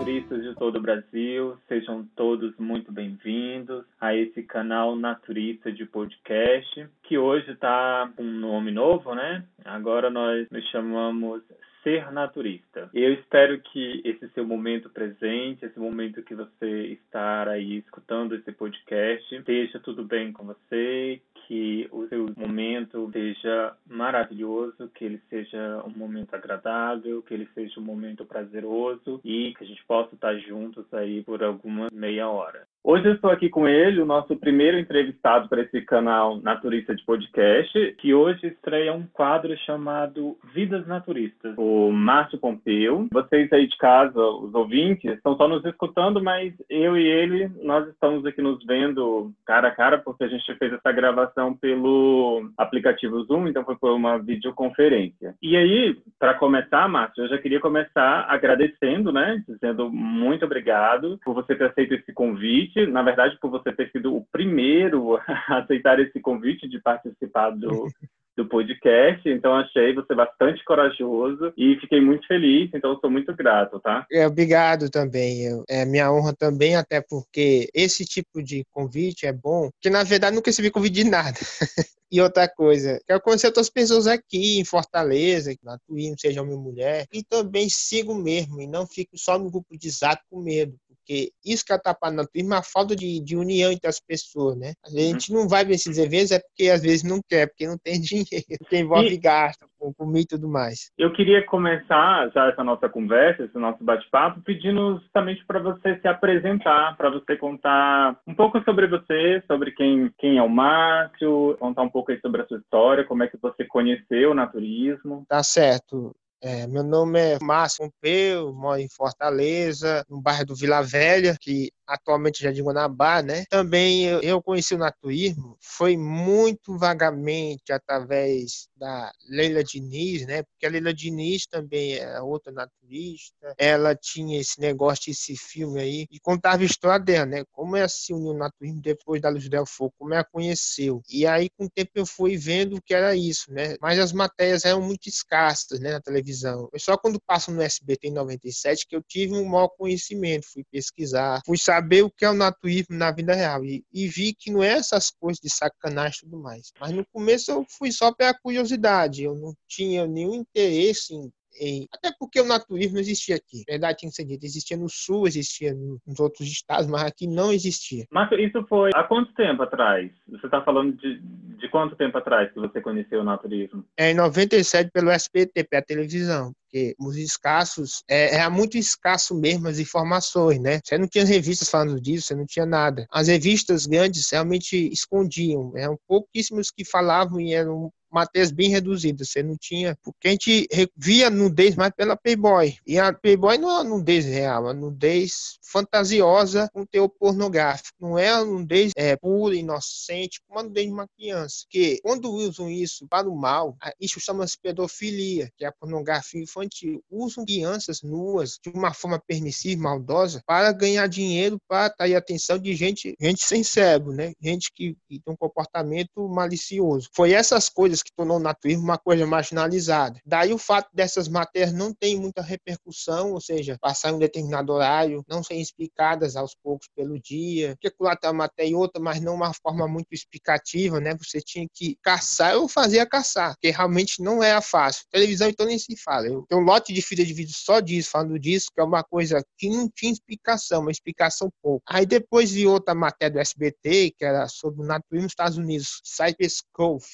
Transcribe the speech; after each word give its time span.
naturistas 0.00 0.42
de 0.42 0.54
todo 0.54 0.76
o 0.76 0.80
Brasil, 0.80 1.58
sejam 1.68 2.08
todos 2.16 2.56
muito 2.58 2.90
bem-vindos 2.90 3.84
a 4.00 4.14
esse 4.14 4.42
canal 4.42 4.96
Naturista 4.96 5.70
de 5.70 5.84
Podcast, 5.84 6.88
que 7.02 7.18
hoje 7.18 7.50
está 7.50 8.10
com 8.16 8.22
um 8.22 8.40
nome 8.40 8.70
novo, 8.70 9.14
né? 9.14 9.44
Agora 9.62 10.08
nós 10.08 10.48
nos 10.50 10.64
chamamos 10.70 11.42
ser 11.82 12.10
naturista. 12.12 12.88
Eu 12.94 13.12
espero 13.12 13.60
que 13.60 14.00
esse 14.04 14.26
seu 14.30 14.44
momento 14.44 14.88
presente, 14.88 15.64
esse 15.64 15.78
momento 15.78 16.22
que 16.22 16.34
você 16.34 16.98
estar 17.04 17.48
aí 17.48 17.76
escutando 17.78 18.34
esse 18.34 18.52
podcast, 18.52 19.34
esteja 19.34 19.78
tudo 19.80 20.04
bem 20.04 20.32
com 20.32 20.44
você, 20.46 21.20
que 21.50 21.88
o 21.90 22.06
seu 22.06 22.32
momento 22.36 23.10
seja 23.12 23.76
maravilhoso, 23.84 24.88
que 24.94 25.04
ele 25.04 25.20
seja 25.28 25.82
um 25.84 25.98
momento 25.98 26.32
agradável, 26.32 27.20
que 27.24 27.34
ele 27.34 27.48
seja 27.52 27.80
um 27.80 27.82
momento 27.82 28.24
prazeroso 28.24 29.20
e 29.24 29.52
que 29.58 29.64
a 29.64 29.66
gente 29.66 29.84
possa 29.84 30.14
estar 30.14 30.32
juntos 30.38 30.84
aí 30.94 31.24
por 31.24 31.42
alguma 31.42 31.88
meia 31.92 32.28
hora. 32.28 32.68
Hoje 32.82 33.06
eu 33.06 33.14
estou 33.14 33.30
aqui 33.30 33.50
com 33.50 33.68
ele, 33.68 34.00
o 34.00 34.06
nosso 34.06 34.34
primeiro 34.36 34.78
entrevistado 34.78 35.50
para 35.50 35.60
esse 35.60 35.82
canal 35.82 36.40
Naturista 36.40 36.94
de 36.94 37.04
Podcast, 37.04 37.94
que 37.98 38.14
hoje 38.14 38.46
estreia 38.46 38.94
um 38.94 39.06
quadro 39.12 39.54
chamado 39.58 40.38
Vidas 40.54 40.86
Naturistas, 40.86 41.54
o 41.58 41.92
Márcio 41.92 42.38
Pompeu. 42.38 43.06
Vocês 43.12 43.52
aí 43.52 43.66
de 43.66 43.76
casa, 43.76 44.18
os 44.18 44.54
ouvintes, 44.54 45.12
estão 45.12 45.36
só 45.36 45.46
nos 45.46 45.62
escutando, 45.66 46.22
mas 46.22 46.54
eu 46.70 46.96
e 46.96 47.06
ele, 47.06 47.50
nós 47.62 47.86
estamos 47.86 48.24
aqui 48.24 48.40
nos 48.40 48.64
vendo 48.64 49.30
cara 49.44 49.68
a 49.68 49.72
cara, 49.72 49.98
porque 49.98 50.24
a 50.24 50.28
gente 50.28 50.54
fez 50.54 50.72
essa 50.72 50.90
gravação 50.90 51.54
pelo 51.54 52.50
aplicativo 52.56 53.22
Zoom, 53.24 53.46
então 53.46 53.62
foi 53.62 53.76
por 53.76 53.92
uma 53.92 54.18
videoconferência. 54.18 55.34
E 55.42 55.54
aí, 55.54 55.98
para 56.18 56.32
começar, 56.32 56.88
Márcio, 56.88 57.24
eu 57.24 57.28
já 57.28 57.36
queria 57.36 57.60
começar 57.60 58.24
agradecendo, 58.26 59.12
né, 59.12 59.44
dizendo 59.46 59.90
muito 59.90 60.46
obrigado 60.46 61.20
por 61.22 61.34
você 61.34 61.54
ter 61.54 61.66
aceito 61.66 61.92
esse 61.92 62.12
convite 62.14 62.69
convite, 62.70 62.86
na 62.86 63.02
verdade, 63.02 63.38
por 63.40 63.50
você 63.50 63.72
ter 63.72 63.90
sido 63.90 64.14
o 64.14 64.24
primeiro 64.32 65.16
a 65.48 65.58
aceitar 65.58 65.98
esse 66.00 66.20
convite 66.20 66.68
de 66.68 66.80
participar 66.80 67.50
do, 67.50 67.88
do 68.36 68.46
podcast. 68.46 69.28
Então, 69.28 69.54
achei 69.54 69.94
você 69.94 70.14
bastante 70.14 70.64
corajoso 70.64 71.52
e 71.56 71.76
fiquei 71.80 72.00
muito 72.00 72.26
feliz. 72.26 72.70
Então, 72.72 72.98
sou 73.00 73.10
muito 73.10 73.34
grato, 73.34 73.80
tá? 73.80 74.06
É, 74.10 74.26
obrigado 74.26 74.88
também. 74.90 75.44
Eu, 75.44 75.64
é 75.68 75.84
minha 75.84 76.12
honra 76.12 76.34
também, 76.34 76.76
até 76.76 77.00
porque 77.00 77.68
esse 77.74 78.04
tipo 78.04 78.42
de 78.42 78.64
convite 78.70 79.26
é 79.26 79.32
bom, 79.32 79.70
porque 79.70 79.90
na 79.90 80.04
verdade 80.04 80.34
nunca 80.34 80.50
recebi 80.50 80.70
convite 80.70 80.94
de 80.94 81.04
nada. 81.04 81.38
E 82.12 82.20
outra 82.20 82.48
coisa, 82.48 83.00
quero 83.06 83.20
conhecer 83.20 83.46
outras 83.46 83.70
pessoas 83.70 84.08
aqui 84.08 84.58
em 84.58 84.64
Fortaleza, 84.64 85.54
na 85.62 85.78
Twin, 85.86 86.16
seja 86.18 86.42
homem 86.42 86.56
ou 86.56 86.60
mulher, 86.60 87.06
e 87.12 87.22
também 87.22 87.68
sigo 87.70 88.16
mesmo, 88.16 88.60
e 88.60 88.66
não 88.66 88.84
fico 88.84 89.16
só 89.16 89.38
no 89.38 89.48
grupo 89.48 89.78
de 89.78 89.88
zap 89.88 90.20
com 90.28 90.40
medo, 90.40 90.76
porque 91.00 91.30
isso 91.44 91.64
que 91.64 91.72
atrapalha 91.72 92.14
na 92.14 92.24
turma 92.24 92.56
é 92.56 92.58
a 92.58 92.62
falta 92.62 92.94
de, 92.94 93.20
de 93.20 93.36
união 93.36 93.72
entre 93.72 93.88
as 93.88 94.00
pessoas, 94.00 94.56
né? 94.56 94.72
A 94.84 94.90
gente 94.90 95.32
não 95.32 95.48
vai 95.48 95.64
nesses 95.64 95.98
eventos 95.98 96.30
é 96.30 96.38
porque 96.38 96.70
às 96.70 96.82
vezes 96.82 97.02
não 97.02 97.20
quer, 97.28 97.48
porque 97.48 97.66
não 97.66 97.76
tem 97.78 98.00
dinheiro, 98.00 98.46
porque 98.58 98.78
envolve 98.78 99.14
e... 99.14 99.18
gasto 99.18 99.66
com 99.78 99.92
comida 99.94 100.20
e 100.20 100.26
tudo 100.26 100.48
mais. 100.48 100.90
Eu 100.98 101.12
queria 101.12 101.44
começar 101.46 102.30
já 102.34 102.48
essa 102.48 102.62
nossa 102.62 102.88
conversa, 102.88 103.44
esse 103.44 103.58
nosso 103.58 103.82
bate-papo, 103.82 104.42
pedindo 104.42 104.98
justamente 104.98 105.44
para 105.46 105.58
você 105.58 105.98
se 106.00 106.06
apresentar, 106.06 106.96
para 106.96 107.10
você 107.10 107.36
contar 107.36 108.20
um 108.26 108.34
pouco 108.34 108.62
sobre 108.62 108.86
você, 108.86 109.42
sobre 109.46 109.72
quem, 109.72 110.10
quem 110.18 110.36
é 110.36 110.42
o 110.42 110.48
Márcio, 110.48 111.56
contar 111.58 111.82
um 111.82 111.88
pouco 111.88 112.12
aí 112.12 112.20
sobre 112.20 112.42
a 112.42 112.46
sua 112.46 112.58
história, 112.58 113.04
como 113.04 113.22
é 113.22 113.28
que 113.28 113.38
você 113.40 113.64
conheceu 113.64 114.32
o 114.32 114.34
naturismo. 114.34 115.24
Tá 115.28 115.42
certo. 115.42 116.14
É, 116.42 116.66
meu 116.66 116.82
nome 116.82 117.18
é 117.20 117.38
Márcio 117.38 117.84
Pompeu, 117.84 118.50
moro 118.54 118.80
em 118.80 118.88
Fortaleza, 118.88 120.02
no 120.08 120.22
bairro 120.22 120.46
do 120.46 120.56
Vila 120.56 120.80
Velha, 120.82 121.36
que 121.38 121.70
atualmente 121.86 122.42
já 122.42 122.50
de 122.50 122.62
Guanabara, 122.62 123.22
né? 123.22 123.44
Também 123.50 124.06
eu, 124.06 124.20
eu 124.22 124.42
conheci 124.42 124.74
o 124.74 124.78
naturismo, 124.78 125.56
foi 125.60 125.96
muito 125.96 126.78
vagamente 126.78 127.72
através 127.72 128.68
da 128.76 129.12
Leila 129.28 129.62
Diniz, 129.62 130.24
né? 130.26 130.42
Porque 130.44 130.66
a 130.66 130.70
Leila 130.70 130.94
Diniz 130.94 131.46
também 131.46 131.96
é 131.96 132.20
outra 132.22 132.52
naturista, 132.52 133.54
ela 133.58 133.94
tinha 133.94 134.40
esse 134.40 134.60
negócio, 134.60 135.10
esse 135.10 135.36
filme 135.36 135.80
aí, 135.80 136.06
e 136.10 136.18
contava 136.20 136.62
a 136.62 136.66
história 136.66 137.04
dela, 137.04 137.26
né? 137.26 137.44
Como 137.50 137.76
ela 137.76 137.88
se 137.88 138.14
uniu 138.14 138.30
ao 138.30 138.38
naturismo 138.38 138.80
depois 138.80 139.20
da 139.20 139.28
Luz 139.28 139.48
del 139.48 139.66
Fogo, 139.66 139.92
como 139.98 140.14
ela 140.14 140.24
conheceu. 140.24 141.02
E 141.10 141.26
aí, 141.26 141.50
com 141.50 141.64
o 141.64 141.70
tempo, 141.70 141.90
eu 141.96 142.06
fui 142.06 142.36
vendo 142.36 142.76
o 142.76 142.82
que 142.82 142.94
era 142.94 143.14
isso, 143.16 143.52
né? 143.52 143.76
Mas 143.80 143.98
as 143.98 144.12
matérias 144.12 144.64
eram 144.64 144.80
muito 144.80 145.08
escassas, 145.08 145.80
né? 145.80 145.92
Na 145.92 146.00
televisão. 146.00 146.29
Foi 146.70 146.78
só 146.78 146.96
quando 146.96 147.20
passam 147.20 147.54
no 147.54 147.62
SBT 147.62 148.08
em 148.08 148.12
97 148.12 148.86
que 148.86 148.96
eu 148.96 149.02
tive 149.02 149.34
um 149.34 149.44
maior 149.44 149.68
conhecimento, 149.68 150.46
fui 150.52 150.64
pesquisar, 150.70 151.40
fui 151.44 151.58
saber 151.58 152.02
o 152.02 152.10
que 152.10 152.24
é 152.24 152.30
o 152.30 152.34
naturismo 152.34 152.96
na 152.96 153.10
vida 153.10 153.34
real. 153.34 153.64
E, 153.64 153.84
e, 153.92 154.08
vi 154.08 154.34
que 154.34 154.50
não 154.50 154.62
é 154.62 154.72
essas 154.72 155.10
coisas 155.10 155.40
de 155.40 155.50
sacanagem 155.50 156.18
e 156.18 156.30
tudo 156.30 156.38
mais. 156.38 156.72
Mas 156.80 156.92
no 156.92 157.04
começo 157.06 157.50
eu 157.50 157.64
fui 157.68 157.92
só 157.92 158.12
pela 158.12 158.34
curiosidade. 158.34 159.24
Eu 159.24 159.34
não 159.34 159.54
tinha 159.68 160.06
nenhum 160.06 160.34
interesse 160.34 161.14
em 161.14 161.30
em, 161.58 161.86
até 161.92 162.12
porque 162.18 162.40
o 162.40 162.46
naturismo 162.46 162.94
não 162.94 163.00
existia 163.00 163.36
aqui. 163.36 163.64
Verdade 163.68 164.00
tem 164.00 164.10
que 164.10 164.16
ser 164.16 164.24
dito. 164.24 164.44
Existia 164.44 164.76
no 164.76 164.88
sul, 164.88 165.26
existia 165.26 165.74
nos 165.74 166.20
outros 166.20 166.46
estados, 166.46 166.86
mas 166.86 167.02
aqui 167.02 167.26
não 167.26 167.52
existia. 167.52 168.06
Mas 168.10 168.30
isso 168.32 168.64
foi 168.68 168.90
há 168.94 169.04
quanto 169.04 169.32
tempo 169.34 169.62
atrás? 169.62 170.10
Você 170.28 170.46
está 170.46 170.62
falando 170.62 170.96
de, 170.96 171.20
de 171.20 171.68
quanto 171.70 171.96
tempo 171.96 172.16
atrás 172.18 172.52
que 172.52 172.60
você 172.60 172.80
conheceu 172.80 173.20
o 173.20 173.24
naturismo? 173.24 173.84
É 173.96 174.10
em 174.10 174.14
97 174.14 174.90
pelo 174.92 175.10
SBT, 175.10 175.64
pela 175.64 175.82
televisão 175.82 176.52
porque 176.70 176.94
os 177.00 177.16
escassos, 177.16 178.04
é, 178.08 178.36
era 178.36 178.48
muito 178.48 178.78
escasso 178.78 179.34
mesmo 179.34 179.66
as 179.66 179.80
informações, 179.80 180.60
né? 180.60 180.80
Você 180.84 180.96
não 180.96 181.08
tinha 181.08 181.24
revistas 181.24 181.68
falando 181.68 182.00
disso, 182.00 182.28
você 182.28 182.34
não 182.36 182.46
tinha 182.46 182.64
nada. 182.64 183.06
As 183.10 183.26
revistas 183.26 183.86
grandes 183.86 184.30
realmente 184.30 184.76
escondiam, 184.92 185.72
eram 185.76 185.98
pouquíssimos 186.06 186.70
que 186.70 186.84
falavam 186.84 187.40
e 187.40 187.52
eram 187.52 187.92
matérias 188.10 188.50
bem 188.50 188.70
reduzidas. 188.70 189.30
Você 189.30 189.42
não 189.42 189.56
tinha. 189.56 189.96
Porque 190.02 190.28
a 190.28 190.30
gente 190.30 190.68
via 190.96 191.30
nudez 191.30 191.74
mais 191.76 191.92
pela 191.96 192.16
Playboy. 192.16 192.76
E 192.86 192.98
a 192.98 193.12
Playboy 193.12 193.58
não 193.58 193.70
é 193.70 193.80
a 193.80 193.84
nudez 193.84 194.24
real, 194.24 194.68
é 194.68 194.70
a 194.70 194.74
nudez 194.74 195.58
fantasiosa 195.62 196.68
com 196.72 196.84
teor 196.84 197.08
pornográfico. 197.08 197.96
Não 198.00 198.18
é 198.18 198.28
a 198.28 198.44
nudez 198.44 198.92
é, 198.96 199.16
pura, 199.16 199.54
inocente, 199.54 200.40
como 200.46 200.60
a 200.60 200.62
nudez 200.62 200.86
de 200.86 200.92
uma 200.92 201.08
criança. 201.08 201.64
Porque 201.64 202.00
quando 202.02 202.30
usam 202.30 202.70
isso 202.70 203.06
para 203.08 203.28
o 203.28 203.36
mal, 203.36 203.76
isso 204.00 204.20
chama-se 204.20 204.58
pedofilia, 204.60 205.50
que 205.56 205.64
é 205.64 205.68
a 205.68 205.72
pornografia 205.72 206.42
infantil. 206.42 207.02
Usam 207.10 207.44
crianças 207.44 208.02
nuas 208.02 208.58
de 208.62 208.70
uma 208.70 208.92
forma 208.92 209.20
permissiva, 209.26 209.82
maldosa, 209.82 210.42
para 210.46 210.72
ganhar 210.72 211.06
dinheiro, 211.06 211.58
para 211.68 211.86
atrair 211.86 212.14
a 212.14 212.18
atenção 212.18 212.58
de 212.58 212.74
gente, 212.74 213.14
gente 213.20 213.44
sem 213.44 213.62
cérebro, 213.62 214.12
né? 214.12 214.32
Gente 214.40 214.70
que, 214.74 214.96
que 215.08 215.20
tem 215.20 215.34
um 215.34 215.36
comportamento 215.36 216.28
malicioso. 216.28 217.08
Foi 217.14 217.32
essas 217.32 217.68
coisas 217.68 217.99
que 218.02 218.12
tornou 218.14 218.36
o 218.36 218.40
naturismo 218.40 218.84
uma 218.84 218.98
coisa 218.98 219.26
marginalizada. 219.26 220.20
Daí 220.24 220.52
o 220.52 220.58
fato 220.58 220.88
dessas 220.92 221.28
matérias 221.28 221.72
não 221.72 221.92
tem 221.92 222.18
muita 222.18 222.42
repercussão, 222.42 223.32
ou 223.32 223.40
seja, 223.40 223.76
passar 223.80 224.10
em 224.10 224.14
um 224.14 224.18
determinado 224.18 224.72
horário, 224.72 225.24
não 225.28 225.42
serem 225.42 225.62
explicadas 225.62 226.36
aos 226.36 226.54
poucos 226.62 226.88
pelo 226.94 227.20
dia, 227.20 227.72
especular 227.72 228.18
uma 228.24 228.32
matéria 228.32 228.70
e 228.70 228.74
outra, 228.74 229.00
mas 229.00 229.20
não 229.20 229.34
uma 229.34 229.52
forma 229.54 229.86
muito 229.88 230.08
explicativa, 230.12 231.00
né? 231.00 231.14
Você 231.16 231.40
tinha 231.40 231.66
que 231.72 231.96
caçar 232.02 232.56
ou 232.56 232.68
fazer 232.68 233.00
a 233.00 233.06
caçar, 233.06 233.54
que 233.60 233.70
realmente 233.70 234.22
não 234.22 234.42
era 234.42 234.60
fácil. 234.60 235.04
Televisão 235.10 235.48
então 235.48 235.66
nem 235.66 235.78
se 235.78 235.96
fala. 235.96 236.26
Eu 236.26 236.44
tenho 236.48 236.60
um 236.60 236.64
lote 236.64 236.92
de 236.92 237.02
filha 237.02 237.24
de 237.24 237.32
vídeo 237.32 237.54
só 237.54 237.80
disso, 237.80 238.10
falando 238.10 238.38
disso, 238.38 238.68
que 238.74 238.80
é 238.80 238.84
uma 238.84 239.02
coisa 239.02 239.44
que 239.58 239.68
não 239.68 239.88
tinha 239.88 240.12
explicação, 240.12 240.82
uma 240.82 240.90
explicação 240.90 241.50
pouco. 241.62 241.82
Aí 241.88 242.06
depois 242.06 242.50
vi 242.50 242.66
outra 242.66 242.94
matéria 242.94 243.34
do 243.34 243.40
SBT, 243.40 244.14
que 244.16 244.24
era 244.24 244.48
sobre 244.48 244.82
o 244.82 244.86
naturismo 244.86 245.24
nos 245.24 245.32
Estados 245.32 245.58
Unidos, 245.58 246.00
Cypress 246.04 246.62
Cove. 246.72 247.04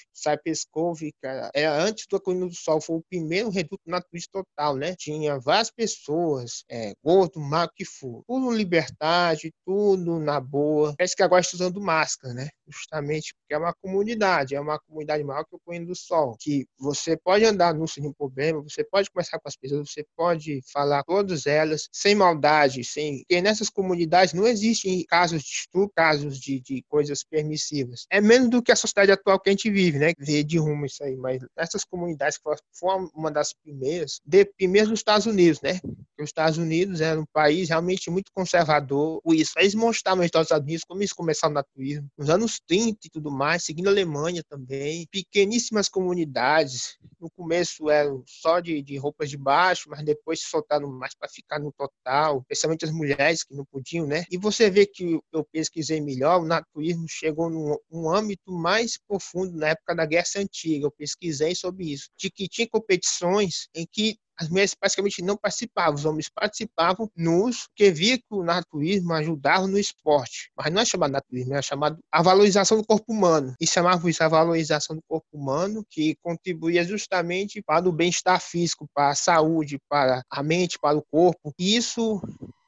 Cove, 0.77 1.11
cara, 1.23 1.51
era 1.55 1.75
é, 1.75 1.81
antes 1.89 2.07
do 2.07 2.21
Colina 2.21 2.47
do 2.47 2.55
Sol, 2.55 2.83
foi 2.83 2.97
o 2.97 3.03
primeiro 3.09 3.49
reduto 3.49 3.81
naturista 3.87 4.45
total, 4.45 4.77
né? 4.77 4.95
Tinha 4.95 5.39
várias 5.39 5.71
pessoas, 5.71 6.65
é, 6.71 6.93
gordo, 7.03 7.41
magro, 7.41 7.73
que 7.75 7.87
for. 7.87 8.23
Tudo 8.27 8.51
liberdade, 8.51 9.55
tudo 9.65 10.19
na 10.19 10.39
boa. 10.39 10.95
Parece 10.99 11.17
que 11.17 11.23
agora 11.23 11.41
está 11.41 11.57
usando 11.57 11.81
máscara, 11.81 12.35
né? 12.35 12.51
Justamente 12.69 13.35
porque 13.35 13.55
é 13.55 13.59
uma 13.59 13.73
comunidade, 13.73 14.55
é 14.55 14.61
uma 14.61 14.79
comunidade 14.79 15.25
maior 15.25 15.45
que 15.45 15.57
o 15.57 15.61
Colina 15.65 15.87
do 15.87 15.97
Sol, 15.97 16.37
que 16.39 16.67
você 16.79 17.17
pode 17.17 17.47
andar 17.47 17.73
no 17.73 17.89
sem 17.89 18.13
problema, 18.13 18.61
você 18.61 18.85
pode 18.85 19.11
conversar 19.11 19.41
com 19.41 19.49
as 19.49 19.57
pessoas, 19.57 19.91
você 19.91 20.05
pode 20.15 20.61
falar 20.71 21.03
com 21.05 21.15
todas 21.15 21.47
elas, 21.47 21.89
sem 21.91 22.15
maldade, 22.15 22.85
sem... 22.85 23.21
Porque 23.21 23.41
nessas 23.41 23.71
comunidades 23.71 24.35
não 24.35 24.47
existem 24.47 25.03
casos 25.07 25.43
de 25.43 25.49
estupro, 25.49 25.91
casos 25.97 26.39
de, 26.39 26.61
de 26.61 26.85
coisas 26.87 27.25
permissivas. 27.25 28.07
É 28.11 28.21
menos 28.21 28.51
do 28.51 28.63
que 28.63 28.71
a 28.71 28.77
sociedade 28.77 29.11
atual 29.11 29.41
que 29.41 29.49
a 29.49 29.53
gente 29.53 29.71
vive, 29.71 29.99
né? 29.99 30.13
De 30.19 30.45
rumo 30.67 30.87
isso 30.87 31.03
aí, 31.03 31.17
mas 31.17 31.43
essas 31.57 31.85
comunidades 31.85 32.39
que 32.39 32.45
foram 32.73 33.11
uma 33.15 33.31
das 33.31 33.53
primeiras, 33.53 34.21
de, 34.25 34.45
primeiras 34.45 34.91
nos 34.91 35.01
Estados 35.01 35.27
Unidos, 35.27 35.61
né? 35.61 35.81
Os 36.19 36.31
Estados 36.31 36.59
Unidos 36.59 37.01
era 37.01 37.21
um 37.21 37.27
país 37.33 37.69
realmente 37.69 38.11
muito 38.11 38.33
conservador. 38.33 39.21
Isso, 39.27 39.53
eles 39.59 39.75
mostraram 39.75 40.19
nos 40.19 40.27
Estados 40.27 40.51
Unidos 40.51 40.85
como 40.85 41.01
eles 41.01 41.13
começaram 41.13 41.53
o 41.53 41.55
naturismo, 41.55 42.09
nos 42.17 42.31
anos 42.31 42.59
30 42.67 42.99
e 43.05 43.11
tudo 43.11 43.31
mais, 43.31 43.65
seguindo 43.65 43.89
a 43.89 43.91
Alemanha 43.91 44.43
também. 44.49 45.07
Pequeníssimas 45.11 45.89
comunidades, 45.89 46.97
no 47.21 47.31
começo 47.31 47.91
eram 47.91 48.23
só 48.27 48.61
de, 48.61 48.83
de 48.83 48.97
roupas 48.97 49.29
de 49.29 49.37
baixo, 49.37 49.91
mas 49.91 50.03
depois 50.05 50.41
se 50.41 50.47
soltaram 50.49 50.89
mais 50.91 51.15
para 51.15 51.29
ficar 51.29 51.59
no 51.59 51.73
total, 51.73 52.41
especialmente 52.41 52.85
as 52.85 52.91
mulheres 52.91 53.45
que 53.45 53.55
não 53.55 53.65
podiam, 53.65 54.07
né? 54.07 54.25
E 54.31 54.39
você 54.39 54.71
vê 54.71 54.87
que 54.87 55.21
eu 55.33 55.45
pesquisei 55.53 56.01
melhor, 56.01 56.41
o 56.41 56.47
naturismo 56.47 57.07
chegou 57.09 57.51
num 57.51 57.77
um 57.91 58.11
âmbito 58.11 58.53
mais 58.53 58.99
profundo 59.09 59.57
na 59.57 59.69
época 59.69 59.95
da 59.95 60.07
Guerra 60.07 60.25
Antiga. 60.57 60.87
Eu 60.87 60.91
pesquisei 60.91 61.55
sobre 61.55 61.93
isso, 61.93 62.09
de 62.19 62.31
que 62.31 62.49
tinha 62.49 62.69
competições 62.69 63.69
em 63.75 63.87
que 63.91 64.17
as 64.39 64.51
mulheres 64.51 64.75
praticamente 64.75 65.23
não 65.23 65.37
participavam, 65.37 65.95
os 65.95 66.05
homens 66.05 66.29
participavam 66.29 67.11
nos 67.17 67.69
que 67.75 67.91
via 67.91 68.19
que 68.19 68.25
o 68.31 68.45
naturismo 68.45 69.15
ajudava 69.15 69.67
no 69.67 69.79
esporte. 69.79 70.51
Mas 70.55 70.71
não 70.73 70.83
é 70.83 70.85
chamado 70.85 71.13
naturismo, 71.13 71.55
é 71.55 71.63
chamado 71.63 71.99
a 72.13 72.23
valorização 72.23 72.77
do 72.77 72.87
corpo 72.87 73.11
humano. 73.11 73.55
E 73.59 73.67
chamava 73.67 74.11
isso 74.11 74.23
a 74.23 74.29
valorização 74.29 74.95
do 74.95 75.03
corpo 75.09 75.27
humano, 75.33 75.85
que 75.89 76.17
contribuía 76.23 76.85
justamente 76.85 77.63
para 77.63 77.89
o 77.89 77.93
bem-estar 77.93 78.39
físico, 78.41 78.87
para 78.95 79.11
a 79.11 79.15
saúde, 79.15 79.79
para 79.89 80.23
a 80.29 80.43
mente, 80.43 80.79
para 80.79 80.99
o 80.99 81.05
corpo. 81.11 81.55
E 81.59 81.75
isso 81.75 82.21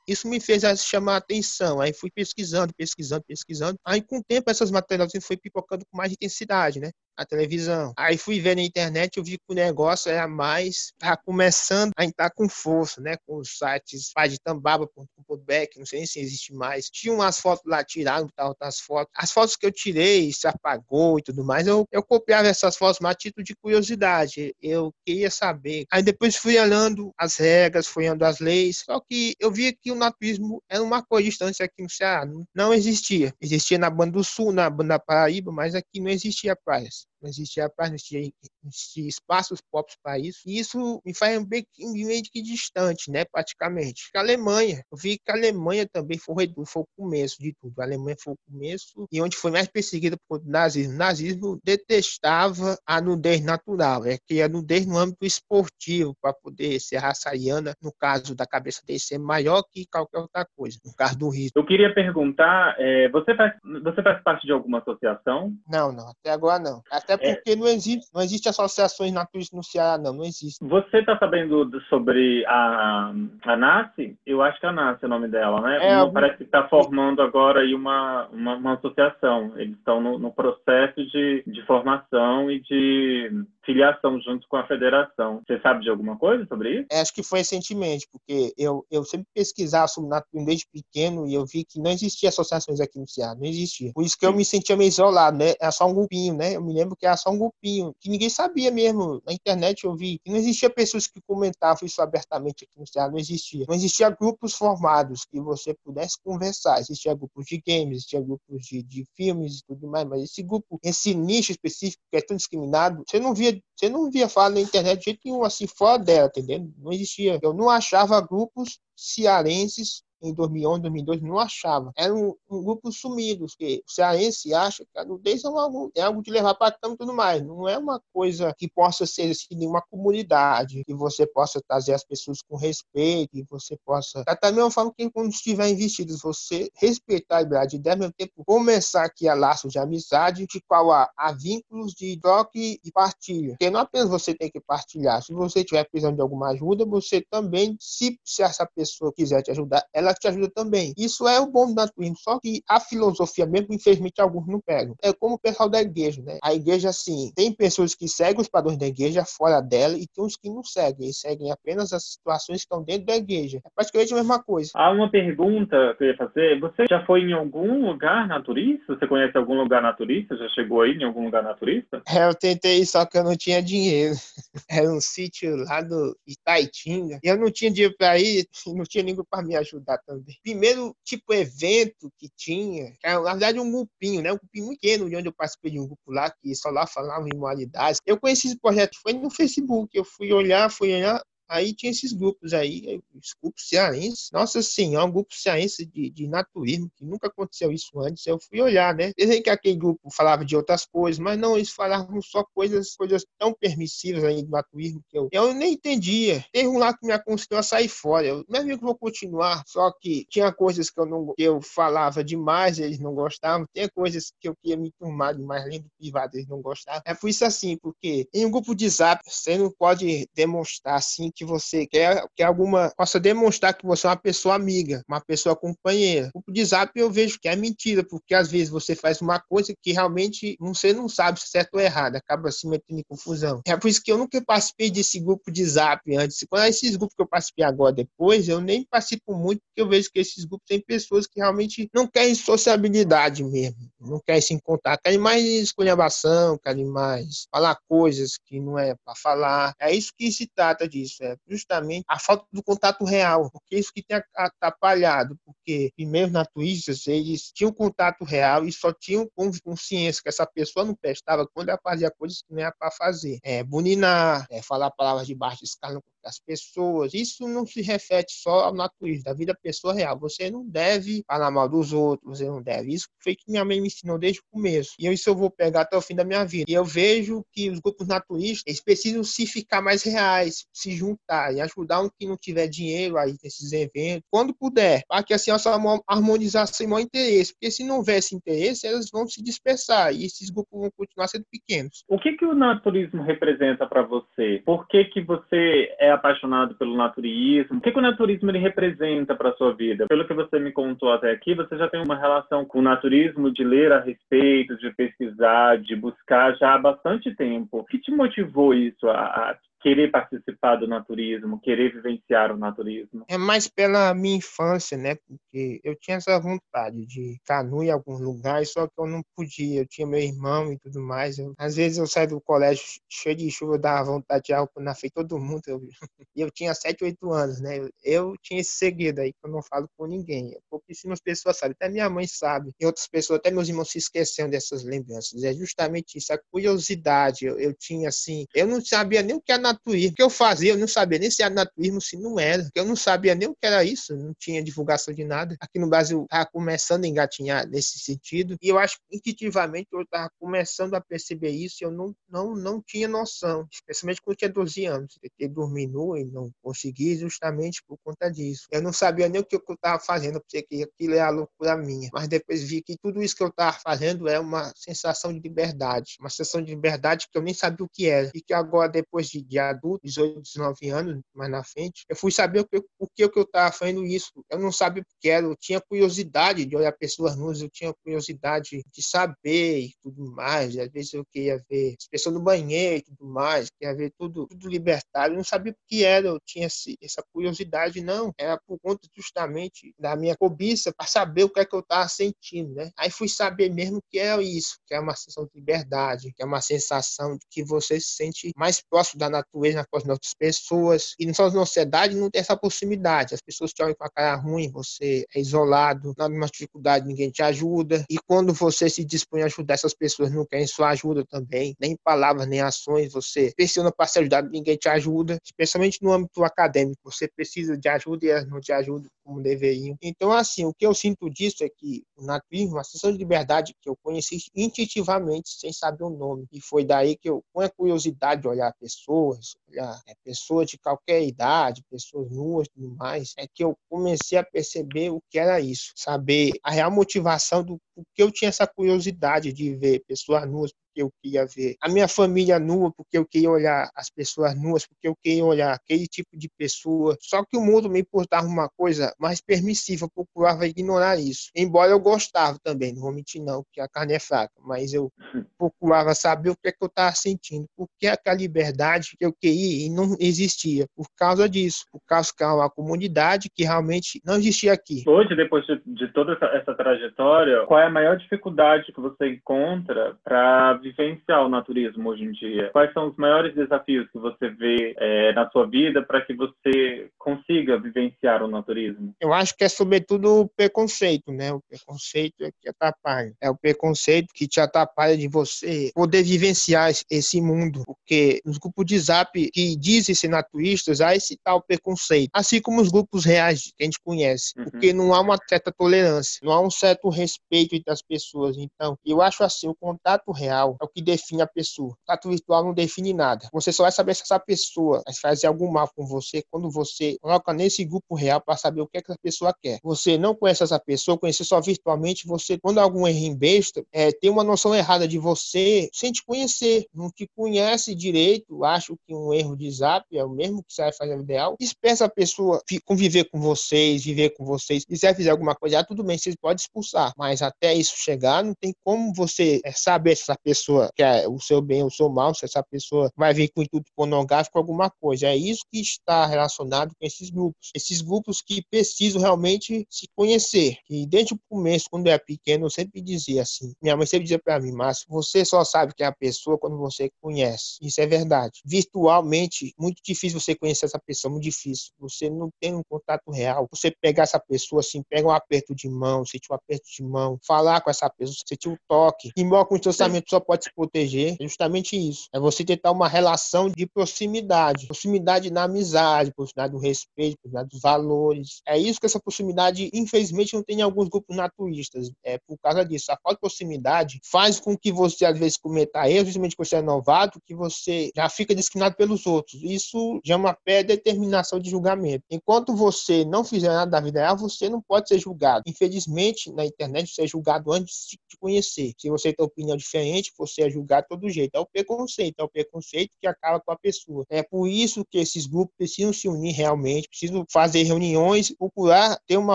isso 0.08 0.26
me 0.28 0.40
fez 0.40 0.62
chamar 0.84 1.14
a 1.14 1.18
atenção. 1.18 1.80
Aí 1.80 1.92
fui 1.92 2.10
pesquisando, 2.10 2.72
pesquisando, 2.74 3.24
pesquisando. 3.26 3.78
Aí, 3.84 4.02
com 4.02 4.18
o 4.18 4.24
tempo, 4.24 4.50
essas 4.50 4.70
matérias 4.70 5.12
foi 5.22 5.36
pipocando 5.36 5.84
com 5.90 5.96
mais 5.96 6.12
intensidade, 6.12 6.80
né? 6.80 6.90
a 7.18 7.26
televisão. 7.26 7.92
Aí 7.96 8.16
fui 8.16 8.40
ver 8.40 8.54
na 8.54 8.62
internet, 8.62 9.16
eu 9.16 9.24
vi 9.24 9.36
que 9.38 9.44
o 9.48 9.54
negócio 9.54 10.08
era 10.08 10.28
mais, 10.28 10.92
tá 10.98 11.16
começando 11.16 11.90
a 11.96 12.04
entrar 12.04 12.30
com 12.30 12.48
força, 12.48 13.00
né? 13.00 13.16
Com 13.26 13.38
os 13.38 13.58
sites 13.58 14.12
paditambaba.com.br, 14.14 15.52
não 15.76 15.84
sei 15.84 15.98
nem 15.98 16.06
se 16.06 16.20
existe 16.20 16.54
mais. 16.54 16.88
Tinha 16.88 17.12
umas 17.12 17.40
fotos 17.40 17.64
lá, 17.66 17.82
tiraram 17.82 18.28
tal, 18.36 18.50
outras 18.50 18.78
fotos. 18.78 19.12
As 19.16 19.32
fotos 19.32 19.56
que 19.56 19.66
eu 19.66 19.72
tirei, 19.72 20.32
se 20.32 20.46
apagou 20.46 21.18
e 21.18 21.22
tudo 21.22 21.44
mais, 21.44 21.66
eu, 21.66 21.84
eu 21.90 22.04
copiava 22.04 22.46
essas 22.46 22.76
fotos, 22.76 23.00
mas 23.00 23.12
a 23.12 23.14
título 23.16 23.42
de 23.42 23.56
curiosidade. 23.56 24.54
Eu 24.62 24.94
queria 25.04 25.30
saber. 25.30 25.86
Aí 25.90 26.02
depois 26.04 26.36
fui 26.36 26.56
olhando 26.56 27.10
as 27.18 27.36
regras, 27.36 27.88
fui 27.88 28.04
olhando 28.04 28.22
as 28.22 28.38
leis, 28.38 28.84
só 28.86 29.00
que 29.00 29.34
eu 29.40 29.50
via 29.50 29.72
que 29.72 29.90
o 29.90 29.96
naturismo 29.98 30.62
era 30.68 30.82
uma 30.82 31.02
coisa 31.02 31.28
distância 31.28 31.64
aqui 31.64 31.82
no 31.82 31.90
Ceará, 31.90 32.26
não 32.54 32.72
existia. 32.72 33.34
Existia 33.40 33.78
na 33.78 33.90
Banda 33.90 34.12
do 34.12 34.24
Sul, 34.24 34.52
na 34.52 34.70
Banda 34.70 34.98
Paraíba, 34.98 35.52
mas 35.52 35.74
aqui 35.74 36.00
não 36.00 36.10
existia 36.10 36.56
praias 36.56 37.06
não 37.20 37.28
existia 37.28 37.68
paz, 37.68 37.90
não 37.90 37.96
existia, 37.96 38.30
existia 38.64 39.08
espaços 39.08 39.60
próprios 39.60 39.98
para 40.02 40.18
isso. 40.18 40.40
E 40.46 40.58
isso 40.58 41.00
me 41.04 41.14
faz 41.14 41.42
bem 41.44 41.64
meio 41.78 42.22
que 42.22 42.42
distante, 42.42 43.10
né, 43.10 43.24
praticamente. 43.24 44.10
A 44.14 44.20
Alemanha, 44.20 44.82
eu 44.90 44.98
vi 44.98 45.18
que 45.18 45.30
a 45.30 45.34
Alemanha 45.34 45.88
também 45.90 46.18
foi, 46.18 46.52
foi 46.66 46.82
o 46.82 46.88
começo 46.96 47.36
de 47.40 47.54
tudo. 47.60 47.80
A 47.80 47.84
Alemanha 47.84 48.16
foi 48.22 48.34
o 48.34 48.38
começo 48.50 49.06
e 49.10 49.20
onde 49.20 49.36
foi 49.36 49.50
mais 49.50 49.68
perseguida 49.68 50.16
por 50.28 50.44
nazismo. 50.44 50.94
O 50.94 50.96
nazismo 50.96 51.58
detestava 51.64 52.78
a 52.86 53.00
nudez 53.00 53.42
natural, 53.42 54.04
é 54.06 54.18
que 54.26 54.42
a 54.42 54.48
nudez 54.48 54.86
no 54.86 54.98
âmbito 54.98 55.24
esportivo, 55.24 56.14
para 56.20 56.32
poder 56.32 56.80
ser 56.80 56.96
raça 56.96 57.28
ariana, 57.28 57.74
no 57.82 57.92
caso 57.92 58.34
da 58.34 58.46
cabeça 58.46 58.82
dele 58.86 58.98
ser 58.98 59.18
maior 59.18 59.62
que 59.70 59.86
qualquer 59.90 60.18
outra 60.18 60.46
coisa, 60.56 60.78
no 60.84 60.94
caso 60.94 61.18
do 61.18 61.28
risco. 61.28 61.58
Eu 61.58 61.66
queria 61.66 61.92
perguntar, 61.92 62.74
é, 62.78 63.08
você, 63.08 63.34
faz, 63.34 63.54
você 63.82 64.02
faz 64.02 64.22
parte 64.22 64.46
de 64.46 64.52
alguma 64.52 64.78
associação? 64.78 65.52
Não, 65.68 65.92
não, 65.92 66.08
até 66.08 66.30
agora 66.30 66.58
não. 66.58 66.82
Até 67.12 67.30
é. 67.30 67.34
porque 67.34 67.52
é... 67.52 67.56
não 67.56 67.66
existe, 67.66 68.06
não 68.14 68.22
existe 68.22 68.48
associações 68.48 69.12
naturistas 69.12 69.56
no 69.56 69.64
Ceará, 69.64 69.98
não, 69.98 70.12
não 70.12 70.24
existe. 70.24 70.64
Você 70.64 70.98
está 70.98 71.16
sabendo 71.18 71.68
sobre 71.88 72.44
a, 72.46 73.12
a 73.44 73.56
NASCE? 73.56 74.16
Eu 74.26 74.42
acho 74.42 74.58
que 74.60 74.66
é 74.66 74.68
a 74.68 74.72
NASCE 74.72 75.04
é 75.04 75.06
o 75.06 75.10
nome 75.10 75.28
dela, 75.28 75.60
né? 75.60 75.78
É. 75.80 76.10
Parece 76.10 76.38
que 76.38 76.44
está 76.44 76.68
formando 76.68 77.22
agora 77.22 77.60
aí 77.60 77.74
uma, 77.74 78.26
uma, 78.32 78.54
uma 78.56 78.74
associação. 78.74 79.52
Eles 79.56 79.76
estão 79.76 80.00
no, 80.00 80.18
no 80.18 80.32
processo 80.32 81.04
de, 81.06 81.42
de 81.46 81.62
formação 81.66 82.50
e 82.50 82.60
de 82.60 83.44
filiação 83.68 84.18
junto 84.22 84.48
com 84.48 84.56
a 84.56 84.66
federação. 84.66 85.42
Você 85.46 85.60
sabe 85.60 85.82
de 85.82 85.90
alguma 85.90 86.16
coisa 86.16 86.46
sobre 86.46 86.80
isso? 86.80 86.86
É, 86.90 87.00
acho 87.00 87.12
que 87.12 87.22
foi 87.22 87.40
recentemente, 87.40 88.08
porque 88.10 88.54
eu, 88.56 88.86
eu 88.90 89.04
sempre 89.04 89.26
pesquisava 89.34 89.86
sobre 89.86 90.08
naturismo 90.08 90.46
desde 90.46 90.66
pequeno 90.72 91.28
e 91.28 91.34
eu 91.34 91.44
vi 91.44 91.64
que 91.64 91.78
não 91.78 91.90
existia 91.90 92.30
associações 92.30 92.80
aqui 92.80 92.98
no 92.98 93.06
Ceará, 93.06 93.34
não 93.34 93.44
existia. 93.44 93.92
Por 93.92 94.02
isso 94.02 94.16
que 94.18 94.24
eu 94.24 94.32
me 94.32 94.42
sentia 94.42 94.74
meio 94.74 94.88
isolado, 94.88 95.36
né? 95.36 95.52
Era 95.60 95.70
só 95.70 95.86
um 95.86 95.92
grupinho, 95.92 96.34
né? 96.34 96.56
Eu 96.56 96.64
me 96.64 96.72
lembro 96.72 96.96
que 96.96 97.04
era 97.04 97.16
só 97.16 97.30
um 97.30 97.38
grupinho, 97.38 97.94
que 98.00 98.08
ninguém 98.08 98.30
sabia 98.30 98.70
mesmo. 98.70 99.20
Na 99.26 99.34
internet 99.34 99.84
eu 99.84 99.94
vi 99.94 100.18
que 100.24 100.30
não 100.30 100.38
existia 100.38 100.70
pessoas 100.70 101.06
que 101.06 101.20
comentavam 101.26 101.84
isso 101.84 102.00
abertamente 102.00 102.64
aqui 102.64 102.80
no 102.80 102.86
Ceará, 102.86 103.10
não 103.10 103.18
existia. 103.18 103.66
Não 103.68 103.74
existia 103.74 104.08
grupos 104.08 104.54
formados 104.54 105.26
que 105.26 105.38
você 105.40 105.74
pudesse 105.84 106.16
conversar. 106.24 106.80
Existia 106.80 107.14
grupos 107.14 107.44
de 107.44 107.62
games, 107.66 107.98
existia 107.98 108.20
grupos 108.20 108.64
de, 108.64 108.82
de 108.82 109.04
filmes 109.14 109.58
e 109.58 109.64
tudo 109.66 109.86
mais, 109.88 110.06
mas 110.08 110.22
esse 110.22 110.42
grupo, 110.42 110.78
esse 110.82 111.14
nicho 111.14 111.52
específico 111.52 112.02
que 112.10 112.16
é 112.16 112.22
tão 112.22 112.36
discriminado, 112.36 113.04
você 113.06 113.20
não 113.20 113.34
via 113.34 113.57
você 113.76 113.88
não 113.88 114.10
via 114.10 114.28
falar 114.28 114.50
na 114.50 114.60
internet 114.60 114.98
de 114.98 115.04
jeito 115.06 115.20
nenhum, 115.24 115.44
assim, 115.44 115.66
fora 115.66 115.98
dela, 115.98 116.28
entendeu? 116.28 116.70
Não 116.78 116.92
existia. 116.92 117.38
Eu 117.42 117.52
não 117.52 117.68
achava 117.70 118.20
grupos 118.20 118.78
cearenses 118.96 120.02
em 120.22 120.32
2011, 120.32 120.82
2012, 120.82 121.22
não 121.22 121.38
achava. 121.38 121.92
Era 121.96 122.14
um, 122.14 122.34
um 122.50 122.62
grupo 122.62 122.90
sumido, 122.92 123.46
que 123.58 123.82
o 123.86 123.90
cearense 123.90 124.52
acha 124.54 124.84
que 124.84 124.98
a 124.98 125.04
nudez 125.04 125.44
é 125.44 125.48
algo, 125.48 125.90
é 125.94 126.02
algo 126.02 126.22
de 126.22 126.30
levar 126.30 126.54
para 126.54 126.72
cama 126.72 126.94
e 126.94 126.98
tudo 126.98 127.14
mais. 127.14 127.42
Não 127.42 127.68
é 127.68 127.78
uma 127.78 128.00
coisa 128.12 128.54
que 128.56 128.68
possa 128.68 129.06
ser 129.06 129.30
assim, 129.30 129.56
de 129.58 129.66
uma 129.66 129.82
comunidade, 129.82 130.84
que 130.84 130.94
você 130.94 131.26
possa 131.26 131.60
trazer 131.66 131.94
as 131.94 132.04
pessoas 132.04 132.42
com 132.42 132.56
respeito, 132.56 133.32
que 133.32 133.44
você 133.48 133.76
possa. 133.84 134.24
Da 134.24 134.52
mesma 134.52 134.70
forma 134.70 134.92
que 134.96 135.10
quando 135.10 135.30
estiver 135.30 135.68
investido, 135.68 136.16
você 136.18 136.70
respeitar 136.76 137.38
a 137.38 137.42
liberdade 137.42 137.80
e, 137.82 137.90
ao 137.90 137.96
mesmo 137.96 138.12
tempo, 138.12 138.44
começar 138.44 139.04
aqui 139.04 139.28
a 139.28 139.34
laços 139.34 139.72
de 139.72 139.78
amizade, 139.78 140.46
de 140.46 140.60
qual 140.66 140.90
há, 140.90 141.10
há 141.16 141.32
vínculos 141.32 141.92
de 141.92 142.18
troca 142.20 142.50
e 142.54 142.80
partilha. 142.92 143.50
Porque 143.50 143.70
não 143.70 143.80
apenas 143.80 144.08
você 144.08 144.34
tem 144.34 144.50
que 144.50 144.60
partilhar, 144.60 145.22
se 145.22 145.32
você 145.32 145.64
tiver 145.64 145.84
precisando 145.84 146.16
de 146.16 146.22
alguma 146.22 146.50
ajuda, 146.50 146.84
você 146.84 147.24
também, 147.30 147.76
se, 147.80 148.18
se 148.24 148.42
essa 148.42 148.66
pessoa 148.66 149.12
quiser 149.12 149.42
te 149.42 149.50
ajudar, 149.50 149.84
ela 149.92 150.07
ela 150.08 150.14
te 150.14 150.28
ajuda 150.28 150.50
também. 150.54 150.92
Isso 150.96 151.26
é 151.28 151.38
o 151.40 151.46
bom 151.46 151.66
do 151.66 151.74
naturismo, 151.74 152.16
só 152.18 152.38
que 152.38 152.62
a 152.68 152.80
filosofia 152.80 153.46
mesmo, 153.46 153.74
infelizmente, 153.74 154.20
alguns 154.20 154.46
não 154.46 154.60
pegam. 154.60 154.94
É 155.02 155.12
como 155.12 155.34
o 155.34 155.38
pessoal 155.38 155.68
da 155.68 155.80
igreja, 155.80 156.22
né? 156.22 156.38
A 156.42 156.54
igreja, 156.54 156.88
assim, 156.88 157.30
tem 157.34 157.52
pessoas 157.52 157.94
que 157.94 158.08
seguem 158.08 158.40
os 158.40 158.48
padrões 158.48 158.78
da 158.78 158.86
igreja 158.86 159.24
fora 159.24 159.60
dela 159.60 159.94
e 159.94 160.06
tem 160.06 160.24
uns 160.24 160.36
que 160.36 160.48
não 160.48 160.62
seguem. 160.64 161.06
Eles 161.06 161.20
seguem 161.20 161.50
apenas 161.50 161.92
as 161.92 162.04
situações 162.04 162.58
que 162.58 162.64
estão 162.64 162.82
dentro 162.82 163.06
da 163.06 163.16
igreja. 163.16 163.60
É 163.64 163.70
praticamente 163.74 164.12
a 164.12 164.16
mesma 164.16 164.42
coisa. 164.42 164.70
Há 164.74 164.90
uma 164.90 165.10
pergunta 165.10 165.94
que 165.96 166.04
eu 166.04 166.08
ia 166.08 166.16
fazer. 166.16 166.60
Você 166.60 166.84
já 166.88 167.04
foi 167.04 167.20
em 167.20 167.32
algum 167.32 167.86
lugar 167.86 168.26
naturista? 168.26 168.94
Você 168.94 169.06
conhece 169.06 169.36
algum 169.36 169.54
lugar 169.54 169.82
naturista? 169.82 170.36
Já 170.36 170.48
chegou 170.50 170.82
aí 170.82 170.92
em 170.92 171.04
algum 171.04 171.24
lugar 171.24 171.42
naturista? 171.42 172.02
É, 172.08 172.24
eu 172.24 172.34
tentei, 172.34 172.84
só 172.84 173.04
que 173.04 173.18
eu 173.18 173.24
não 173.24 173.36
tinha 173.36 173.62
dinheiro. 173.62 174.14
Era 174.70 174.90
um 174.90 175.00
sítio 175.00 175.56
lá 175.56 175.80
do 175.80 176.16
Itaitinga. 176.26 177.18
E 177.22 177.28
eu 177.28 177.38
não 177.38 177.50
tinha 177.50 177.70
dinheiro 177.70 177.94
para 177.98 178.18
ir, 178.18 178.46
não 178.66 178.84
tinha 178.84 179.04
ninguém 179.04 179.24
para 179.28 179.42
me 179.42 179.56
ajudar 179.56 179.97
Primeiro, 180.42 180.96
tipo, 181.04 181.32
evento 181.32 182.10
que 182.18 182.28
tinha, 182.36 182.92
que 182.92 183.06
era, 183.06 183.20
na 183.20 183.30
verdade, 183.32 183.60
um 183.60 183.70
grupinho, 183.70 184.22
né? 184.22 184.32
Um 184.32 184.36
grupinho 184.36 184.68
pequeno, 184.70 185.08
de 185.08 185.16
onde 185.16 185.28
eu 185.28 185.32
participei 185.32 185.72
de 185.72 185.80
um 185.80 185.86
grupo 185.86 186.12
lá, 186.12 186.30
que 186.30 186.54
só 186.54 186.70
lá 186.70 186.86
falava 186.86 187.28
em 187.28 187.36
modalidades. 187.36 188.00
Eu 188.06 188.18
conheci 188.18 188.48
esse 188.48 188.58
projeto, 188.58 188.98
foi 189.02 189.12
no 189.12 189.30
Facebook. 189.30 189.96
Eu 189.96 190.04
fui 190.04 190.32
olhar, 190.32 190.70
fui 190.70 190.94
olhar, 190.94 191.22
Aí 191.48 191.74
tinha 191.74 191.90
esses 191.90 192.12
grupos 192.12 192.52
aí, 192.52 193.00
os 193.14 193.34
grupos 193.40 193.68
cearenses. 193.68 194.30
Nossa 194.32 194.62
senhora, 194.62 195.06
um 195.06 195.12
grupo 195.12 195.34
cearense 195.34 195.86
de, 195.86 196.10
de 196.10 196.28
naturismo, 196.28 196.90
que 196.96 197.04
nunca 197.04 197.28
aconteceu 197.28 197.72
isso 197.72 197.98
antes. 198.00 198.26
Eu 198.26 198.38
fui 198.38 198.60
olhar, 198.60 198.94
né? 198.94 199.12
Dizem 199.16 199.42
que 199.42 199.50
aquele 199.50 199.76
grupo 199.76 200.10
falava 200.10 200.44
de 200.44 200.56
outras 200.56 200.84
coisas, 200.84 201.18
mas 201.18 201.38
não, 201.38 201.56
eles 201.56 201.70
falavam 201.70 202.20
só 202.20 202.44
coisas, 202.54 202.94
coisas 202.96 203.24
tão 203.38 203.54
permissivas 203.54 204.24
aí 204.24 204.42
do 204.42 204.50
naturismo 204.50 205.02
que 205.08 205.18
eu, 205.18 205.28
eu 205.32 205.54
nem 205.54 205.74
entendia. 205.74 206.44
Teve 206.52 206.68
um 206.68 206.78
lá 206.78 206.96
que 206.96 207.06
me 207.06 207.12
aconselhou 207.12 207.58
a 207.58 207.62
sair 207.62 207.88
fora. 207.88 208.26
Eu, 208.26 208.44
mas 208.48 208.66
eu 208.66 208.78
vou 208.78 208.96
continuar. 208.96 209.62
Só 209.66 209.90
que 209.92 210.26
tinha 210.28 210.52
coisas 210.52 210.90
que 210.90 211.00
eu 211.00 211.06
não 211.06 211.32
que 211.36 211.42
eu 211.42 211.60
falava 211.60 212.22
demais, 212.24 212.78
eles 212.78 212.98
não 212.98 213.14
gostavam. 213.14 213.66
Tinha 213.74 213.88
coisas 213.88 214.32
que 214.40 214.48
eu 214.48 214.56
queria 214.56 214.76
me 214.76 214.92
turmar 214.98 215.34
demais, 215.34 215.62
além 215.64 215.80
do 215.80 215.90
privado, 215.98 216.36
eles 216.36 216.48
não 216.48 216.60
gostavam. 216.60 217.02
É 217.04 217.14
por 217.14 217.28
isso 217.28 217.44
assim, 217.44 217.76
porque 217.76 218.28
em 218.32 218.46
um 218.46 218.50
grupo 218.50 218.74
de 218.74 218.88
zap, 218.88 219.22
você 219.24 219.56
não 219.56 219.70
pode 219.70 220.28
demonstrar 220.34 220.96
assim 220.96 221.30
que 221.38 221.44
você 221.44 221.86
quer 221.86 222.24
que 222.34 222.42
alguma 222.42 222.92
possa 222.96 223.20
demonstrar 223.20 223.72
que 223.72 223.86
você 223.86 224.06
é 224.06 224.10
uma 224.10 224.16
pessoa 224.16 224.56
amiga, 224.56 225.04
uma 225.08 225.20
pessoa 225.20 225.54
companheira. 225.54 226.30
O 226.34 226.42
de 226.50 226.64
zap 226.64 226.90
eu 226.96 227.08
vejo 227.10 227.38
que 227.40 227.48
é 227.48 227.54
mentira, 227.54 228.02
porque 228.02 228.34
às 228.34 228.50
vezes 228.50 228.68
você 228.68 228.96
faz 228.96 229.20
uma 229.20 229.38
coisa 229.38 229.72
que 229.80 229.92
realmente 229.92 230.56
você 230.58 230.92
não 230.92 231.08
sabe 231.08 231.38
se 231.38 231.46
é 231.46 231.48
certo 231.58 231.74
ou 231.74 231.80
errado, 231.80 232.16
acaba 232.16 232.50
se 232.50 232.66
metendo 232.66 233.00
em 233.00 233.04
confusão. 233.04 233.60
É 233.66 233.76
por 233.76 233.88
isso 233.88 234.02
que 234.02 234.10
eu 234.10 234.18
nunca 234.18 234.42
participei 234.44 234.90
desse 234.90 235.20
grupo 235.20 235.52
de 235.52 235.64
zap 235.64 236.02
antes. 236.16 236.44
Quando 236.50 236.64
é 236.64 236.68
esses 236.68 236.96
grupos 236.96 237.14
que 237.14 237.22
eu 237.22 237.28
participei 237.28 237.64
agora 237.64 237.92
depois, 237.92 238.48
eu 238.48 238.60
nem 238.60 238.84
participo 238.84 239.34
muito, 239.34 239.60
porque 239.60 239.80
eu 239.80 239.88
vejo 239.88 240.10
que 240.10 240.18
esses 240.18 240.44
grupos 240.44 240.66
têm 240.66 240.80
pessoas 240.80 241.26
que 241.26 241.38
realmente 241.40 241.88
não 241.94 242.06
querem 242.06 242.34
sociabilidade 242.34 243.44
mesmo, 243.44 243.90
não 244.00 244.20
querem 244.20 244.40
se 244.40 244.54
encontrar, 244.54 244.98
querem 244.98 245.18
mais 245.18 245.44
esculhambação, 245.44 246.58
querem 246.58 246.86
mais 246.86 247.46
falar 247.52 247.78
coisas 247.88 248.38
que 248.44 248.58
não 248.58 248.78
é 248.78 248.94
para 249.04 249.14
falar. 249.14 249.74
É 249.80 249.94
isso 249.94 250.12
que 250.16 250.32
se 250.32 250.48
trata 250.54 250.88
disso, 250.88 251.22
é 251.22 251.27
justamente 251.46 252.04
a 252.08 252.18
falta 252.18 252.46
do 252.52 252.62
contato 252.62 253.04
real, 253.04 253.50
porque 253.50 253.76
isso 253.76 253.92
que 253.92 254.02
tem 254.02 254.22
atrapalhado, 254.34 255.36
porque 255.44 255.90
primeiro 255.96 256.30
na 256.30 256.44
Twitch 256.44 256.88
eles 257.06 257.50
tinham 257.52 257.72
contato 257.72 258.24
real 258.24 258.64
e 258.64 258.72
só 258.72 258.92
tinham 258.92 259.28
consciência 259.64 260.22
que 260.22 260.28
essa 260.28 260.46
pessoa 260.46 260.84
não 260.84 260.94
prestava 260.94 261.46
quando 261.52 261.70
ela 261.70 261.80
fazia 261.82 262.10
coisas 262.10 262.42
que 262.42 262.52
não 262.52 262.60
era 262.60 262.74
para 262.78 262.90
fazer. 262.90 263.38
É, 263.42 263.62
buninar, 263.62 264.46
é, 264.50 264.62
falar 264.62 264.90
palavras 264.90 265.26
de 265.26 265.34
baixo 265.34 265.64
escala 265.64 266.00
das 266.28 266.38
pessoas. 266.38 267.14
Isso 267.14 267.48
não 267.48 267.66
se 267.66 267.80
reflete 267.80 268.32
só 268.32 268.66
ao 268.66 268.74
naturismo, 268.74 269.24
da 269.24 269.32
vida 269.32 269.48
da 269.48 269.54
pessoa 269.54 269.94
real. 269.94 270.18
Você 270.18 270.50
não 270.50 270.68
deve 270.68 271.22
falar 271.26 271.50
mal 271.50 271.68
dos 271.68 271.92
outros, 271.92 272.38
você 272.38 272.44
não 272.44 272.62
deve. 272.62 272.92
Isso 272.92 273.08
foi 273.22 273.34
que 273.34 273.44
minha 273.48 273.64
mãe 273.64 273.80
me 273.80 273.86
ensinou 273.86 274.18
desde 274.18 274.40
o 274.40 274.42
começo. 274.50 274.92
E 274.98 275.08
isso 275.08 275.30
eu 275.30 275.34
vou 275.34 275.50
pegar 275.50 275.82
até 275.82 275.96
o 275.96 276.02
fim 276.02 276.14
da 276.14 276.24
minha 276.24 276.44
vida. 276.44 276.66
E 276.68 276.74
eu 276.74 276.84
vejo 276.84 277.42
que 277.52 277.70
os 277.70 277.80
grupos 277.80 278.06
naturistas, 278.06 278.64
eles 278.66 278.82
precisam 278.82 279.24
se 279.24 279.46
ficar 279.46 279.80
mais 279.80 280.02
reais, 280.02 280.66
se 280.72 280.92
juntar 280.92 281.54
e 281.54 281.60
ajudar 281.60 282.02
um 282.02 282.10
que 282.10 282.26
não 282.26 282.36
tiver 282.36 282.68
dinheiro 282.68 283.16
aí 283.16 283.34
nesses 283.42 283.72
eventos, 283.72 284.28
quando 284.30 284.54
puder, 284.54 285.02
para 285.08 285.22
que 285.22 285.32
assim 285.32 285.50
essa 285.50 285.74
harmonização 286.06 286.86
e 286.86 286.90
maior 286.90 287.04
interesse. 287.04 287.54
Porque 287.54 287.70
se 287.70 287.84
não 287.84 287.96
houver 287.96 288.18
esse 288.18 288.34
interesse, 288.34 288.86
elas 288.86 289.08
vão 289.10 289.26
se 289.26 289.42
dispersar 289.42 290.12
e 290.12 290.26
esses 290.26 290.50
grupos 290.50 290.78
vão 290.78 290.90
continuar 290.94 291.28
sendo 291.28 291.44
pequenos. 291.50 292.04
O 292.06 292.18
que, 292.18 292.32
que 292.32 292.44
o 292.44 292.54
naturismo 292.54 293.22
representa 293.22 293.86
para 293.86 294.02
você? 294.02 294.62
Por 294.66 294.86
que, 294.86 295.06
que 295.06 295.22
você 295.22 295.94
é 295.98 296.10
apaixonado 296.18 296.74
pelo 296.74 296.96
naturismo. 296.96 297.78
O 297.78 297.80
que, 297.80 297.92
que 297.92 297.98
o 297.98 298.02
naturismo 298.02 298.50
ele 298.50 298.58
representa 298.58 299.34
para 299.34 299.52
sua 299.54 299.74
vida? 299.74 300.06
Pelo 300.08 300.26
que 300.26 300.34
você 300.34 300.58
me 300.58 300.72
contou 300.72 301.12
até 301.12 301.30
aqui, 301.30 301.54
você 301.54 301.76
já 301.76 301.88
tem 301.88 302.02
uma 302.02 302.16
relação 302.16 302.64
com 302.64 302.80
o 302.80 302.82
naturismo 302.82 303.50
de 303.50 303.64
ler 303.64 303.92
a 303.92 304.00
respeito, 304.00 304.76
de 304.76 304.90
pesquisar, 304.94 305.78
de 305.78 305.96
buscar 305.96 306.56
já 306.56 306.74
há 306.74 306.78
bastante 306.78 307.34
tempo. 307.34 307.78
O 307.78 307.84
que 307.84 307.98
te 307.98 308.10
motivou 308.10 308.74
isso 308.74 309.08
a, 309.08 309.20
a 309.20 309.56
querer 309.80 310.10
participar 310.10 310.76
do 310.76 310.86
naturismo, 310.86 311.60
querer 311.60 311.92
vivenciar 311.92 312.52
o 312.52 312.58
naturismo? 312.58 313.24
É 313.28 313.38
mais 313.38 313.68
pela 313.68 314.12
minha 314.14 314.36
infância, 314.36 314.96
né? 314.96 315.14
Porque 315.14 315.80
eu 315.84 315.94
tinha 315.96 316.16
essa 316.16 316.38
vontade 316.38 317.06
de 317.06 317.38
canoa 317.44 317.84
em 317.84 317.90
alguns 317.90 318.20
lugares, 318.20 318.72
só 318.72 318.86
que 318.86 318.94
eu 318.98 319.06
não 319.06 319.22
podia. 319.36 319.80
Eu 319.80 319.86
tinha 319.86 320.06
meu 320.06 320.20
irmão 320.20 320.72
e 320.72 320.78
tudo 320.78 321.00
mais. 321.00 321.38
Eu, 321.38 321.54
às 321.58 321.76
vezes 321.76 321.98
eu 321.98 322.06
saio 322.06 322.28
do 322.28 322.40
colégio 322.40 322.82
cheio 323.08 323.36
de 323.36 323.50
chuva, 323.50 323.74
eu 323.74 323.80
dava 323.80 324.12
vontade 324.12 324.44
de 324.46 324.52
álcool 324.52 324.82
na 324.82 324.94
frente 324.94 325.12
todo 325.12 325.38
mundo. 325.38 325.62
Eu, 325.66 325.80
e 326.34 326.40
eu 326.40 326.50
tinha 326.50 326.74
7, 326.74 327.04
8 327.04 327.32
anos, 327.32 327.60
né? 327.60 327.78
Eu, 327.78 327.90
eu, 328.02 328.34
tinha 328.42 328.60
esse 328.60 328.72
segredo 328.72 329.20
aí 329.20 329.32
que 329.32 329.38
eu 329.44 329.50
não 329.50 329.62
falo 329.62 329.88
com 329.96 330.06
ninguém. 330.06 330.54
É 330.54 330.58
pouquíssimas 330.70 331.20
pessoas 331.20 331.56
sabem, 331.56 331.76
até 331.78 331.88
minha 331.88 332.10
mãe 332.10 332.26
sabe. 332.26 332.72
E 332.80 332.86
outras 332.86 333.06
pessoas, 333.06 333.38
até 333.38 333.50
meus 333.50 333.68
irmãos 333.68 333.90
se 333.90 333.98
esqueceram 333.98 334.50
dessas 334.50 334.84
lembranças. 334.84 335.42
É 335.44 335.52
justamente 335.52 336.18
isso, 336.18 336.32
a 336.32 336.38
curiosidade. 336.50 337.44
Eu, 337.44 337.58
eu 337.58 337.72
tinha 337.74 338.08
assim, 338.08 338.46
eu 338.54 338.66
não 338.66 338.80
sabia 338.80 339.22
nem 339.22 339.36
o 339.36 339.40
que 339.40 339.52
era 339.52 339.68
naturismo. 339.78 340.12
O 340.12 340.14
que 340.14 340.22
eu 340.22 340.30
fazia, 340.30 340.72
eu 340.72 340.78
não 340.78 340.88
sabia 340.88 341.18
nem 341.18 341.30
se 341.30 341.42
era 341.42 341.54
naturismo, 341.54 342.00
se 342.00 342.16
não 342.16 342.38
era. 342.38 342.68
Eu 342.74 342.84
não 342.84 342.96
sabia 342.96 343.34
nem 343.34 343.48
o 343.48 343.54
que 343.54 343.66
era 343.66 343.84
isso, 343.84 344.16
não 344.16 344.34
tinha 344.38 344.62
divulgação 344.62 345.14
de 345.14 345.24
nada. 345.24 345.56
Aqui 345.60 345.78
no 345.78 345.88
Brasil 345.88 346.24
estava 346.24 346.46
começando 346.46 347.04
a 347.04 347.08
engatinhar 347.08 347.68
nesse 347.68 347.98
sentido. 347.98 348.56
E 348.60 348.68
eu 348.68 348.78
acho 348.78 348.98
que 348.98 349.16
intuitivamente 349.16 349.88
eu 349.92 350.02
estava 350.02 350.30
começando 350.38 350.94
a 350.94 351.00
perceber 351.00 351.50
isso 351.50 351.78
e 351.80 351.84
eu 351.84 351.90
não, 351.90 352.14
não, 352.28 352.54
não 352.54 352.82
tinha 352.82 353.08
noção. 353.08 353.66
Especialmente 353.72 354.20
quando 354.20 354.34
eu 354.34 354.38
tinha 354.38 354.50
12 354.50 354.84
anos. 354.86 355.18
Eu 355.22 355.30
ter 355.38 355.48
dormir 355.48 355.86
nu 355.86 356.16
e 356.16 356.24
não 356.24 356.50
consegui 356.62 357.16
justamente 357.16 357.82
por 357.86 357.98
conta 358.04 358.30
disso. 358.30 358.66
Eu 358.70 358.82
não 358.82 358.92
sabia 358.92 359.28
nem 359.28 359.40
o 359.40 359.44
que 359.44 359.56
eu 359.56 359.62
estava 359.68 359.98
fazendo, 360.00 360.36
eu 360.36 360.40
pensei 360.40 360.62
que 360.62 360.82
aquilo 360.82 361.14
é 361.14 361.20
a 361.20 361.30
loucura 361.30 361.76
minha. 361.76 362.08
Mas 362.12 362.28
depois 362.28 362.62
vi 362.62 362.82
que 362.82 362.96
tudo 363.00 363.22
isso 363.22 363.36
que 363.36 363.42
eu 363.42 363.48
estava 363.48 363.76
fazendo 363.78 364.28
é 364.28 364.38
uma 364.38 364.72
sensação 364.76 365.32
de 365.32 365.40
liberdade. 365.40 366.16
Uma 366.20 366.30
sensação 366.30 366.62
de 366.62 366.70
liberdade 366.70 367.26
que 367.30 367.38
eu 367.38 367.42
nem 367.42 367.54
sabia 367.54 367.84
o 367.84 367.88
que 367.88 368.08
era. 368.08 368.30
E 368.34 368.40
que 368.40 368.52
agora, 368.52 368.88
depois 368.88 369.28
de, 369.28 369.42
de 369.42 369.57
adulto, 369.58 370.00
18, 370.04 370.40
19 370.40 370.90
anos, 370.90 371.20
mais 371.34 371.50
na 371.50 371.64
frente, 371.64 372.04
eu 372.08 372.16
fui 372.16 372.30
saber 372.30 372.60
o 372.60 372.66
que, 372.66 373.22
eu 373.22 373.42
estava 373.42 373.72
fazendo 373.72 374.04
isso. 374.04 374.32
Eu 374.50 374.58
não 374.58 374.72
sabia 374.72 375.02
o 375.02 375.06
que 375.20 375.28
era, 375.28 375.46
eu 375.46 375.56
tinha 375.56 375.80
curiosidade 375.80 376.64
de 376.64 376.76
olhar 376.76 376.92
pessoas 376.92 377.36
nuas, 377.36 377.60
eu 377.60 377.70
tinha 377.70 377.92
curiosidade 378.02 378.82
de 378.92 379.02
saber 379.02 379.80
e 379.80 379.94
tudo 380.02 380.30
mais. 380.32 380.76
Às 380.76 380.90
vezes 380.90 381.14
eu 381.14 381.24
queria 381.30 381.62
ver 381.68 381.96
as 381.98 382.08
pessoas 382.08 382.34
no 382.34 382.40
banheiro 382.40 382.98
e 382.98 383.02
tudo 383.02 383.26
mais, 383.26 383.70
queria 383.70 383.94
ver 383.94 384.12
tudo, 384.18 384.46
tudo 384.46 384.68
libertário. 384.68 385.34
Eu 385.34 385.38
não 385.38 385.44
sabia 385.44 385.72
o 385.72 385.76
que 385.88 386.04
era, 386.04 386.28
eu 386.28 386.38
tinha 386.44 386.66
essa 386.66 387.22
curiosidade, 387.32 388.00
não. 388.00 388.32
Era 388.38 388.58
por 388.66 388.78
conta 388.80 389.08
justamente 389.16 389.94
da 389.98 390.16
minha 390.16 390.36
cobiça 390.36 390.92
para 390.96 391.06
saber 391.06 391.44
o 391.44 391.50
que 391.50 391.60
é 391.60 391.64
que 391.64 391.74
eu 391.74 391.80
estava 391.80 392.08
sentindo, 392.08 392.74
né? 392.74 392.90
Aí 392.96 393.10
fui 393.10 393.28
saber 393.28 393.72
mesmo 393.72 394.00
que 394.10 394.18
é 394.18 394.40
isso, 394.42 394.78
que 394.86 394.94
é 394.94 395.00
uma 395.00 395.14
sensação 395.14 395.44
de 395.44 395.50
liberdade, 395.54 396.32
que 396.34 396.42
é 396.42 396.46
uma 396.46 396.60
sensação 396.60 397.36
de 397.36 397.46
que 397.50 397.64
você 397.64 398.00
se 398.00 398.16
sente 398.16 398.52
mais 398.56 398.80
próximo 398.80 399.18
da 399.18 399.28
natureza, 399.28 399.47
com 399.52 399.96
as 399.96 400.08
outras 400.08 400.34
pessoas. 400.38 401.14
E 401.18 401.26
na 401.26 401.34
sociedade 401.34 402.16
não 402.16 402.30
tem 402.30 402.40
essa 402.40 402.56
proximidade. 402.56 403.34
As 403.34 403.40
pessoas 403.40 403.72
te 403.72 403.82
olham 403.82 403.94
com 403.94 404.04
a 404.04 404.10
cara 404.10 404.36
ruim, 404.36 404.70
você 404.70 405.24
é 405.34 405.40
isolado, 405.40 406.14
na 406.16 406.28
mesma 406.28 406.46
dificuldade 406.46 407.06
ninguém 407.06 407.30
te 407.30 407.42
ajuda. 407.42 408.04
E 408.10 408.16
quando 408.26 408.52
você 408.52 408.88
se 408.88 409.04
dispõe 409.04 409.42
a 409.42 409.46
ajudar, 409.46 409.74
essas 409.74 409.94
pessoas 409.94 410.32
não 410.32 410.46
querem 410.46 410.66
sua 410.66 410.90
ajuda 410.90 411.24
também, 411.24 411.74
nem 411.80 411.96
palavras, 412.02 412.46
nem 412.46 412.60
ações. 412.60 413.12
Você 413.12 413.52
pressiona 413.56 413.92
para 413.92 414.06
ser 414.06 414.20
ajudado, 414.20 414.50
ninguém 414.50 414.76
te 414.76 414.88
ajuda, 414.88 415.38
especialmente 415.44 416.02
no 416.02 416.12
âmbito 416.12 416.44
acadêmico. 416.44 417.00
Você 417.04 417.28
precisa 417.28 417.76
de 417.76 417.88
ajuda 417.88 418.26
e 418.26 418.30
elas 418.30 418.48
não 418.48 418.60
te 418.60 418.72
ajudam 418.72 419.10
como 419.28 419.42
deveriam. 419.42 419.94
Então, 420.00 420.32
assim, 420.32 420.64
o 420.64 420.72
que 420.72 420.86
eu 420.86 420.94
sinto 420.94 421.28
disso 421.28 421.62
é 421.62 421.68
que 421.68 422.02
o 422.16 422.24
naturismo, 422.24 422.76
uma 422.76 422.82
sensação 422.82 423.12
de 423.12 423.18
liberdade 423.18 423.74
que 423.78 423.86
eu 423.86 423.94
conheci 424.02 424.38
intuitivamente, 424.56 425.50
sem 425.50 425.70
saber 425.70 426.04
o 426.04 426.08
nome. 426.08 426.46
E 426.50 426.62
foi 426.62 426.82
daí 426.82 427.14
que 427.14 427.28
eu, 427.28 427.44
com 427.52 427.60
a 427.60 427.68
curiosidade 427.68 428.40
de 428.40 428.48
olhar 428.48 428.72
pessoas, 428.80 429.54
olhar 429.70 430.00
é, 430.08 430.14
pessoas 430.24 430.70
de 430.70 430.78
qualquer 430.78 431.22
idade, 431.22 431.84
pessoas 431.90 432.30
nuas 432.30 432.68
e 432.68 432.70
tudo 432.70 432.96
mais, 432.96 433.34
é 433.36 433.46
que 433.46 433.62
eu 433.62 433.76
comecei 433.90 434.38
a 434.38 434.42
perceber 434.42 435.10
o 435.10 435.22
que 435.28 435.38
era 435.38 435.60
isso. 435.60 435.92
Saber 435.94 436.52
a 436.62 436.70
real 436.70 436.90
motivação 436.90 437.62
do 437.62 437.78
que 438.14 438.22
eu 438.22 438.30
tinha 438.30 438.48
essa 438.48 438.66
curiosidade 438.66 439.52
de 439.52 439.74
ver 439.74 440.02
pessoas 440.06 440.48
nuas, 440.48 440.72
porque 440.98 441.02
eu 441.02 441.12
queria 441.22 441.46
ver 441.46 441.76
a 441.80 441.88
minha 441.88 442.08
família 442.08 442.58
nua, 442.58 442.92
porque 442.92 443.16
eu 443.16 443.24
queria 443.24 443.50
olhar 443.50 443.90
as 443.94 444.10
pessoas 444.10 444.54
nuas, 444.60 444.86
porque 444.86 445.06
eu 445.06 445.14
queria 445.22 445.44
olhar 445.44 445.72
aquele 445.72 446.06
tipo 446.06 446.36
de 446.36 446.48
pessoa. 446.56 447.16
Só 447.20 447.44
que 447.44 447.56
o 447.56 447.60
mundo 447.60 447.88
me 447.88 448.00
importava 448.00 448.46
uma 448.46 448.68
coisa 448.68 449.14
mais 449.18 449.40
permissiva, 449.40 450.06
eu 450.06 450.10
procurava 450.10 450.66
ignorar 450.66 451.16
isso. 451.16 451.50
Embora 451.54 451.90
eu 451.90 452.00
gostava 452.00 452.58
também, 452.62 452.92
não 452.92 453.02
vou 453.02 453.12
mentir 453.12 453.42
não, 453.42 453.64
que 453.72 453.80
a 453.80 453.88
carne 453.88 454.14
é 454.14 454.18
fraca, 454.18 454.52
mas 454.64 454.92
eu 454.92 455.10
procurava 455.56 456.14
saber 456.14 456.50
o 456.50 456.56
que 456.56 456.68
é 456.68 456.72
que 456.72 456.82
eu 456.82 456.88
estava 456.88 457.12
sentindo, 457.12 457.66
porque 457.76 458.06
aquela 458.06 458.36
liberdade 458.36 459.16
que 459.18 459.24
eu 459.24 459.32
queria 459.32 459.86
e 459.86 459.90
não 459.90 460.16
existia, 460.18 460.86
por 460.96 461.06
causa 461.16 461.48
disso, 461.48 461.84
por 461.92 462.00
causa 462.06 462.32
que 462.36 462.42
é 462.42 462.46
uma 462.46 462.70
comunidade 462.70 463.50
que 463.54 463.64
realmente 463.64 464.20
não 464.24 464.36
existia 464.36 464.72
aqui. 464.72 465.04
Hoje, 465.06 465.34
depois 465.34 465.64
de, 465.66 465.80
de 465.86 466.08
toda 466.08 466.32
essa, 466.32 466.46
essa 466.46 466.74
trajetória, 466.74 467.64
qual 467.66 467.80
é 467.80 467.86
a 467.86 467.90
maior 467.90 468.16
dificuldade 468.16 468.92
que 468.92 469.00
você 469.00 469.28
encontra 469.28 470.16
para 470.24 470.74
vivenciar 470.88 471.44
o 471.44 471.48
naturismo 471.48 472.10
hoje 472.10 472.24
em 472.24 472.32
dia? 472.32 472.70
Quais 472.70 472.92
são 472.92 473.08
os 473.08 473.16
maiores 473.16 473.54
desafios 473.54 474.08
que 474.10 474.18
você 474.18 474.48
vê 474.50 474.94
é, 474.98 475.32
na 475.32 475.48
sua 475.50 475.66
vida 475.66 476.02
para 476.02 476.20
que 476.20 476.34
você 476.34 477.10
consiga 477.18 477.78
vivenciar 477.78 478.42
o 478.42 478.48
naturismo? 478.48 479.14
Eu 479.20 479.32
acho 479.32 479.56
que 479.56 479.64
é 479.64 479.68
sobretudo 479.68 480.42
o 480.42 480.48
preconceito, 480.48 481.32
né? 481.32 481.52
O 481.52 481.60
preconceito 481.60 482.44
é 482.44 482.50
que 482.50 482.68
atrapalha. 482.68 483.32
É 483.40 483.50
o 483.50 483.56
preconceito 483.56 484.28
que 484.34 484.46
te 484.46 484.60
atrapalha 484.60 485.16
de 485.16 485.28
você 485.28 485.90
poder 485.94 486.22
vivenciar 486.22 486.90
esse 487.10 487.40
mundo, 487.40 487.82
porque 487.86 488.40
nos 488.44 488.58
grupos 488.58 488.84
de 488.86 488.98
zap 488.98 489.50
que 489.50 489.76
dizem 489.76 490.14
ser 490.14 490.28
naturistas, 490.28 491.00
há 491.00 491.14
esse 491.14 491.38
tal 491.42 491.62
preconceito, 491.62 492.30
assim 492.32 492.60
como 492.60 492.80
os 492.80 492.90
grupos 492.90 493.24
reais 493.24 493.72
que 493.76 493.82
a 493.82 493.84
gente 493.84 493.98
conhece, 494.04 494.52
uhum. 494.56 494.64
porque 494.64 494.92
não 494.92 495.14
há 495.14 495.20
uma 495.20 495.38
certa 495.48 495.72
tolerância, 495.72 496.40
não 496.42 496.52
há 496.52 496.60
um 496.60 496.70
certo 496.70 497.08
respeito 497.08 497.74
entre 497.74 497.92
as 497.92 498.02
pessoas. 498.02 498.56
Então, 498.56 498.96
eu 499.04 499.20
acho 499.20 499.42
assim, 499.42 499.68
o 499.68 499.74
contato 499.74 500.32
real 500.32 500.67
virtual 500.68 500.76
é 500.80 500.84
o 500.84 500.88
que 500.88 501.02
define 501.02 501.42
a 501.42 501.46
pessoa. 501.46 501.90
O 501.90 501.96
contato 501.96 502.28
virtual 502.28 502.64
não 502.64 502.74
define 502.74 503.12
nada. 503.12 503.48
Você 503.52 503.72
só 503.72 503.84
vai 503.84 503.92
saber 503.92 504.14
se 504.14 504.22
essa 504.22 504.38
pessoa 504.38 505.02
vai 505.04 505.14
fazer 505.14 505.46
algum 505.46 505.70
mal 505.70 505.88
com 505.94 506.06
você 506.06 506.42
quando 506.50 506.70
você 506.70 507.16
coloca 507.20 507.52
nesse 507.52 507.84
grupo 507.84 508.14
real 508.14 508.40
para 508.40 508.56
saber 508.56 508.80
o 508.80 508.86
que, 508.86 508.98
é 508.98 509.02
que 509.02 509.10
essa 509.10 509.20
pessoa 509.22 509.54
quer. 509.60 509.78
Você 509.82 510.18
não 510.18 510.34
conhece 510.34 510.62
essa 510.62 510.78
pessoa, 510.78 511.18
conhecer 511.18 511.44
só 511.44 511.60
virtualmente, 511.60 512.26
você, 512.26 512.58
quando 512.58 512.78
algum 512.78 513.06
erro 513.06 513.18
em 513.18 513.36
besta, 513.36 513.84
é, 513.92 514.10
tem 514.12 514.30
uma 514.30 514.44
noção 514.44 514.74
errada 514.74 515.06
de 515.06 515.18
você 515.18 515.88
sem 515.92 516.12
te 516.12 516.24
conhecer. 516.24 516.86
Não 516.92 517.10
te 517.10 517.28
conhece 517.36 517.94
direito, 517.94 518.64
acho 518.64 518.96
que 519.06 519.14
um 519.14 519.32
erro 519.32 519.56
de 519.56 519.70
zap 519.70 520.04
é 520.12 520.24
o 520.24 520.30
mesmo 520.30 520.62
que 520.62 520.72
você 520.72 520.82
vai 520.82 520.92
fazer 520.92 521.16
no 521.16 521.22
ideal. 521.22 521.56
Espera 521.60 521.88
a 522.04 522.08
pessoa 522.08 522.62
conviver 522.84 523.24
com 523.24 523.40
vocês, 523.40 524.04
viver 524.04 524.30
com 524.30 524.44
vocês. 524.44 524.82
Se 524.82 524.86
quiser 524.86 525.16
fazer 525.16 525.30
alguma 525.30 525.54
coisa, 525.54 525.80
ah, 525.80 525.84
tudo 525.84 526.04
bem, 526.04 526.18
vocês 526.18 526.36
podem 526.36 526.56
expulsar. 526.56 527.12
Mas 527.16 527.40
até 527.40 527.74
isso 527.74 527.94
chegar, 527.96 528.44
não 528.44 528.54
tem 528.54 528.74
como 528.84 529.12
você 529.14 529.60
é, 529.64 529.72
saber 529.72 530.16
se 530.16 530.22
essa 530.22 530.36
pessoa 530.42 530.57
quer 530.96 531.28
o 531.28 531.38
seu 531.38 531.60
bem 531.60 531.82
ou 531.82 531.88
o 531.88 531.92
seu 531.92 532.08
mal, 532.08 532.34
se 532.34 532.44
essa 532.44 532.62
pessoa 532.62 533.10
vai 533.16 533.32
vir 533.32 533.50
com 533.54 533.62
intuito 533.62 533.90
pornográfico 533.94 534.58
alguma 534.58 534.90
coisa. 534.90 535.26
É 535.26 535.36
isso 535.36 535.62
que 535.70 535.80
está 535.80 536.26
relacionado 536.26 536.94
com 536.98 537.06
esses 537.06 537.30
grupos. 537.30 537.70
Esses 537.74 538.00
grupos 538.00 538.40
que 538.40 538.62
precisam 538.70 539.20
realmente 539.20 539.86
se 539.90 540.06
conhecer. 540.14 540.76
E 540.88 541.06
desde 541.06 541.34
o 541.34 541.40
começo, 541.48 541.88
quando 541.90 542.06
eu 542.06 542.12
era 542.12 542.22
pequeno, 542.22 542.66
eu 542.66 542.70
sempre 542.70 543.00
dizia 543.00 543.42
assim: 543.42 543.72
minha 543.82 543.96
mãe 543.96 544.06
sempre 544.06 544.24
dizia 544.24 544.38
para 544.38 544.60
mim, 544.60 544.72
mas 544.72 545.04
você 545.08 545.44
só 545.44 545.64
sabe 545.64 545.94
quem 545.94 546.04
é 546.04 546.08
a 546.08 546.12
pessoa 546.12 546.58
quando 546.58 546.76
você 546.76 547.10
conhece. 547.20 547.78
Isso 547.82 548.00
é 548.00 548.06
verdade. 548.06 548.60
Virtualmente, 548.64 549.74
muito 549.78 550.00
difícil 550.04 550.40
você 550.40 550.54
conhecer 550.54 550.86
essa 550.86 550.98
pessoa, 550.98 551.32
muito 551.32 551.44
difícil. 551.44 551.92
Você 551.98 552.30
não 552.30 552.50
tem 552.60 552.74
um 552.74 552.82
contato 552.88 553.30
real. 553.30 553.66
Você 553.70 553.92
pegar 554.00 554.24
essa 554.24 554.38
pessoa 554.38 554.80
assim, 554.80 555.02
pega 555.08 555.28
um 555.28 555.30
aperto 555.30 555.74
de 555.74 555.88
mão, 555.88 556.24
sentir 556.24 556.50
um 556.50 556.54
aperto 556.54 556.86
de 556.90 557.02
mão, 557.02 557.38
falar 557.46 557.80
com 557.80 557.90
essa 557.90 558.08
pessoa, 558.10 558.36
sentir 558.46 558.68
um 558.68 558.76
toque. 558.88 559.30
Embora 559.36 559.64
com 559.64 559.74
o 559.74 559.78
distanciamento 559.78 560.30
só 560.30 560.40
pode 560.48 560.64
se 560.64 560.74
proteger, 560.74 561.36
é 561.38 561.44
justamente 561.44 561.94
isso. 561.94 562.26
É 562.32 562.40
você 562.40 562.64
tentar 562.64 562.90
uma 562.90 563.06
relação 563.06 563.68
de 563.68 563.86
proximidade. 563.86 564.86
Proximidade 564.86 565.50
na 565.50 565.64
amizade, 565.64 566.32
proximidade 566.34 566.72
do 566.72 566.78
respeito, 566.78 567.36
proximidade 567.42 567.68
dos 567.68 567.82
valores. 567.82 568.62
É 568.66 568.78
isso 568.78 568.98
que 568.98 569.04
essa 569.04 569.20
proximidade, 569.20 569.90
infelizmente, 569.92 570.54
não 570.54 570.62
tem 570.62 570.78
em 570.78 570.82
alguns 570.82 571.10
grupos 571.10 571.36
naturistas. 571.36 572.10
É 572.24 572.38
por 572.38 572.56
causa 572.58 572.82
disso. 572.82 573.12
A 573.12 573.18
falta 573.22 573.34
de 573.34 573.40
proximidade 573.40 574.20
faz 574.24 574.58
com 574.58 574.74
que 574.74 574.90
você, 574.90 575.26
às 575.26 575.38
vezes, 575.38 575.58
cometa 575.58 576.08
erros, 576.08 576.28
justamente 576.28 576.56
que 576.56 576.64
você 576.64 576.76
é 576.76 576.82
novato, 576.82 577.42
que 577.46 577.54
você 577.54 578.10
já 578.16 578.30
fica 578.30 578.54
discriminado 578.54 578.96
pelos 578.96 579.26
outros. 579.26 579.60
Isso 579.62 580.18
já 580.24 580.32
é 580.32 580.36
uma 580.36 580.54
pré-determinação 580.54 581.58
de 581.58 581.68
julgamento. 581.68 582.24
Enquanto 582.30 582.74
você 582.74 583.22
não 583.26 583.44
fizer 583.44 583.68
nada 583.68 583.90
da 583.90 584.00
vida 584.00 584.20
real, 584.20 584.38
você 584.38 584.70
não 584.70 584.80
pode 584.80 585.08
ser 585.08 585.18
julgado. 585.18 585.64
Infelizmente, 585.66 586.50
na 586.52 586.64
internet, 586.64 587.12
você 587.12 587.24
é 587.24 587.26
julgado 587.26 587.70
antes 587.70 588.06
de 588.08 588.16
te 588.16 588.38
conhecer. 588.40 588.92
Se 588.96 589.10
você 589.10 589.30
tem 589.30 589.44
opinião 589.44 589.76
diferente, 589.76 590.32
você 590.38 590.62
é 590.62 590.70
julgado 590.70 591.02
de 591.02 591.08
todo 591.08 591.30
jeito. 591.30 591.54
É 591.54 591.60
o 591.60 591.66
preconceito, 591.66 592.38
é 592.38 592.42
o 592.42 592.48
preconceito 592.48 593.10
que 593.20 593.26
acaba 593.26 593.60
com 593.60 593.72
a 593.72 593.76
pessoa. 593.76 594.24
É 594.30 594.42
por 594.42 594.66
isso 594.68 595.04
que 595.10 595.18
esses 595.18 595.46
grupos 595.46 595.74
precisam 595.76 596.12
se 596.12 596.28
unir 596.28 596.52
realmente, 596.52 597.08
precisam 597.08 597.44
fazer 597.50 597.82
reuniões, 597.82 598.54
procurar 598.56 599.18
ter 599.26 599.36
uma 599.36 599.54